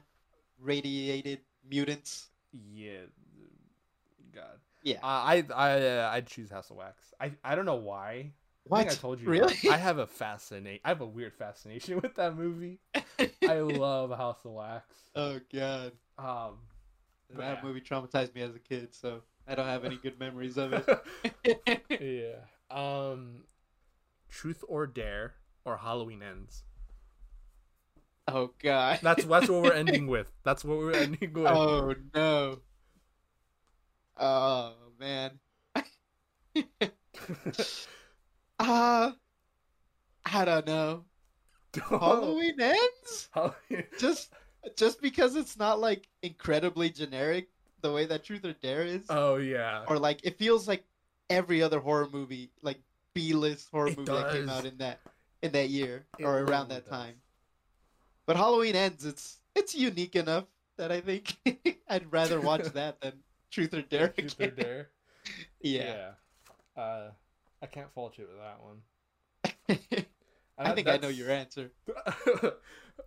Radiated 0.59 1.39
mutants. 1.69 2.27
Yeah. 2.53 2.99
God. 4.33 4.59
Yeah. 4.81 4.97
Uh, 5.03 5.07
I 5.07 5.43
I 5.53 5.71
uh, 5.87 6.09
I'd 6.13 6.27
choose 6.27 6.49
House 6.49 6.69
of 6.69 6.77
Wax. 6.77 7.13
I 7.19 7.33
I 7.43 7.55
don't 7.55 7.65
know 7.65 7.75
why. 7.75 8.11
I 8.13 8.31
What? 8.69 8.77
think 8.79 8.91
I 8.91 8.95
told 8.95 9.19
you. 9.19 9.27
Really? 9.27 9.55
I 9.69 9.75
have 9.77 9.97
a 9.97 10.07
fascinate. 10.07 10.79
I 10.85 10.89
have 10.89 11.01
a 11.01 11.05
weird 11.05 11.33
fascination 11.33 11.99
with 12.01 12.15
that 12.15 12.37
movie. 12.37 12.79
I 13.45 13.59
love 13.59 14.11
House 14.15 14.39
of 14.45 14.51
Wax. 14.51 14.85
oh 15.15 15.39
god. 15.53 15.91
Um. 16.17 16.59
That 17.35 17.57
Yeah. 17.57 17.63
movie 17.63 17.81
traumatized 17.81 18.33
me 18.35 18.41
as 18.41 18.55
a 18.55 18.59
kid, 18.59 18.93
so 18.93 19.21
I 19.47 19.55
don't 19.55 19.67
have 19.67 19.85
any 19.85 19.97
good 19.97 20.19
memories 20.19 20.57
of 20.57 20.73
it. 20.73 21.83
yeah. 21.89 22.75
Um. 22.75 23.43
Truth 24.29 24.63
or 24.67 24.87
Dare 24.87 25.35
or 25.65 25.77
Halloween 25.77 26.23
Ends. 26.23 26.63
oh 28.27 28.51
god. 28.61 28.99
That's 29.01 29.25
that's 29.25 29.49
what 29.49 29.61
we're 29.61 29.73
ending 29.73 30.07
with. 30.15 30.31
That's 30.43 30.63
what 30.63 30.77
we're 30.77 30.93
ending 30.93 31.33
with. 31.33 31.47
Oh 31.47 31.93
no. 32.13 32.59
Oh 34.17 34.73
man. 34.99 35.39
Uh 38.59 39.11
I 40.25 40.45
don't 40.45 40.65
know. 40.65 41.05
Halloween 41.89 42.59
ends? 42.61 43.29
Halloween. 43.31 43.85
Just 43.99 44.31
just 44.77 45.01
because 45.01 45.35
it's 45.35 45.57
not 45.57 45.79
like 45.79 46.07
incredibly 46.21 46.89
generic 46.89 47.49
the 47.84 47.91
way 47.93 48.05
that 48.07 48.23
Truth 48.23 48.45
or 48.45 48.53
Dare 48.53 48.81
is. 48.84 49.03
Oh 49.09 49.36
yeah. 49.36 49.84
or 49.88 49.99
like 49.99 50.21
it 50.23 50.39
feels 50.39 50.67
like 50.67 50.84
every 51.29 51.61
other 51.61 51.79
horror 51.79 52.07
movie, 52.11 52.49
like 52.63 52.79
B 53.13 53.34
list 53.34 53.67
horror 53.71 53.89
It 53.89 53.97
movie 53.97 54.11
that 54.11 54.31
came 54.31 54.49
out 54.49 54.65
in 54.65 54.77
that 54.79 54.99
in 55.43 55.51
that 55.51 55.69
year 55.69 56.05
It 56.17 56.23
or 56.25 56.39
around 56.39 56.69
really 56.69 56.75
that 56.81 56.86
does. 56.86 56.91
time. 56.91 57.15
But 58.25 58.38
Halloween 58.38 58.75
ends. 58.75 59.05
It's 59.05 59.38
it's 59.55 59.75
unique 59.75 60.15
enough 60.15 60.45
that 60.77 60.91
I 60.91 61.01
think 61.01 61.36
I'd 61.88 62.11
rather 62.11 62.41
watch 62.41 62.63
that 62.73 62.99
than 63.01 63.13
Truth 63.51 63.73
or 63.75 63.81
Dare. 63.84 64.07
Truth 64.07 64.39
or. 64.41 64.47
Dare. 64.47 64.89
Yeah. 65.61 66.11
Uh, 66.75 67.11
I 67.61 67.65
can't 67.67 67.89
fault 67.93 68.17
you 68.17 68.25
with 68.27 68.39
that 68.39 68.59
one. 68.61 68.81
I 70.57 70.73
think 70.73 70.88
I 70.89 70.97
know 70.97 71.07
your 71.07 71.31
answer. 71.31 71.71
answer. 72.05 72.53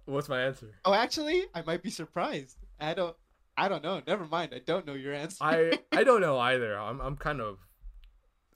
What's 0.06 0.28
my 0.30 0.40
answer? 0.42 0.72
Oh, 0.86 0.94
actually, 0.94 1.44
I 1.54 1.60
might 1.62 1.82
be 1.82 1.90
surprised. 1.90 2.56
I 2.80 2.94
don't. 2.94 3.14
I 3.56 3.68
don't 3.68 3.82
know. 3.82 4.02
Never 4.06 4.26
mind. 4.26 4.52
I 4.54 4.58
don't 4.58 4.86
know 4.86 4.94
your 4.94 5.14
answer. 5.14 5.42
I 5.42 5.78
I 5.92 6.04
don't 6.04 6.20
know 6.26 6.38
either. 6.38 6.78
I'm 6.78 7.00
I'm 7.00 7.16
kind 7.16 7.40
of. 7.40 7.58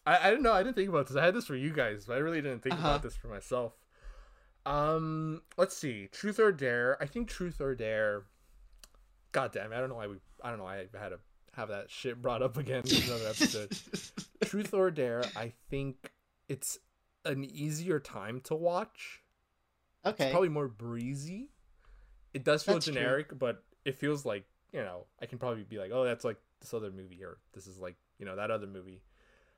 I 0.06 0.28
I 0.28 0.30
don't 0.30 0.42
know. 0.42 0.52
I 0.52 0.62
didn't 0.62 0.76
think 0.76 0.88
about 0.88 1.06
this. 1.08 1.16
I 1.16 1.24
had 1.24 1.34
this 1.34 1.46
for 1.46 1.56
you 1.56 1.70
guys, 1.72 2.04
but 2.06 2.14
I 2.14 2.18
really 2.18 2.40
didn't 2.42 2.62
think 2.62 2.74
Uh-huh. 2.74 2.88
about 2.88 3.02
this 3.02 3.16
for 3.16 3.28
myself. 3.28 3.72
Um, 4.66 5.42
let's 5.56 5.76
see. 5.76 6.08
Truth 6.12 6.38
or 6.38 6.52
Dare. 6.52 6.96
I 7.00 7.06
think 7.06 7.28
Truth 7.28 7.60
or 7.60 7.74
Dare. 7.74 8.24
God 9.32 9.52
damn! 9.52 9.72
it, 9.72 9.76
I 9.76 9.80
don't 9.80 9.88
know 9.88 9.94
why 9.94 10.06
we. 10.08 10.16
I 10.42 10.50
don't 10.50 10.58
know. 10.58 10.64
why 10.64 10.78
I 10.78 10.98
had 10.98 11.10
to 11.10 11.18
have 11.54 11.68
that 11.68 11.90
shit 11.90 12.20
brought 12.20 12.42
up 12.42 12.56
again 12.56 12.82
in 12.86 13.02
another 13.04 13.28
episode. 13.28 13.72
Truth 14.44 14.74
or 14.74 14.90
Dare. 14.90 15.24
I 15.36 15.52
think 15.70 16.10
it's 16.48 16.78
an 17.24 17.44
easier 17.44 18.00
time 18.00 18.40
to 18.42 18.54
watch. 18.54 19.22
okay. 20.04 20.24
It's 20.24 20.30
probably 20.32 20.48
more 20.48 20.68
breezy. 20.68 21.50
It 22.34 22.44
does 22.44 22.62
feel 22.62 22.74
That's 22.74 22.86
true. 22.86 22.94
generic, 22.94 23.38
but 23.38 23.62
it 23.84 23.96
feels 23.96 24.24
like 24.24 24.44
you 24.72 24.80
know 24.80 25.06
I 25.20 25.26
can 25.26 25.38
probably 25.38 25.62
be 25.64 25.78
like, 25.78 25.90
oh, 25.92 26.04
that's 26.04 26.24
like 26.24 26.38
this 26.60 26.72
other 26.74 26.90
movie, 26.90 27.22
or 27.24 27.38
this 27.54 27.66
is 27.66 27.78
like 27.78 27.96
you 28.18 28.26
know 28.26 28.36
that 28.36 28.50
other 28.50 28.66
movie. 28.66 29.02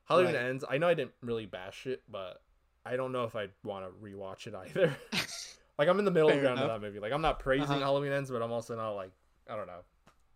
Halloween 0.04 0.34
Right. 0.34 0.44
ends. 0.44 0.64
I 0.68 0.78
know 0.78 0.88
I 0.88 0.94
didn't 0.94 1.12
really 1.22 1.46
bash 1.46 1.86
it, 1.86 2.02
but 2.10 2.42
I 2.84 2.96
don't 2.96 3.12
know 3.12 3.24
if 3.24 3.36
I'd 3.36 3.52
want 3.62 3.84
to 3.86 3.92
rewatch 4.04 4.46
it 4.48 4.54
either. 4.54 4.94
like 5.78 5.88
I'm 5.88 5.98
in 5.98 6.04
the 6.04 6.10
middle 6.10 6.28
Fair 6.30 6.40
ground 6.40 6.58
of 6.60 6.68
that 6.68 6.80
movie. 6.80 6.98
Like 6.98 7.12
I'm 7.12 7.22
not 7.22 7.38
praising 7.38 7.64
Uh-huh. 7.70 7.78
Halloween 7.80 8.12
ends, 8.12 8.30
but 8.30 8.42
I'm 8.42 8.52
also 8.52 8.74
not 8.76 8.90
like 8.92 9.12
I 9.48 9.56
don't 9.56 9.66
know. 9.66 9.80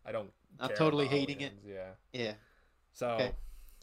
I 0.05 0.12
don't. 0.12 0.31
Not 0.61 0.68
care 0.68 0.77
totally 0.77 1.07
hating 1.07 1.41
Halloween 1.41 1.59
Ends, 1.59 1.66
Yeah. 2.14 2.20
yeah. 2.24 2.33
So 2.93 3.09
Okay. 3.09 3.33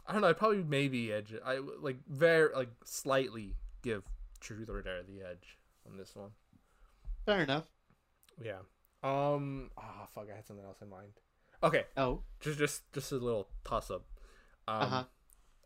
I 0.08 0.12
don't 0.14 0.22
know. 0.22 0.28
I'd 0.30 0.38
probably 0.38 0.64
maybe 0.64 1.12
edge. 1.14 1.32
it. 1.34 1.42
I 1.46 1.58
like 1.58 1.98
very 2.08 2.54
like 2.56 2.70
slightly 2.86 3.56
give 3.84 4.04
Truth 4.40 4.70
or 4.70 4.82
Dare 4.82 5.04
the 5.04 5.22
edge 5.22 5.58
on 5.90 5.98
this 5.98 6.16
one. 6.16 6.32
Fair 7.26 7.42
enough. 7.42 7.66
Yeah. 8.44 8.60
Um. 9.04 9.70
Ah, 9.78 10.08
fuck. 10.14 10.28
I 10.32 10.36
had 10.36 10.46
something 10.46 10.66
else 10.66 10.82
in 10.82 10.90
mind. 10.90 11.12
Okay. 11.62 11.84
Oh. 11.98 12.22
Just, 12.40 12.58
just, 12.60 12.92
just 12.94 13.12
a 13.12 13.16
little 13.16 13.48
toss 13.64 13.90
up. 13.92 14.06
Um, 14.68 14.82
Uh-huh. 14.82 15.04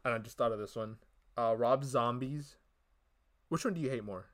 And 0.06 0.14
I 0.14 0.18
just 0.20 0.38
thought 0.38 0.52
of 0.52 0.60
this 0.60 0.76
one. 0.76 0.98
Uh, 1.38 1.54
Rob 1.58 1.84
Zombies. 1.84 2.56
Which 3.50 3.64
one 3.66 3.74
do 3.74 3.82
you 3.82 3.90
hate 3.90 4.04
more? 4.04 4.26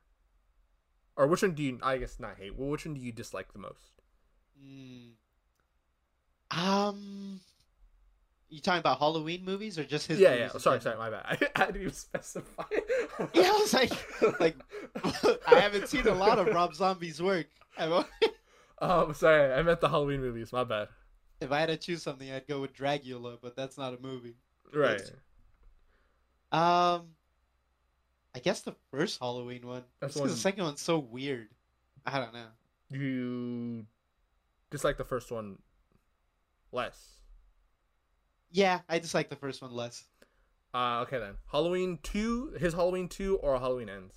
Or 1.16 1.26
which 1.26 1.42
one 1.42 1.52
do 1.52 1.62
you? 1.62 1.78
I 1.82 1.98
guess 1.98 2.18
not 2.18 2.36
hate. 2.38 2.56
Well, 2.56 2.68
which 2.68 2.84
one 2.86 2.94
do 2.94 3.00
you 3.00 3.12
dislike 3.12 3.52
the 3.52 3.58
most? 3.58 4.00
Mm. 4.62 5.10
Um. 6.50 7.40
You 8.48 8.60
talking 8.60 8.78
about 8.80 8.98
Halloween 8.98 9.44
movies 9.44 9.78
or 9.78 9.84
just 9.84 10.06
his? 10.06 10.20
yeah, 10.20 10.34
yeah. 10.34 10.48
Sorry, 10.58 10.80
sorry. 10.80 10.96
My 10.96 11.10
bad. 11.10 11.24
I, 11.24 11.48
I 11.62 11.66
didn't 11.66 11.80
even 11.82 11.92
specify. 11.94 12.62
Yeah, 13.32 13.50
I 13.52 13.58
was 13.60 13.74
like, 13.74 13.92
like, 14.40 14.56
I 15.46 15.60
haven't 15.60 15.88
seen 15.88 16.06
a 16.06 16.14
lot 16.14 16.38
of 16.38 16.46
Rob 16.48 16.74
Zombie's 16.74 17.20
work. 17.22 17.46
Um, 18.80 19.14
sorry. 19.14 19.52
I 19.52 19.62
meant 19.62 19.80
the 19.80 19.88
Halloween 19.88 20.20
movies. 20.20 20.52
My 20.52 20.64
bad. 20.64 20.88
If 21.40 21.52
I 21.52 21.60
had 21.60 21.66
to 21.66 21.76
choose 21.76 22.02
something, 22.02 22.30
I'd 22.30 22.46
go 22.46 22.60
with 22.60 22.74
Dragula, 22.74 23.38
but 23.42 23.56
that's 23.56 23.76
not 23.78 23.94
a 23.94 24.00
movie. 24.00 24.36
Right. 24.72 25.00
Um, 26.52 27.08
I 28.34 28.38
guess 28.42 28.60
the 28.62 28.74
first 28.90 29.18
Halloween 29.20 29.66
one. 29.66 29.82
That's 30.00 30.16
one- 30.16 30.28
the 30.28 30.34
second 30.34 30.64
one's 30.64 30.80
so 30.80 30.98
weird. 30.98 31.48
I 32.06 32.18
don't 32.18 32.34
know. 32.34 32.46
You 32.90 33.86
dislike 34.70 34.96
the 34.96 35.04
first 35.04 35.30
one 35.30 35.58
less. 36.70 37.18
Yeah, 38.52 38.80
I 38.88 38.98
just 38.98 39.14
like 39.14 39.28
the 39.30 39.36
first 39.36 39.62
one 39.62 39.72
less. 39.72 40.04
Uh, 40.72 41.00
okay 41.02 41.18
then. 41.18 41.34
Halloween 41.50 41.98
two, 42.02 42.54
his 42.58 42.74
Halloween 42.74 43.08
two, 43.08 43.36
or 43.38 43.58
Halloween 43.58 43.88
ends. 43.88 44.14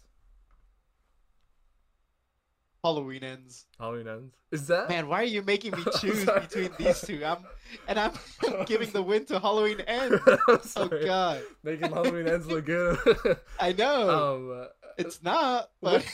Halloween 2.87 3.23
ends. 3.23 3.65
Halloween 3.77 4.07
ends. 4.07 4.33
Is 4.51 4.67
that 4.67 4.87
Man, 4.87 5.07
why 5.09 5.21
are 5.21 5.25
you 5.25 5.41
making 5.41 5.71
me 5.71 5.83
choose 5.99 6.23
between 6.25 6.69
these 6.77 7.01
two? 7.01 7.23
I'm 7.25 7.39
and 7.87 7.99
I'm 7.99 8.13
giving 8.65 8.89
the 8.91 9.01
win 9.03 9.25
to 9.25 9.39
Halloween 9.39 9.81
ends. 9.81 10.21
I'm 10.77 10.89
Oh. 10.91 11.05
God, 11.05 11.41
Making 11.63 11.91
Halloween 11.91 12.27
ends 12.27 12.47
look 12.47 12.65
good. 12.65 12.97
I 13.59 13.73
know 13.73 14.09
um, 14.09 14.67
it's 14.97 15.21
not, 15.21 15.69
but 15.81 16.05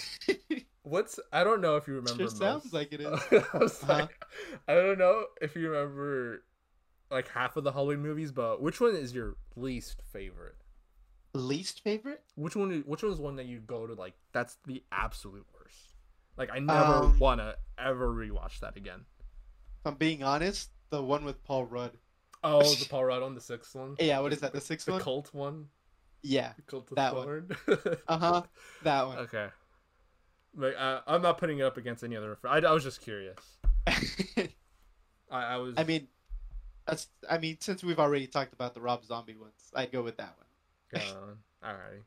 what's 0.81 1.19
I 1.31 1.43
don't 1.43 1.61
know 1.61 1.75
if 1.77 1.87
you 1.87 1.93
remember. 1.95 2.23
sure 2.23 2.29
sounds 2.29 2.73
like 2.73 2.91
it 2.91 3.01
is. 3.01 3.19
I 3.53 3.57
was 3.59 3.83
Uh-huh. 3.83 3.93
like, 3.93 4.25
I 4.67 4.73
don't 4.73 4.97
know 4.97 5.25
if 5.41 5.55
you 5.55 5.69
remember 5.69 6.43
like 7.11 7.27
half 7.29 7.55
of 7.55 7.63
the 7.63 7.71
Halloween 7.71 8.01
movies, 8.01 8.31
but 8.31 8.61
which 8.63 8.81
one 8.81 8.95
is 8.95 9.13
your 9.13 9.35
least 9.55 10.01
favorite? 10.11 10.55
Least 11.35 11.81
favorite? 11.83 12.21
Which 12.35 12.55
one? 12.55 12.83
Which 12.85 13.01
one 13.03 13.11
is 13.11 13.19
one 13.19 13.35
that 13.37 13.45
you 13.47 13.59
go 13.59 13.87
to 13.87 13.93
like? 13.93 14.13
That's 14.33 14.57
the 14.67 14.83
absolute. 14.91 15.45
Like 16.37 16.49
I 16.51 16.59
never 16.59 16.93
Um, 17.05 17.19
wanna 17.19 17.55
ever 17.77 18.09
rewatch 18.13 18.59
that 18.59 18.75
again. 18.77 19.05
If 19.79 19.87
I'm 19.87 19.95
being 19.95 20.23
honest, 20.23 20.69
the 20.89 21.01
one 21.03 21.25
with 21.25 21.43
Paul 21.43 21.65
Rudd. 21.65 21.91
Oh, 22.43 22.61
the 22.63 22.85
Paul 22.89 23.05
Rudd 23.05 23.23
on 23.23 23.35
the 23.35 23.41
sixth 23.41 23.75
one. 23.75 23.95
Yeah, 23.99 24.19
what 24.19 24.33
is 24.33 24.39
that? 24.41 24.53
The 24.53 24.61
sixth 24.61 24.85
The 24.85 24.93
one? 24.93 24.99
The 24.99 25.03
cult 25.03 25.33
one. 25.33 25.67
Yeah. 26.21 26.53
The 26.55 26.61
cult 26.63 26.89
of 26.91 26.95
That 26.95 27.15
one. 27.15 27.51
Uh 28.07 28.17
huh. 28.17 28.41
That 28.83 29.07
one. 29.07 29.17
okay. 29.19 29.47
Like 30.55 30.75
uh, 30.77 31.01
I'm 31.07 31.21
not 31.21 31.37
putting 31.37 31.59
it 31.59 31.63
up 31.63 31.77
against 31.77 32.03
any 32.03 32.15
other. 32.15 32.37
I, 32.45 32.57
I 32.59 32.71
was 32.71 32.83
just 32.83 33.01
curious. 33.01 33.39
I, 33.87 34.49
I 35.31 35.57
was. 35.57 35.73
I 35.77 35.83
mean, 35.83 36.07
that's. 36.87 37.07
I 37.29 37.39
mean, 37.39 37.57
since 37.59 37.83
we've 37.83 37.99
already 37.99 38.27
talked 38.27 38.53
about 38.53 38.73
the 38.75 38.81
Rob 38.81 39.03
Zombie 39.03 39.35
ones, 39.35 39.71
I'd 39.75 39.91
go 39.91 40.03
with 40.03 40.17
that 40.17 40.35
one. 40.37 41.01
Uh, 41.01 41.67
alrighty. 41.67 42.01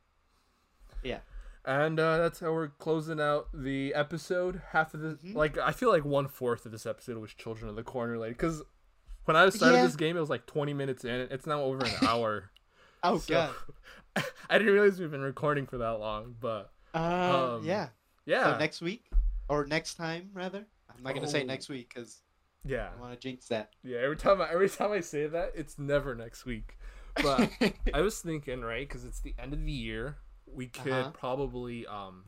Yeah. 1.03 1.18
And 1.66 1.98
uh, 1.98 2.18
that's 2.18 2.38
how 2.40 2.52
we're 2.52 2.68
closing 2.68 3.20
out 3.20 3.48
the 3.52 3.92
episode. 3.94 4.62
Half 4.70 4.94
of 4.94 5.00
the 5.00 5.16
Mhm. 5.16 5.34
like, 5.34 5.58
I 5.58 5.72
feel 5.72 5.90
like 5.90 6.04
one 6.04 6.28
fourth 6.28 6.64
of 6.64 6.70
this 6.72 6.86
episode 6.86 7.18
was 7.18 7.34
Children 7.34 7.68
of 7.68 7.74
the 7.76 7.82
Corner, 7.82 8.16
like, 8.18 8.30
because 8.30 8.62
when 9.24 9.36
I 9.36 9.48
started 9.50 9.76
Yeah. 9.78 9.86
this 9.86 9.96
game, 9.96 10.16
it 10.16 10.20
was 10.20 10.30
like 10.30 10.46
20 10.46 10.72
minutes 10.74 11.04
in. 11.04 11.10
It's 11.32 11.44
now 11.46 11.62
over 11.62 11.84
an 11.84 11.90
hour. 12.08 12.50
Oh 13.02 13.18
So- 13.18 13.34
god. 13.34 13.54
I 14.48 14.58
didn't 14.58 14.72
realize 14.72 15.00
we've 15.00 15.10
been 15.10 15.20
recording 15.22 15.66
for 15.66 15.78
that 15.78 15.98
long, 15.98 16.36
but 16.40 16.72
Uh, 16.94 17.56
um, 17.56 17.64
yeah. 17.64 17.88
yeah, 18.24 18.52
So 18.52 18.58
next 18.58 18.80
week 18.80 19.10
or 19.48 19.66
next 19.66 19.94
time 19.96 20.30
rather. 20.34 20.64
I'm 20.88 21.02
not 21.02 21.14
gonna 21.14 21.26
say 21.28 21.42
Oh. 21.42 21.46
next 21.46 21.68
week 21.68 21.92
because 21.92 22.22
yeah, 22.64 22.90
I 22.96 23.00
want 23.00 23.12
to 23.12 23.18
jinx 23.18 23.48
that. 23.48 23.72
yeah. 23.82 23.98
Every 23.98 24.16
time, 24.16 24.40
I, 24.40 24.50
every 24.50 24.68
time 24.70 24.92
I 24.92 25.00
say 25.00 25.26
that, 25.26 25.52
it's 25.56 25.78
never 25.78 26.14
next 26.14 26.46
week. 26.46 26.78
But 27.22 27.50
I 27.94 28.00
was 28.02 28.20
thinking, 28.22 28.62
right, 28.62 28.88
because 28.88 29.04
it's 29.04 29.20
the 29.20 29.34
end 29.38 29.52
of 29.52 29.64
the 29.64 29.70
year, 29.72 30.16
we 30.47 30.66
could 30.68 30.92
Uh-huh. 30.92 31.11
probably 31.12 31.86
um, 31.86 32.24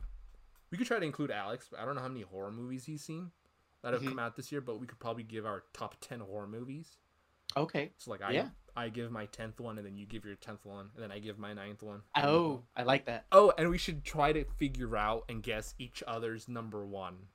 we 0.71 0.77
could 0.77 0.87
try 0.87 0.99
to 0.99 1.05
include 1.05 1.31
Alex. 1.31 1.67
But 1.69 1.79
I 1.79 1.85
don't 1.85 1.95
know 1.95 2.01
how 2.01 2.07
many 2.07 2.21
horror 2.21 2.51
movies 2.51 2.85
he's 2.85 3.03
seen 3.03 3.31
that 3.81 3.93
have 3.93 4.01
Mhm. 4.01 4.09
come 4.09 4.19
out 4.19 4.35
this 4.35 4.51
year, 4.51 4.61
but 4.61 4.79
we 4.79 4.85
could 4.87 4.99
probably 4.99 5.23
give 5.23 5.45
our 5.45 5.63
top 5.73 5.95
ten 6.01 6.19
horror 6.19 6.47
movies. 6.47 6.97
okay. 7.57 7.91
So 7.97 8.11
like 8.11 8.21
I 8.21 8.31
Yeah. 8.31 8.49
I 8.75 8.89
give 8.89 9.11
my 9.11 9.25
tenth 9.25 9.59
one, 9.59 9.77
and 9.79 9.85
then 9.85 9.97
you 9.97 10.05
give 10.05 10.23
your 10.23 10.35
tenth 10.35 10.63
one, 10.63 10.91
and 10.93 11.03
then 11.03 11.11
I 11.11 11.17
give 11.19 11.39
my 11.39 11.51
ninth 11.53 11.81
one. 11.81 12.03
Oh, 12.15 12.63
I 12.75 12.83
like 12.83 13.05
that. 13.05 13.25
Oh, 13.31 13.51
and 13.57 13.69
we 13.71 13.77
should 13.79 14.05
try 14.05 14.31
to 14.31 14.45
figure 14.45 14.95
out 14.95 15.25
and 15.27 15.41
guess 15.41 15.73
each 15.79 16.03
other's 16.05 16.47
number 16.47 16.85
one. 16.85 17.27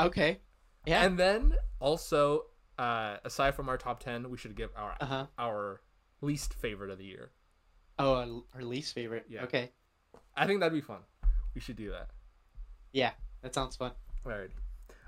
Okay. 0.00 0.40
Yeah. 0.86 1.04
And 1.04 1.18
then 1.18 1.58
also, 1.78 2.46
uh, 2.78 3.18
aside 3.24 3.54
from 3.54 3.68
our 3.68 3.76
top 3.76 4.00
ten, 4.00 4.30
we 4.30 4.38
should 4.38 4.56
give 4.56 4.70
our 4.74 4.96
Uh 5.00 5.06
huh. 5.06 5.26
our 5.38 5.82
least 6.22 6.54
favorite 6.54 6.90
of 6.90 6.96
the 6.98 7.04
year. 7.04 7.30
Oh, 7.98 8.14
our- 8.14 8.42
our 8.54 8.62
least 8.62 8.94
favorite. 8.94 9.26
Yeah. 9.28 9.44
Okay. 9.44 9.70
I 10.36 10.46
think 10.46 10.60
that'd 10.60 10.72
be 10.72 10.80
fun. 10.80 11.00
We 11.54 11.60
should 11.60 11.76
do 11.76 11.90
that. 11.90 12.08
Yeah, 12.92 13.10
that 13.42 13.54
sounds 13.54 13.76
fun. 13.76 13.92
Alright. 14.26 14.50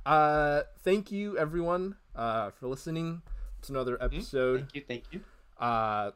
Uh, 0.04 0.62
thank 0.82 1.10
you 1.10 1.38
everyone 1.38 1.96
uh, 2.14 2.50
for 2.50 2.68
listening 2.68 3.22
to 3.62 3.72
another 3.72 4.02
episode. 4.02 4.60
Thank 4.60 4.74
you. 4.74 4.82
Thank 4.86 5.04
you. 5.12 5.20
Uh, 5.58 6.10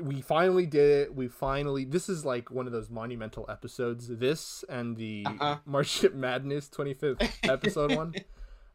we 0.00 0.20
finally 0.20 0.66
did 0.66 1.02
it. 1.02 1.14
We 1.14 1.28
finally. 1.28 1.84
This 1.84 2.08
is 2.08 2.24
like 2.24 2.50
one 2.50 2.66
of 2.66 2.72
those 2.72 2.90
monumental 2.90 3.46
episodes. 3.48 4.08
This 4.08 4.64
and 4.68 4.96
the 4.96 5.24
Uh-huh. 5.26 5.58
Marship 5.66 6.14
Madness 6.14 6.68
25th 6.68 7.28
episode 7.48 7.94
one. 7.94 8.14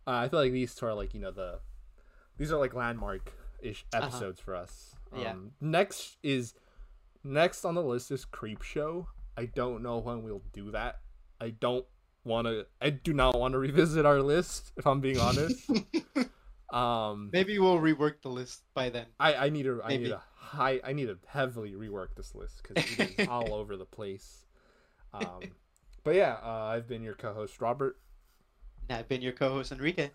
Uh, 0.07 0.11
I 0.11 0.29
feel 0.29 0.39
like 0.39 0.51
these 0.51 0.73
two 0.75 0.85
are 0.85 0.93
like 0.93 1.13
you 1.13 1.19
know 1.19 1.31
the 1.31 1.59
these 2.37 2.51
are 2.51 2.59
like 2.59 2.73
landmark 2.73 3.33
ish 3.61 3.85
Uh-huh. 3.93 4.05
episodes 4.07 4.39
for 4.39 4.55
us. 4.55 4.95
Yeah. 5.15 5.31
Um, 5.31 5.51
next 5.59 6.17
is 6.23 6.53
next 7.23 7.65
on 7.65 7.75
the 7.75 7.81
list 7.83 8.11
is 8.11 8.25
Creepshow. 8.25 9.07
I 9.37 9.45
don't 9.45 9.83
know 9.83 9.97
when 9.99 10.23
we'll 10.23 10.43
do 10.53 10.71
that. 10.71 10.99
I 11.41 11.49
don't 11.49 11.85
want 12.23 12.47
to. 12.47 12.65
I 12.81 12.89
do 12.89 13.13
not 13.13 13.37
want 13.37 13.53
to 13.53 13.59
revisit 13.59 14.05
our 14.05 14.21
list. 14.21 14.71
If 14.77 14.87
I'm 14.87 15.01
being 15.01 15.19
honest. 15.19 15.69
um, 16.73 17.29
Maybe 17.33 17.59
we'll 17.59 17.79
rework 17.79 18.21
the 18.21 18.29
list 18.29 18.63
by 18.73 18.89
then. 18.89 19.05
I, 19.19 19.35
I 19.35 19.49
need 19.49 19.63
to 19.63 19.81
I 19.83 19.89
need 19.89 19.97
Maybe. 19.97 20.09
to 20.09 20.21
high 20.35 20.79
I 20.83 20.93
need 20.93 21.07
to 21.07 21.17
heavily 21.27 21.73
rework 21.73 22.15
this 22.15 22.33
list 22.35 22.61
because 22.63 22.83
it 22.99 23.19
is 23.19 23.27
all 23.29 23.53
over 23.53 23.75
the 23.77 23.85
place. 23.85 24.45
Um, 25.13 25.41
But 26.03 26.15
yeah, 26.15 26.37
uh, 26.43 26.65
I've 26.73 26.87
been 26.87 27.01
your 27.03 27.15
co-host 27.15 27.59
Robert, 27.61 27.97
And 28.89 28.97
I've 28.97 29.07
been 29.07 29.21
your 29.21 29.33
co-host 29.33 29.71
Enrique. 29.71 30.11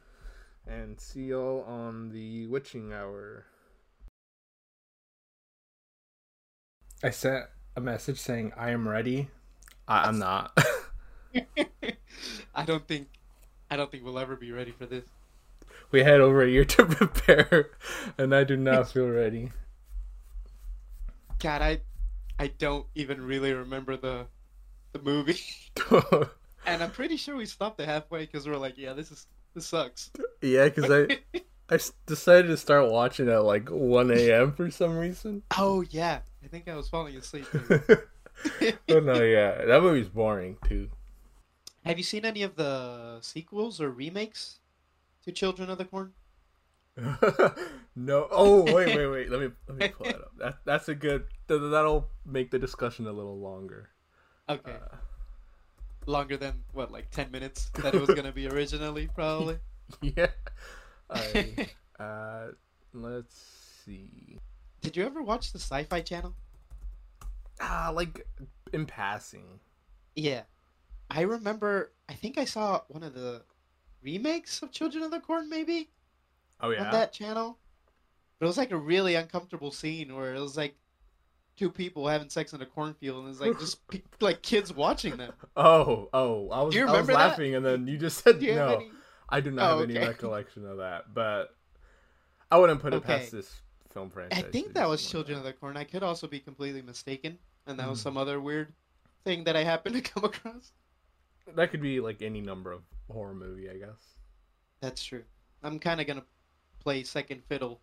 and 0.67 1.01
see 1.01 1.25
y'all 1.27 1.63
on 1.67 2.11
the 2.11 2.47
witching 2.47 2.93
hour. 2.93 3.47
I 7.03 7.11
sent 7.11 7.47
a 7.77 7.81
message 7.81 8.19
saying 8.19 8.53
I 8.57 8.71
am 8.71 8.87
ready. 8.89 9.29
I- 9.89 10.05
I'm 10.09 10.19
not. 10.19 10.57
I 12.55 12.65
don't 12.65 12.87
think, 12.87 13.09
I 13.71 13.77
don't 13.77 13.91
think 13.91 14.05
we'll 14.05 14.19
ever 14.19 14.37
be 14.37 14.53
ready 14.53 14.73
for 14.73 14.87
this. 14.87 15.05
we 15.93 16.03
had 16.03 16.21
over 16.21 16.43
a 16.43 16.49
year 16.49 16.65
to 16.65 16.85
prepare, 16.87 17.71
and 18.19 18.35
I 18.35 18.45
do 18.45 18.57
not 18.57 18.91
feel 18.91 19.09
ready. 19.09 19.51
God, 21.39 21.63
I, 21.63 21.81
I 22.39 22.49
don't 22.59 22.87
even 22.95 23.21
really 23.25 23.53
remember 23.53 23.97
the, 23.97 24.27
the 24.93 24.99
movie, 24.99 25.39
and 26.67 26.83
I'm 26.83 26.91
pretty 26.91 27.17
sure 27.17 27.37
we 27.37 27.47
stopped 27.47 27.81
it 27.81 27.87
halfway 27.87 28.21
because 28.27 28.47
we're 28.47 28.57
like, 28.57 28.77
yeah, 28.77 28.93
this 28.93 29.11
is 29.11 29.27
this 29.55 29.67
sucks. 29.67 30.11
yeah, 30.43 30.69
because 30.69 30.91
I 30.91 31.19
I 31.71 31.79
decided 32.07 32.49
to 32.49 32.57
start 32.57 32.91
watching 32.91 33.29
at 33.29 33.45
like 33.45 33.69
1 33.71 34.11
a.m. 34.11 34.53
for 34.53 34.71
some 34.71 34.97
reason. 34.97 35.43
oh 35.57 35.83
yeah, 35.91 36.21
I 36.45 36.49
think 36.49 36.69
I 36.69 36.75
was 36.75 36.89
falling 36.89 37.17
asleep. 37.17 37.47
oh 37.55 39.01
no, 39.01 39.23
yeah, 39.23 39.65
that 39.65 39.83
movie's 39.83 40.09
boring 40.09 40.57
too. 40.67 40.91
Have 41.85 41.97
you 41.97 42.05
seen 42.05 42.25
any 42.25 42.43
of 42.43 42.57
the 42.57 43.19
sequels 43.21 43.81
or 43.81 43.91
remakes 43.91 44.59
to 45.25 45.33
Children 45.33 45.71
of 45.71 45.79
the 45.79 45.85
Corn? 45.85 46.13
no. 47.97 48.27
Oh 48.31 48.63
wait, 48.73 48.95
wait, 48.97 49.07
wait. 49.07 49.31
Let 49.31 49.41
me 49.41 49.49
let 49.69 49.79
me 49.79 49.89
pull 49.89 50.07
that 50.07 50.17
up. 50.17 50.33
That 50.39 50.59
that's 50.65 50.89
a 50.89 50.95
good. 50.95 51.25
That'll 51.47 52.09
make 52.27 52.51
the 52.51 52.59
discussion 52.59 53.07
a 53.07 53.13
little 53.13 53.39
longer. 53.39 53.91
Okay, 54.49 54.73
Uh, 54.73 54.97
longer 56.07 56.37
than 56.37 56.65
what, 56.73 56.91
like 56.91 57.11
ten 57.11 57.31
minutes 57.31 57.71
that 57.77 57.95
it 57.95 58.01
was 58.01 58.11
gonna 58.11 58.33
be 58.33 58.49
originally, 58.49 59.09
probably. 59.15 59.59
yeah. 60.03 60.27
I, 61.11 61.69
uh, 62.03 62.47
let's 62.93 63.37
see. 63.85 64.39
Did 64.81 64.97
you 64.97 65.05
ever 65.05 65.23
watch 65.23 65.53
the 65.53 65.59
Sci-Fi 65.59 66.01
Channel? 66.01 66.35
Ah, 67.61 67.91
like 67.95 68.27
in 68.73 68.87
passing. 68.87 69.45
Yeah, 70.17 70.43
I 71.11 71.23
remember. 71.23 71.93
I 72.09 72.15
think 72.15 72.39
I 72.39 72.45
saw 72.45 72.81
one 72.89 73.03
of 73.03 73.15
the 73.15 73.43
remakes 74.03 74.63
of 74.63 74.73
Children 74.73 75.05
of 75.05 75.11
the 75.11 75.21
Corn, 75.21 75.49
maybe 75.51 75.91
Oh 76.61 76.71
yeah. 76.71 76.85
on 76.85 76.93
that 76.93 77.13
channel. 77.13 77.59
But 78.39 78.47
it 78.47 78.49
was 78.49 78.57
like 78.57 78.71
a 78.71 78.77
really 78.79 79.15
uncomfortable 79.15 79.71
scene 79.71 80.15
where 80.17 80.35
it 80.35 80.41
was 80.41 80.57
like 80.57 80.75
two 81.57 81.71
people 81.71 82.09
having 82.09 82.31
sex 82.31 82.55
in 82.55 82.63
a 82.63 82.67
cornfield, 82.67 83.25
and 83.25 83.31
it's 83.31 83.41
like 83.41 83.59
just 83.59 83.87
pe- 83.89 84.01
like 84.21 84.41
kids 84.43 84.73
watching 84.75 85.19
them. 85.19 85.33
Oh, 85.57 86.09
oh, 86.15 86.49
I 86.51 86.63
was, 86.63 86.73
Do 86.73 86.81
you 86.81 86.87
I 86.87 86.91
was 86.91 86.93
remember 86.93 87.13
that? 87.13 87.29
laughing, 87.31 87.55
and 87.55 87.65
then 87.65 87.87
you 87.87 87.99
just 87.99 88.25
said 88.25 88.41
Do 88.41 88.47
you 88.47 88.55
no. 88.55 88.69
have 88.69 88.79
any? 88.81 88.91
I 89.31 89.41
do 89.41 89.51
not 89.51 89.71
Oh, 89.71 89.79
have 89.79 89.91
any 89.91 89.99
recollection 89.99 90.67
of 90.67 90.79
that, 90.79 91.15
but 91.15 91.55
I 92.51 92.59
wouldn't 92.59 92.81
put 92.81 92.95
it 92.95 92.97
Okay. 92.97 93.17
past 93.21 93.33
this 93.33 93.63
film 93.91 94.11
franchise. 94.11 94.39
I 94.39 94.51
think 94.51 94.75
that 94.75 94.89
was 94.89 95.07
Children 95.07 95.39
of 95.39 95.45
the 95.45 95.53
Corn. 95.53 95.77
I 95.77 95.85
could 95.85 96.03
also 96.03 96.27
be 96.27 96.41
completely 96.41 96.83
mistaken, 96.83 97.39
and 97.67 97.79
that 97.79 97.89
was 97.89 97.99
Mhm. 97.99 98.03
some 98.03 98.17
other 98.17 98.41
weird 98.41 98.73
thing 99.25 99.45
that 99.45 99.57
I 99.57 99.65
happened 99.65 99.95
to 99.97 100.01
come 100.13 100.25
across. 100.25 100.73
that. 101.47 101.57
That 101.57 101.71
could 101.71 101.83
be 101.83 102.01
like 102.01 102.23
any 102.23 102.41
number 102.41 102.73
of 102.73 102.83
horror 103.11 103.35
movie, 103.35 103.69
I 103.71 103.77
guess. 103.79 104.17
That's 104.81 105.03
true. 105.05 105.25
I'm 105.63 105.79
kind 105.79 106.01
of 106.01 106.07
gonna 106.07 106.25
play 106.81 107.03
second 107.05 107.45
fiddle 107.45 107.81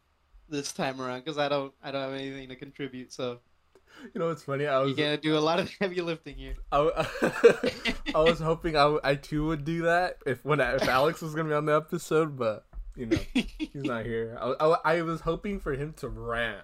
this 0.50 0.74
time 0.74 1.02
around 1.02 1.20
because 1.22 1.38
I 1.38 1.50
don't 1.50 1.74
I 1.82 1.91
don't 1.91 2.02
have 2.12 2.20
anything 2.20 2.50
to 2.50 2.56
contribute. 2.56 3.12
So 3.14 3.41
You 4.13 4.19
know, 4.19 4.29
it's 4.29 4.43
funny. 4.43 4.67
I 4.67 4.79
was, 4.79 4.95
gonna 4.95 5.17
do 5.17 5.38
a 5.38 5.39
lot 5.39 5.59
of 5.59 5.69
heavy 5.81 6.01
lifting 6.01 6.35
here. 6.35 6.55
I, 6.71 7.07
I 8.15 8.19
was 8.19 8.39
hoping 8.39 8.77
I, 8.77 8.97
I 9.03 9.15
too 9.15 9.47
would 9.47 9.65
do 9.65 9.83
that 9.83 10.19
if 10.25 10.45
when 10.45 10.61
I, 10.61 10.75
if 10.75 10.88
Alex 10.88 11.21
was 11.21 11.33
gonna 11.33 11.49
be 11.49 11.55
on 11.55 11.65
the 11.65 11.75
episode, 11.75 12.38
but 12.38 12.65
you 12.95 13.07
know 13.07 13.17
he's 13.33 13.69
not 13.73 14.05
here. 14.05 14.38
I, 14.39 14.53
I, 14.59 14.77
I 14.85 15.01
was 15.01 15.21
hoping 15.21 15.59
for 15.59 15.73
him 15.73 15.93
to 15.97 16.09
rant, 16.09 16.63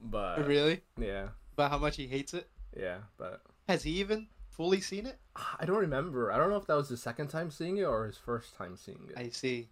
but 0.00 0.38
oh, 0.38 0.42
really? 0.42 0.80
yeah, 0.96 1.28
About 1.54 1.72
how 1.72 1.78
much 1.78 1.96
he 1.96 2.06
hates 2.06 2.34
it? 2.34 2.48
yeah, 2.78 2.98
but 3.18 3.42
Has 3.68 3.82
he 3.82 3.98
even 3.98 4.28
fully 4.48 4.80
seen 4.80 5.06
it? 5.06 5.18
I 5.58 5.66
don't 5.66 5.78
remember. 5.78 6.30
I 6.32 6.36
don't 6.36 6.50
know 6.50 6.56
if 6.56 6.66
that 6.66 6.76
was 6.76 6.88
his 6.88 7.02
second 7.02 7.28
time 7.28 7.50
seeing 7.50 7.78
it 7.78 7.84
or 7.84 8.06
his 8.06 8.16
first 8.16 8.56
time 8.56 8.76
seeing 8.76 9.08
it. 9.10 9.18
I 9.18 9.30
see. 9.30 9.68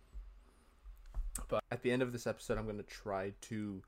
But 1.49 1.62
at 1.70 1.82
the 1.82 1.93
end 1.93 2.03
of 2.03 2.12
this 2.12 2.26
episode, 2.26 2.59
I'm 2.59 2.64
going 2.64 2.78
to 2.78 2.82
try 2.82 3.32
to 3.43 3.82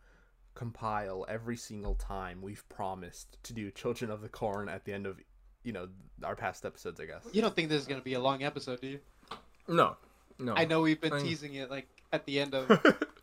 compile 0.60 1.24
every 1.26 1.56
single 1.56 1.94
time 1.94 2.42
we've 2.42 2.68
promised 2.68 3.42
to 3.42 3.54
do 3.54 3.70
Children 3.70 4.10
of 4.10 4.20
the 4.20 4.28
Corn 4.28 4.68
at 4.68 4.84
the 4.84 4.92
end 4.92 5.06
of, 5.06 5.18
you 5.62 5.72
know, 5.72 5.88
our 6.22 6.36
past 6.36 6.66
episodes, 6.66 7.00
I 7.00 7.06
guess. 7.06 7.26
You 7.32 7.40
don't 7.40 7.56
think 7.56 7.70
this 7.70 7.80
is 7.80 7.88
gonna 7.88 8.02
be 8.02 8.12
a 8.12 8.20
long 8.20 8.42
episode, 8.42 8.78
do 8.82 8.88
you? 8.88 9.00
No. 9.66 9.96
No. 10.38 10.52
I 10.54 10.66
know 10.66 10.82
we've 10.82 11.00
been 11.00 11.14
I- 11.14 11.22
teasing 11.22 11.54
it 11.54 11.70
like 11.70 11.88
at 12.12 12.26
the 12.26 12.38
end 12.38 12.54
of 12.54 12.68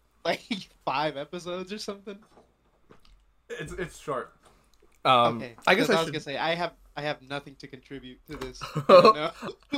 like 0.25 0.41
five 0.83 1.15
episodes 1.15 1.71
or 1.71 1.77
something. 1.77 2.17
it's 3.49 3.71
it's 3.73 3.99
short. 3.99 4.33
Um, 5.05 5.37
okay. 5.37 5.53
I 5.67 5.75
guess 5.75 5.91
I, 5.91 5.93
I 5.93 5.97
was 5.97 6.05
should... 6.05 6.13
gonna 6.13 6.23
say 6.23 6.37
I 6.37 6.55
have 6.55 6.73
I 6.95 7.03
have 7.03 7.21
nothing 7.21 7.53
to 7.59 7.67
contribute 7.67 8.17
to 8.31 8.37
this. 8.37 8.59
I 8.75 8.81
don't 8.87 9.15
know. 9.15 9.31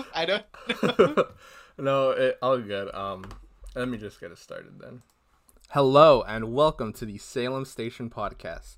I 0.16 0.26
don't 0.26 0.45
know. 1.18 1.28
no, 1.78 2.12
it, 2.12 2.38
all 2.41 2.57
good. 2.57 2.95
Um, 2.95 3.26
let 3.76 3.89
me 3.89 3.97
just 3.97 4.22
get 4.22 4.32
it 4.32 4.38
started 4.38 4.80
then. 4.80 5.01
Hello 5.74 6.24
and 6.24 6.51
welcome 6.51 6.91
to 6.93 7.05
the 7.05 7.20
Salem 7.20 7.63
Station 7.63 8.09
podcast. 8.09 8.78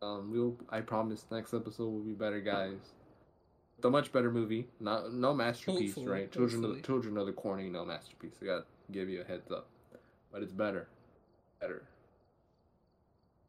Um, 0.00 0.30
we'll. 0.30 0.56
I 0.70 0.80
promise 0.82 1.24
next 1.32 1.52
episode 1.52 1.88
will 1.88 2.04
be 2.04 2.12
better, 2.12 2.40
guys. 2.40 2.78
The 3.80 3.90
much 3.90 4.12
better 4.12 4.30
movie, 4.30 4.68
not 4.78 5.12
no 5.12 5.34
masterpiece, 5.34 5.96
Hopefully, 5.96 6.06
right? 6.06 6.30
Children 6.30 6.58
of 6.58 6.70
hopefully. 6.70 6.82
Children 6.82 7.16
of 7.18 7.26
the 7.26 7.32
Corn 7.32 7.58
ain't 7.58 7.72
no 7.72 7.84
masterpiece. 7.84 8.34
I 8.40 8.44
got 8.44 8.58
to 8.58 8.92
give 8.92 9.08
you 9.08 9.22
a 9.22 9.24
heads 9.24 9.50
up, 9.50 9.66
but 10.32 10.40
it's 10.40 10.52
better, 10.52 10.86
better. 11.60 11.82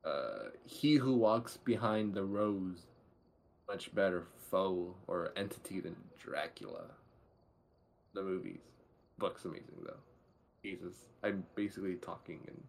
Uh, 0.03 0.49
He 0.65 0.95
Who 0.95 1.17
Walks 1.17 1.57
Behind 1.57 2.15
the 2.15 2.23
Rows, 2.23 2.87
much 3.69 3.93
better 3.93 4.23
foe 4.49 4.95
or 5.05 5.33
entity 5.35 5.81
than 5.81 5.95
Dracula. 6.17 6.85
The 8.15 8.23
movies, 8.23 8.61
book's 9.19 9.45
amazing 9.45 9.83
though. 9.85 9.97
Jesus, 10.63 10.95
I'm 11.23 11.43
basically 11.55 11.95
talking 11.95 12.39
and 12.47 12.61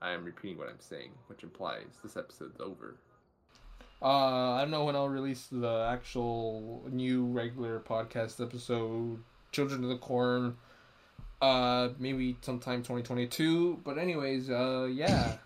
I 0.00 0.12
am 0.12 0.24
repeating 0.24 0.58
what 0.58 0.68
I'm 0.68 0.80
saying, 0.80 1.12
which 1.28 1.42
implies 1.42 1.86
this 2.02 2.16
episode's 2.16 2.60
over. 2.60 2.96
Uh, 4.02 4.52
I 4.52 4.60
don't 4.60 4.70
know 4.70 4.84
when 4.84 4.96
I'll 4.96 5.08
release 5.08 5.46
the 5.50 5.88
actual 5.90 6.82
new 6.90 7.24
regular 7.26 7.80
podcast 7.80 8.44
episode, 8.44 9.22
Children 9.52 9.84
of 9.84 9.90
the 9.90 9.96
Corn. 9.96 10.56
Uh, 11.40 11.90
maybe 11.98 12.36
sometime 12.42 12.80
2022. 12.80 13.80
But 13.84 13.98
anyways, 13.98 14.50
uh, 14.50 14.88
yeah. 14.92 15.36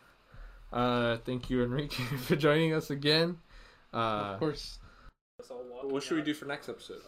uh, 0.73 1.19
thank 1.19 1.51
you, 1.51 1.63
Enrique, 1.63 2.03
for 2.27 2.37
joining 2.37 2.73
us 2.75 2.91
again. 2.91 3.39
Uh, 3.95 3.97
of 3.97 4.39
course. 4.41 4.79
what 5.83 6.03
should 6.03 6.17
we 6.17 6.23
do 6.23 6.35
for 6.35 6.47
next 6.47 6.69
episode? 6.69 7.03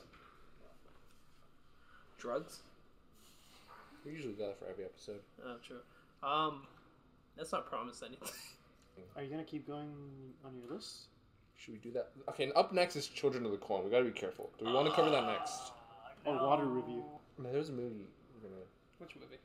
Drugs. 2.19 2.61
We 4.05 4.13
usually 4.13 4.35
do 4.35 4.45
that 4.45 4.59
for 4.59 4.67
every 4.67 4.85
episode. 4.85 5.21
Oh, 5.45 5.57
true. 5.67 5.81
Um, 6.29 6.63
let's 7.37 7.53
not 7.53 7.67
promise 7.67 8.03
anything. 8.07 8.29
Are 9.17 9.23
you 9.23 9.31
gonna 9.31 9.45
keep 9.45 9.67
going 9.67 9.91
on 10.45 10.53
your 10.57 10.75
list? 10.75 11.09
Should 11.57 11.75
we 11.75 11.81
do 11.81 11.93
that? 11.93 12.11
Okay, 12.29 12.45
and 12.45 12.53
up 12.57 12.73
next 12.73 12.97
is 12.97 13.07
Children 13.07 13.45
of 13.45 13.53
the 13.53 13.59
Corn. 13.59 13.85
We 13.85 13.91
gotta 13.91 14.05
be 14.05 14.11
careful. 14.11 14.51
Do 14.59 14.67
we 14.67 14.73
want 14.73 14.89
to 14.89 14.95
cover 14.95 15.11
that 15.11 15.27
next? 15.27 15.73
Or 16.25 16.35
water 16.35 16.65
review? 16.65 17.05
Man, 17.39 17.53
there's 17.53 17.69
a 17.69 17.73
movie 17.73 18.07
we're 18.35 18.49
gonna. 18.49 18.63
Which 18.99 19.15
movie? 19.17 19.39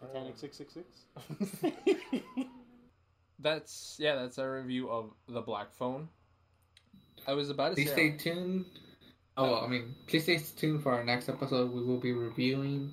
Titanic 0.00 0.36
six 0.36 0.56
six 0.56 0.74
six. 0.74 1.68
that's 3.38 3.96
yeah. 3.98 4.14
That's 4.14 4.38
our 4.38 4.54
review 4.54 4.90
of 4.90 5.10
the 5.28 5.40
Black 5.40 5.72
Phone. 5.72 6.08
I 7.26 7.32
was 7.32 7.50
about 7.50 7.70
to 7.70 7.74
Please 7.74 7.88
say. 7.88 8.10
Please 8.10 8.20
stay 8.20 8.30
tuned. 8.32 8.64
Oh, 9.36 9.60
I 9.64 9.68
mean, 9.68 9.94
please 10.06 10.24
stay 10.24 10.40
tuned 10.56 10.82
for 10.82 10.92
our 10.92 11.04
next 11.04 11.28
episode. 11.28 11.72
We 11.72 11.82
will 11.82 11.98
be 11.98 12.12
reviewing 12.12 12.92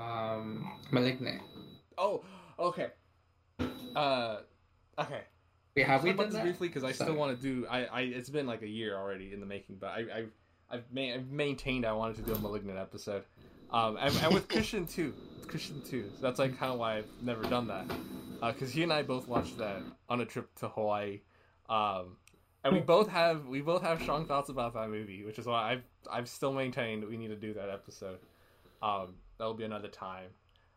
um, 0.00 0.72
Malignant. 0.90 1.42
Oh, 1.96 2.24
okay. 2.58 2.88
Uh, 3.94 4.38
okay. 4.98 5.22
Wait, 5.76 5.86
have 5.86 6.02
we 6.02 6.12
done 6.12 6.26
this 6.26 6.34
that? 6.34 6.42
briefly 6.42 6.68
because 6.68 6.84
I 6.84 6.92
still 6.92 7.14
want 7.14 7.40
to 7.40 7.42
do. 7.42 7.66
I, 7.68 7.84
I 7.84 8.00
it's 8.00 8.30
been 8.30 8.46
like 8.46 8.62
a 8.62 8.68
year 8.68 8.96
already 8.96 9.32
in 9.32 9.40
the 9.40 9.46
making, 9.46 9.76
but 9.76 9.88
I 9.88 9.98
I've 9.98 10.30
I've, 10.70 10.84
ma- 10.92 11.14
I've 11.14 11.30
maintained 11.30 11.86
I 11.86 11.92
wanted 11.92 12.16
to 12.16 12.22
do 12.22 12.34
a 12.34 12.38
malignant 12.38 12.78
episode, 12.78 13.24
um, 13.70 13.96
and, 14.00 14.14
and 14.16 14.34
with 14.34 14.48
Christian 14.48 14.86
too, 14.86 15.14
Christian 15.46 15.80
too. 15.82 16.10
So 16.16 16.22
that's 16.22 16.38
like 16.38 16.58
kind 16.58 16.72
of 16.72 16.78
why 16.78 16.98
I've 16.98 17.08
never 17.22 17.42
done 17.44 17.68
that, 17.68 17.86
because 18.54 18.72
he 18.72 18.82
and 18.82 18.92
I 18.92 19.02
both 19.02 19.28
watched 19.28 19.58
that 19.58 19.82
on 20.08 20.20
a 20.20 20.24
trip 20.24 20.54
to 20.56 20.68
Hawaii, 20.68 21.20
um, 21.68 22.16
and 22.64 22.74
we 22.74 22.80
both 22.80 23.08
have 23.08 23.46
we 23.46 23.60
both 23.60 23.82
have 23.82 24.02
strong 24.02 24.26
thoughts 24.26 24.48
about 24.48 24.74
that 24.74 24.90
movie, 24.90 25.24
which 25.24 25.38
is 25.38 25.46
why 25.46 25.72
I've 25.72 25.84
I've 26.10 26.28
still 26.28 26.52
maintained 26.52 27.04
we 27.08 27.16
need 27.16 27.28
to 27.28 27.36
do 27.36 27.54
that 27.54 27.70
episode. 27.70 28.18
Um, 28.82 29.14
that'll 29.38 29.54
be 29.54 29.64
another 29.64 29.88
time, 29.88 30.28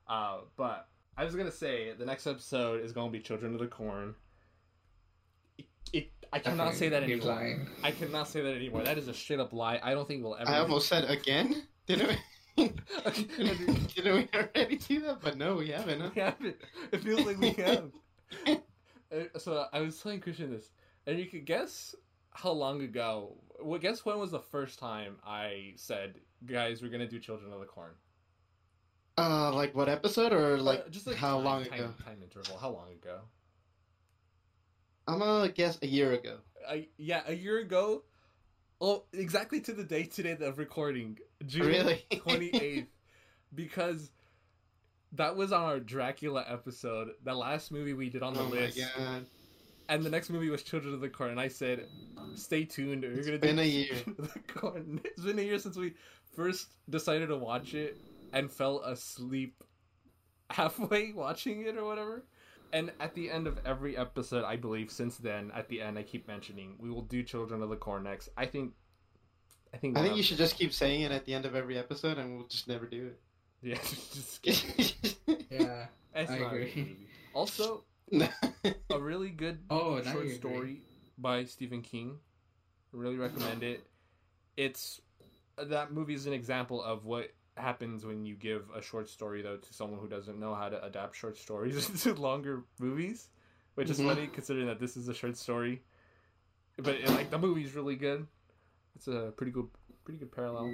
uh, 0.07 0.39
but 0.55 0.87
I 1.17 1.25
was 1.25 1.35
gonna 1.35 1.51
say 1.51 1.93
the 1.97 2.05
next 2.05 2.27
episode 2.27 2.83
is 2.83 2.91
gonna 2.91 3.11
be 3.11 3.19
Children 3.19 3.53
of 3.53 3.59
the 3.59 3.67
Corn 3.67 4.15
it, 5.93 6.11
I 6.31 6.39
cannot 6.39 6.73
say 6.73 6.89
that 6.89 7.03
anymore. 7.03 7.27
lying. 7.27 7.67
I 7.83 7.91
cannot 7.91 8.27
say 8.27 8.41
that 8.41 8.55
anymore. 8.55 8.83
That 8.83 8.97
is 8.97 9.07
a 9.07 9.13
straight 9.13 9.39
up 9.39 9.53
lie. 9.53 9.79
I 9.83 9.93
don't 9.93 10.07
think 10.07 10.23
we'll 10.23 10.35
ever. 10.35 10.49
I 10.49 10.59
almost 10.59 10.87
said 10.87 11.09
again. 11.09 11.63
Didn't 11.87 12.17
we? 12.57 12.67
Didn't 13.95 14.15
we 14.15 14.29
already 14.33 14.77
do 14.77 15.01
that? 15.01 15.21
But 15.21 15.37
no, 15.37 15.55
we 15.55 15.69
haven't. 15.69 16.01
Huh? 16.01 16.09
we 16.15 16.21
haven't. 16.21 16.57
It 16.91 17.01
feels 17.01 17.25
like 17.25 17.39
we 17.39 17.49
have. 17.63 17.91
Uh, 18.47 19.39
so 19.39 19.65
I 19.73 19.81
was 19.81 19.99
telling 19.99 20.21
Christian 20.21 20.51
this, 20.51 20.69
and 21.07 21.19
you 21.19 21.25
could 21.25 21.45
guess 21.45 21.95
how 22.31 22.51
long 22.51 22.81
ago. 22.81 23.35
Well, 23.61 23.79
guess 23.79 24.05
when 24.05 24.17
was 24.19 24.31
the 24.31 24.39
first 24.39 24.79
time 24.79 25.17
I 25.25 25.73
said, 25.75 26.15
"Guys, 26.45 26.81
we're 26.81 26.91
gonna 26.91 27.07
do 27.07 27.19
Children 27.19 27.51
of 27.51 27.59
the 27.59 27.65
Corn"? 27.65 27.91
Uh, 29.17 29.51
like 29.53 29.75
what 29.75 29.89
episode 29.89 30.31
or 30.33 30.57
like, 30.57 30.85
Uh, 30.85 30.89
just 30.89 31.05
like 31.07 31.15
how 31.17 31.35
time- 31.35 31.45
long 31.45 31.65
time, 31.65 31.73
ago? 31.79 31.93
Time 32.03 32.23
interval. 32.23 32.57
How 32.57 32.69
long 32.69 32.91
ago? 32.93 33.19
I'm 35.07 35.19
gonna 35.19 35.49
guess 35.49 35.77
a 35.81 35.87
year 35.87 36.13
ago. 36.13 36.37
Yeah, 36.97 37.23
a 37.27 37.33
year 37.33 37.59
ago. 37.59 38.03
Oh, 38.79 39.03
exactly 39.13 39.59
to 39.61 39.73
the 39.73 39.83
day 39.83 40.03
today 40.03 40.37
of 40.41 40.57
recording, 40.57 41.19
June 41.45 41.67
Really? 41.67 42.05
twenty 42.17 42.49
eighth, 42.55 42.87
because 43.53 44.11
that 45.13 45.35
was 45.35 45.51
on 45.51 45.63
our 45.63 45.79
Dracula 45.79 46.45
episode, 46.47 47.09
the 47.23 47.33
last 47.35 47.71
movie 47.71 47.93
we 47.93 48.09
did 48.09 48.23
on 48.23 48.33
the 48.33 48.39
Oh 48.41 48.45
my 48.45 48.49
list, 48.51 48.79
god! 48.97 49.25
and 49.89 50.03
the 50.03 50.09
next 50.09 50.29
movie 50.29 50.49
was 50.49 50.63
Children 50.63 50.93
of 50.93 51.01
the 51.01 51.09
Corn, 51.09 51.31
and 51.31 51.39
I 51.39 51.47
said, 51.49 51.87
"Stay 52.35 52.63
tuned, 52.63 53.03
we're 53.03 53.11
It's 53.11 53.27
gonna 53.27 53.39
been 53.39 53.57
do 53.57 53.61
a 53.61 53.65
year. 53.65 53.95
The 54.05 54.39
Corn." 54.47 55.01
It's 55.05 55.23
been 55.23 55.37
a 55.39 55.43
year 55.43 55.59
since 55.59 55.75
we 55.75 55.93
first 56.33 56.69
decided 56.89 57.27
to 57.27 57.37
watch 57.37 57.73
it 57.73 57.97
and 58.33 58.51
fell 58.51 58.79
asleep 58.81 59.63
halfway 60.49 61.11
watching 61.13 61.65
it 61.65 61.77
or 61.77 61.85
whatever. 61.85 62.23
And 62.73 62.91
at 63.01 63.13
the 63.15 63.29
end 63.29 63.47
of 63.47 63.59
every 63.65 63.97
episode, 63.97 64.45
I 64.45 64.55
believe 64.55 64.91
since 64.91 65.17
then, 65.17 65.51
at 65.53 65.67
the 65.67 65.81
end, 65.81 65.97
I 65.99 66.03
keep 66.03 66.27
mentioning 66.27 66.75
we 66.79 66.89
will 66.89 67.01
do 67.01 67.21
Children 67.21 67.61
of 67.61 67.69
the 67.69 67.75
Corn 67.75 68.03
next. 68.03 68.29
I 68.37 68.45
think, 68.45 68.71
I 69.73 69.77
think, 69.77 69.97
I 69.97 69.99
one 69.99 70.05
think 70.05 70.11
of- 70.13 70.17
you 70.17 70.23
should 70.23 70.37
just 70.37 70.55
keep 70.57 70.71
saying 70.73 71.01
it 71.01 71.11
at 71.11 71.25
the 71.25 71.33
end 71.33 71.45
of 71.45 71.53
every 71.55 71.77
episode, 71.77 72.17
and 72.17 72.37
we'll 72.37 72.47
just 72.47 72.67
never 72.67 72.85
do 72.85 73.07
it. 73.07 73.19
Yeah, 73.63 73.75
just 73.75 74.33
skip. 74.33 74.55
Yeah. 75.51 75.85
It's 76.15 76.31
I 76.31 76.39
not 76.39 76.53
agree. 76.53 76.95
Also, 77.35 77.83
a 78.89 78.99
really 78.99 79.29
good 79.29 79.59
Oh, 79.69 79.95
now 79.95 79.97
you 79.97 80.03
short 80.03 80.17
agree. 80.25 80.35
story 80.35 80.77
by 81.19 81.43
Stephen 81.45 81.83
King. 81.83 82.17
Really 82.91 83.17
recommend 83.17 83.61
it. 83.61 83.85
It's 84.57 84.99
that 85.57 85.91
movie 85.93 86.15
is 86.15 86.25
an 86.25 86.33
example 86.33 86.81
of 86.81 87.05
what 87.05 87.29
happens 87.61 88.05
when 88.05 88.25
you 88.25 88.35
give 88.35 88.63
a 88.75 88.81
short 88.81 89.07
story 89.09 89.41
though 89.41 89.57
to 89.57 89.73
someone 89.73 89.99
who 89.99 90.07
doesn't 90.07 90.39
know 90.39 90.53
how 90.55 90.69
to 90.69 90.83
adapt 90.83 91.15
short 91.15 91.37
stories 91.37 91.89
into 92.07 92.19
longer 92.19 92.63
movies, 92.79 93.29
which 93.75 93.89
is 93.89 93.99
Mhm. 93.99 94.07
funny 94.07 94.27
considering 94.27 94.67
that 94.67 94.79
this 94.79 94.97
is 94.97 95.07
a 95.07 95.13
short 95.13 95.37
story. 95.37 95.81
But 96.77 96.95
it, 96.95 97.09
like 97.09 97.29
the 97.31 97.37
movie's 97.39 97.73
really 97.75 97.95
good. 97.95 98.27
It's 98.95 99.07
a 99.07 99.31
pretty 99.37 99.51
good, 99.51 99.67
pretty 100.03 100.19
good 100.19 100.31
parallel. 100.31 100.65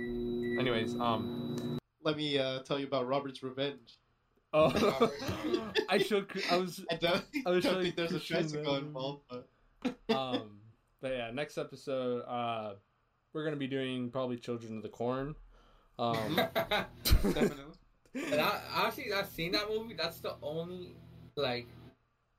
Anyways, 0.59 0.95
um, 0.99 1.77
Let 2.03 2.17
me 2.17 2.38
uh, 2.39 2.59
tell 2.63 2.79
you 2.79 2.88
about 2.88 3.07
Robert's 3.07 3.43
Revenge. 3.43 3.99
oh, 4.53 5.11
I 5.89 5.97
showed. 5.97 6.27
I 6.49 6.57
was 6.57 6.83
I 6.89 6.95
don't, 6.95 7.23
I 7.45 7.49
was 7.51 7.63
don't 7.63 7.73
showing 7.73 7.83
think 7.83 7.95
there's 7.95 8.13
a 8.13 8.19
tricycle 8.19 8.75
involved, 8.77 9.23
but 9.29 9.47
um 10.15 10.61
but 11.01 11.11
yeah 11.11 11.29
next 11.31 11.57
episode 11.57 12.21
uh 12.21 12.73
we're 13.33 13.43
gonna 13.43 13.55
be 13.55 13.67
doing 13.67 14.09
probably 14.09 14.38
children 14.38 14.77
of 14.77 14.83
the 14.83 14.89
corn 14.89 15.35
um 16.00 16.36
definitely. 17.24 17.64
And 18.16 18.41
I, 18.41 18.62
honestly, 18.76 19.14
I've 19.14 19.28
seen 19.30 19.52
that 19.54 19.70
movie. 19.70 19.93
That's 19.93 20.20
the 20.20 20.36
only 20.41 20.95
like 21.36 21.68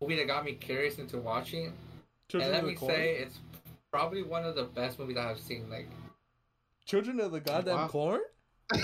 movie 0.00 0.16
that 0.16 0.26
got 0.26 0.44
me 0.44 0.52
curious 0.54 0.98
into 0.98 1.18
watching. 1.18 1.66
it. 1.66 1.72
children 2.28 2.52
and 2.54 2.62
let 2.62 2.66
me 2.66 2.74
corn 2.74 2.92
say, 2.94 3.14
it's 3.16 3.38
probably 3.92 4.22
one 4.22 4.44
of 4.44 4.54
the 4.56 4.64
best 4.64 4.98
movies 4.98 5.16
I've 5.16 5.38
seen. 5.38 5.70
Like, 5.70 5.88
children 6.84 7.20
of 7.20 7.32
the 7.32 7.40
goddamn 7.40 7.76
Wow. 7.76 7.88
corn 7.88 8.20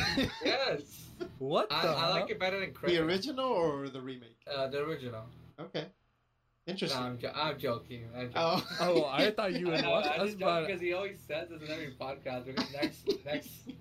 yes, 0.44 1.08
what 1.38 1.66
I, 1.70 1.82
the 1.82 1.88
I 1.92 2.08
like 2.10 2.30
it 2.30 2.38
better 2.40 2.58
than 2.58 2.72
the 2.86 2.98
original 2.98 3.44
or 3.44 3.88
the 3.90 4.00
remake? 4.00 4.38
Uh, 4.50 4.66
the 4.68 4.82
original. 4.82 5.24
Okay, 5.60 5.86
No, 6.66 6.70
interesting. 6.72 7.02
I'm, 7.02 7.18
jo- 7.18 7.32
I'm 7.34 7.58
joking. 7.58 8.04
I'm 8.16 8.32
joking. 8.32 8.32
oh, 8.36 8.66
oh 8.80 9.04
i 9.12 9.30
thought 9.30 9.52
you 9.52 9.70
I 9.72 9.76
had 9.76 9.84
know, 9.84 9.90
watched 9.90 10.10
I'm 10.18 10.26
just 10.26 10.38
joking 10.38 10.66
because 10.66 10.80
he 10.80 10.92
always 10.94 11.18
says 11.28 11.48
this 11.50 11.60
in 11.62 11.70
every 11.70 11.94
podcast. 12.00 12.46
We're 12.46 12.54
next, 12.80 13.06
next, 13.26 13.50
pod- 13.66 13.74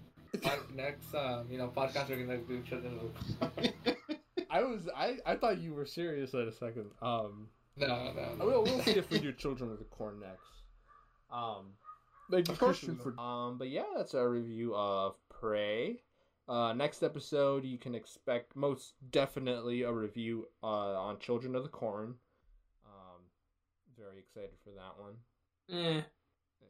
next, 0.74 1.14
um, 1.16 1.46
you 1.50 1.58
know, 1.58 1.72
podcast 1.76 2.10
we're 2.10 2.18
gonna 2.26 2.38
do 2.40 2.62
children 2.64 3.00
of 3.42 3.74
i 4.50 4.62
was 4.64 4.88
i 4.96 5.18
i 5.26 5.36
thought 5.36 5.60
you 5.60 5.74
were 5.74 5.86
serious 5.86 6.34
at 6.36 6.48
a 6.48 6.52
second 6.52 6.86
um 7.02 7.48
No, 7.76 7.88
no, 7.88 8.36
no. 8.38 8.46
we'll, 8.46 8.64
we'll 8.64 8.82
see 8.84 8.92
if 8.92 9.10
we 9.10 9.20
do 9.20 9.32
children 9.32 9.72
of 9.72 9.80
the 9.80 9.86
corn 9.86 10.20
next. 10.20 10.62
Um 11.32 11.72
thank 12.32 12.48
you 12.48 12.54
Of 12.54 12.60
course 12.60 12.80
christian 12.80 12.98
for 12.98 13.20
um 13.20 13.58
but 13.58 13.70
yeah 13.70 13.84
that's 13.98 14.14
our 14.14 14.30
review 14.30 14.76
of 14.76 15.16
prey. 15.30 16.02
Uh 16.48 16.74
next 16.74 17.02
episode 17.04 17.64
you 17.66 17.78
can 17.80 17.96
expect 17.96 18.56
most 18.56 18.94
definitely 19.12 19.82
a 19.84 19.92
review 19.92 20.48
uh 20.62 20.68
on 21.02 21.18
children 21.20 21.56
of 21.56 21.64
the 21.64 21.70
corn. 21.70 22.16
Um 22.86 23.22
very 23.98 24.20
excited 24.20 24.52
for 24.64 24.70
that 24.72 25.00
one. 25.02 25.14
Yeah, 25.68 26.02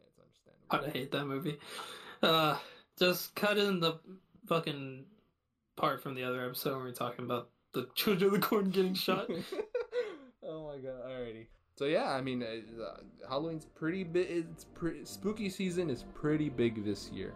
it's 0.07 0.19
understandable. 0.19 0.87
I 0.87 0.89
hate 0.97 1.11
that 1.11 1.25
movie. 1.25 1.57
Uh, 2.21 2.57
just 2.99 3.35
cut 3.35 3.57
in 3.57 3.79
the 3.79 3.99
fucking 4.47 5.05
part 5.75 6.01
from 6.01 6.15
the 6.15 6.23
other 6.23 6.45
episode 6.45 6.75
where 6.75 6.85
we're 6.85 6.91
talking 6.91 7.25
about 7.25 7.49
the 7.73 7.87
children 7.95 8.33
of 8.33 8.41
the 8.41 8.45
corn 8.45 8.69
getting 8.69 8.93
shot. 8.93 9.29
oh 10.47 10.67
my 10.67 10.77
god! 10.77 11.03
Alrighty. 11.07 11.47
So 11.75 11.85
yeah, 11.85 12.11
I 12.11 12.21
mean, 12.21 12.43
uh, 12.43 13.27
Halloween's 13.27 13.65
pretty 13.65 14.03
big. 14.03 14.27
It's 14.29 14.65
pretty 14.65 15.05
spooky 15.05 15.49
season 15.49 15.89
is 15.89 16.05
pretty 16.13 16.49
big 16.49 16.85
this 16.85 17.09
year. 17.11 17.35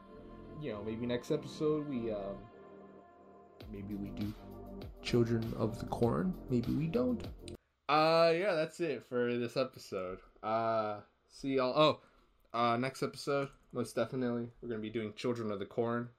You 0.61 0.73
know, 0.73 0.83
maybe 0.83 1.05
next 1.05 1.31
episode 1.31 1.87
we 1.89 2.11
um, 2.11 2.37
maybe 3.71 3.95
we 3.95 4.09
do 4.09 4.33
Children 5.01 5.53
of 5.57 5.79
the 5.79 5.85
Corn. 5.87 6.33
Maybe 6.49 6.71
we 6.73 6.87
don't. 6.87 7.27
Uh, 7.89 8.31
yeah, 8.35 8.53
that's 8.53 8.79
it 8.79 9.05
for 9.07 9.37
this 9.37 9.57
episode. 9.57 10.19
Uh, 10.43 10.97
see 11.29 11.55
y'all. 11.55 11.73
Oh, 11.75 11.99
uh, 12.57 12.77
next 12.77 13.01
episode, 13.01 13.49
most 13.77 13.95
definitely, 13.95 14.49
we're 14.61 14.69
gonna 14.69 14.81
be 14.81 14.89
doing 14.89 15.13
Children 15.15 15.51
of 15.51 15.59
the 15.59 15.65
Corn. 15.65 16.09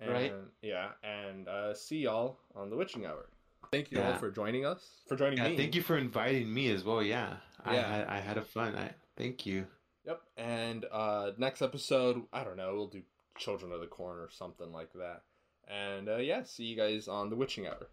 And, 0.00 0.10
Right. 0.10 0.32
Yeah, 0.62 0.90
and 1.02 1.48
uh, 1.48 1.74
see 1.74 1.98
y'all 1.98 2.38
on 2.54 2.70
the 2.70 2.76
Witching 2.76 3.06
Hour. 3.06 3.28
Thank 3.72 3.90
you 3.90 4.00
all 4.00 4.14
for 4.14 4.30
joining 4.30 4.64
us. 4.64 5.02
For 5.08 5.16
joining 5.16 5.38
Yeah, 5.38 5.48
me. 5.48 5.56
thank 5.56 5.74
you 5.74 5.82
for 5.82 5.96
inviting 5.98 6.52
me 6.52 6.70
as 6.70 6.84
well. 6.84 7.02
Yeah, 7.02 7.36
I 7.64 7.74
Yeah. 7.74 7.88
had 7.96 8.06
I 8.06 8.20
had 8.20 8.38
a 8.38 8.42
fun. 8.42 8.74
I 8.76 8.92
thank 9.16 9.44
you. 9.46 9.66
Yep. 10.06 10.22
And 10.36 10.84
uh 10.90 11.32
next 11.38 11.62
episode, 11.62 12.22
I 12.32 12.44
don't 12.44 12.56
know, 12.56 12.74
we'll 12.74 12.86
do 12.88 13.02
Children 13.36 13.72
of 13.72 13.80
the 13.80 13.86
Corn 13.86 14.18
or 14.18 14.30
something 14.30 14.72
like 14.72 14.92
that. 14.94 15.22
And 15.68 16.08
uh 16.08 16.16
yeah, 16.16 16.44
see 16.44 16.64
you 16.64 16.76
guys 16.76 17.08
on 17.08 17.28
the 17.30 17.36
Witching 17.36 17.66
Hour. 17.66 17.88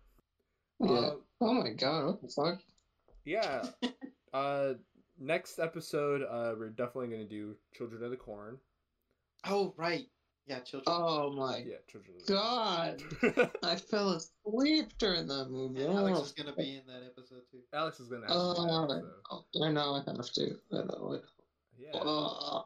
Yeah. 0.80 0.92
Uh, 0.92 1.16
oh 1.42 1.54
my 1.54 1.70
god, 1.72 2.06
what 2.06 2.22
the 2.22 2.28
fuck? 2.30 2.60
yeah. 3.26 3.66
uh 4.34 4.74
next 5.20 5.60
episode, 5.60 6.22
uh 6.22 6.54
we're 6.58 6.70
definitely 6.70 7.08
gonna 7.10 7.26
do 7.28 7.56
Children 7.74 8.04
of 8.04 8.12
the 8.12 8.18
Corn. 8.18 8.60
Oh 9.48 9.74
right, 9.78 10.08
yeah, 10.48 10.60
children. 10.60 10.84
Oh 10.96 11.32
my 11.34 11.58
Yeah, 11.58 11.76
Children 11.88 12.16
god. 12.28 13.02
I 13.64 13.76
fell 13.76 14.12
asleep 14.12 14.92
during 14.98 15.28
that 15.28 15.50
movie. 15.50 15.82
Yeah, 15.82 15.88
Alex 15.92 16.20
Oh. 16.20 16.24
is 16.24 16.32
gonna 16.32 16.56
be 16.56 16.76
in 16.78 16.86
that 16.88 17.04
episode 17.06 17.42
too. 17.52 17.60
Alex 17.74 18.00
is 18.00 18.08
gonna 18.08 18.28
have 18.28 18.36
Oh, 18.36 18.54
to 18.54 18.62
do 18.62 18.94
that, 18.94 19.14
so, 19.30 19.46
oh, 19.60 19.66
I 19.66 19.72
know 19.72 19.94
I 19.96 20.04
have 20.12 20.32
to. 20.32 20.60
I 20.72 20.76
know. 20.76 20.82
I 20.82 20.84
know. 20.86 21.22
yeah. 21.78 21.90
Oh, 21.96 22.66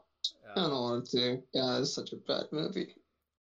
I 0.55 0.59
Uh, 0.59 0.67
don't 0.69 0.81
want 0.81 1.09
to. 1.11 1.41
God, 1.53 1.81
it's 1.81 1.93
such 1.93 2.11
a 2.13 2.17
bad 2.17 2.45
movie. 2.51 2.95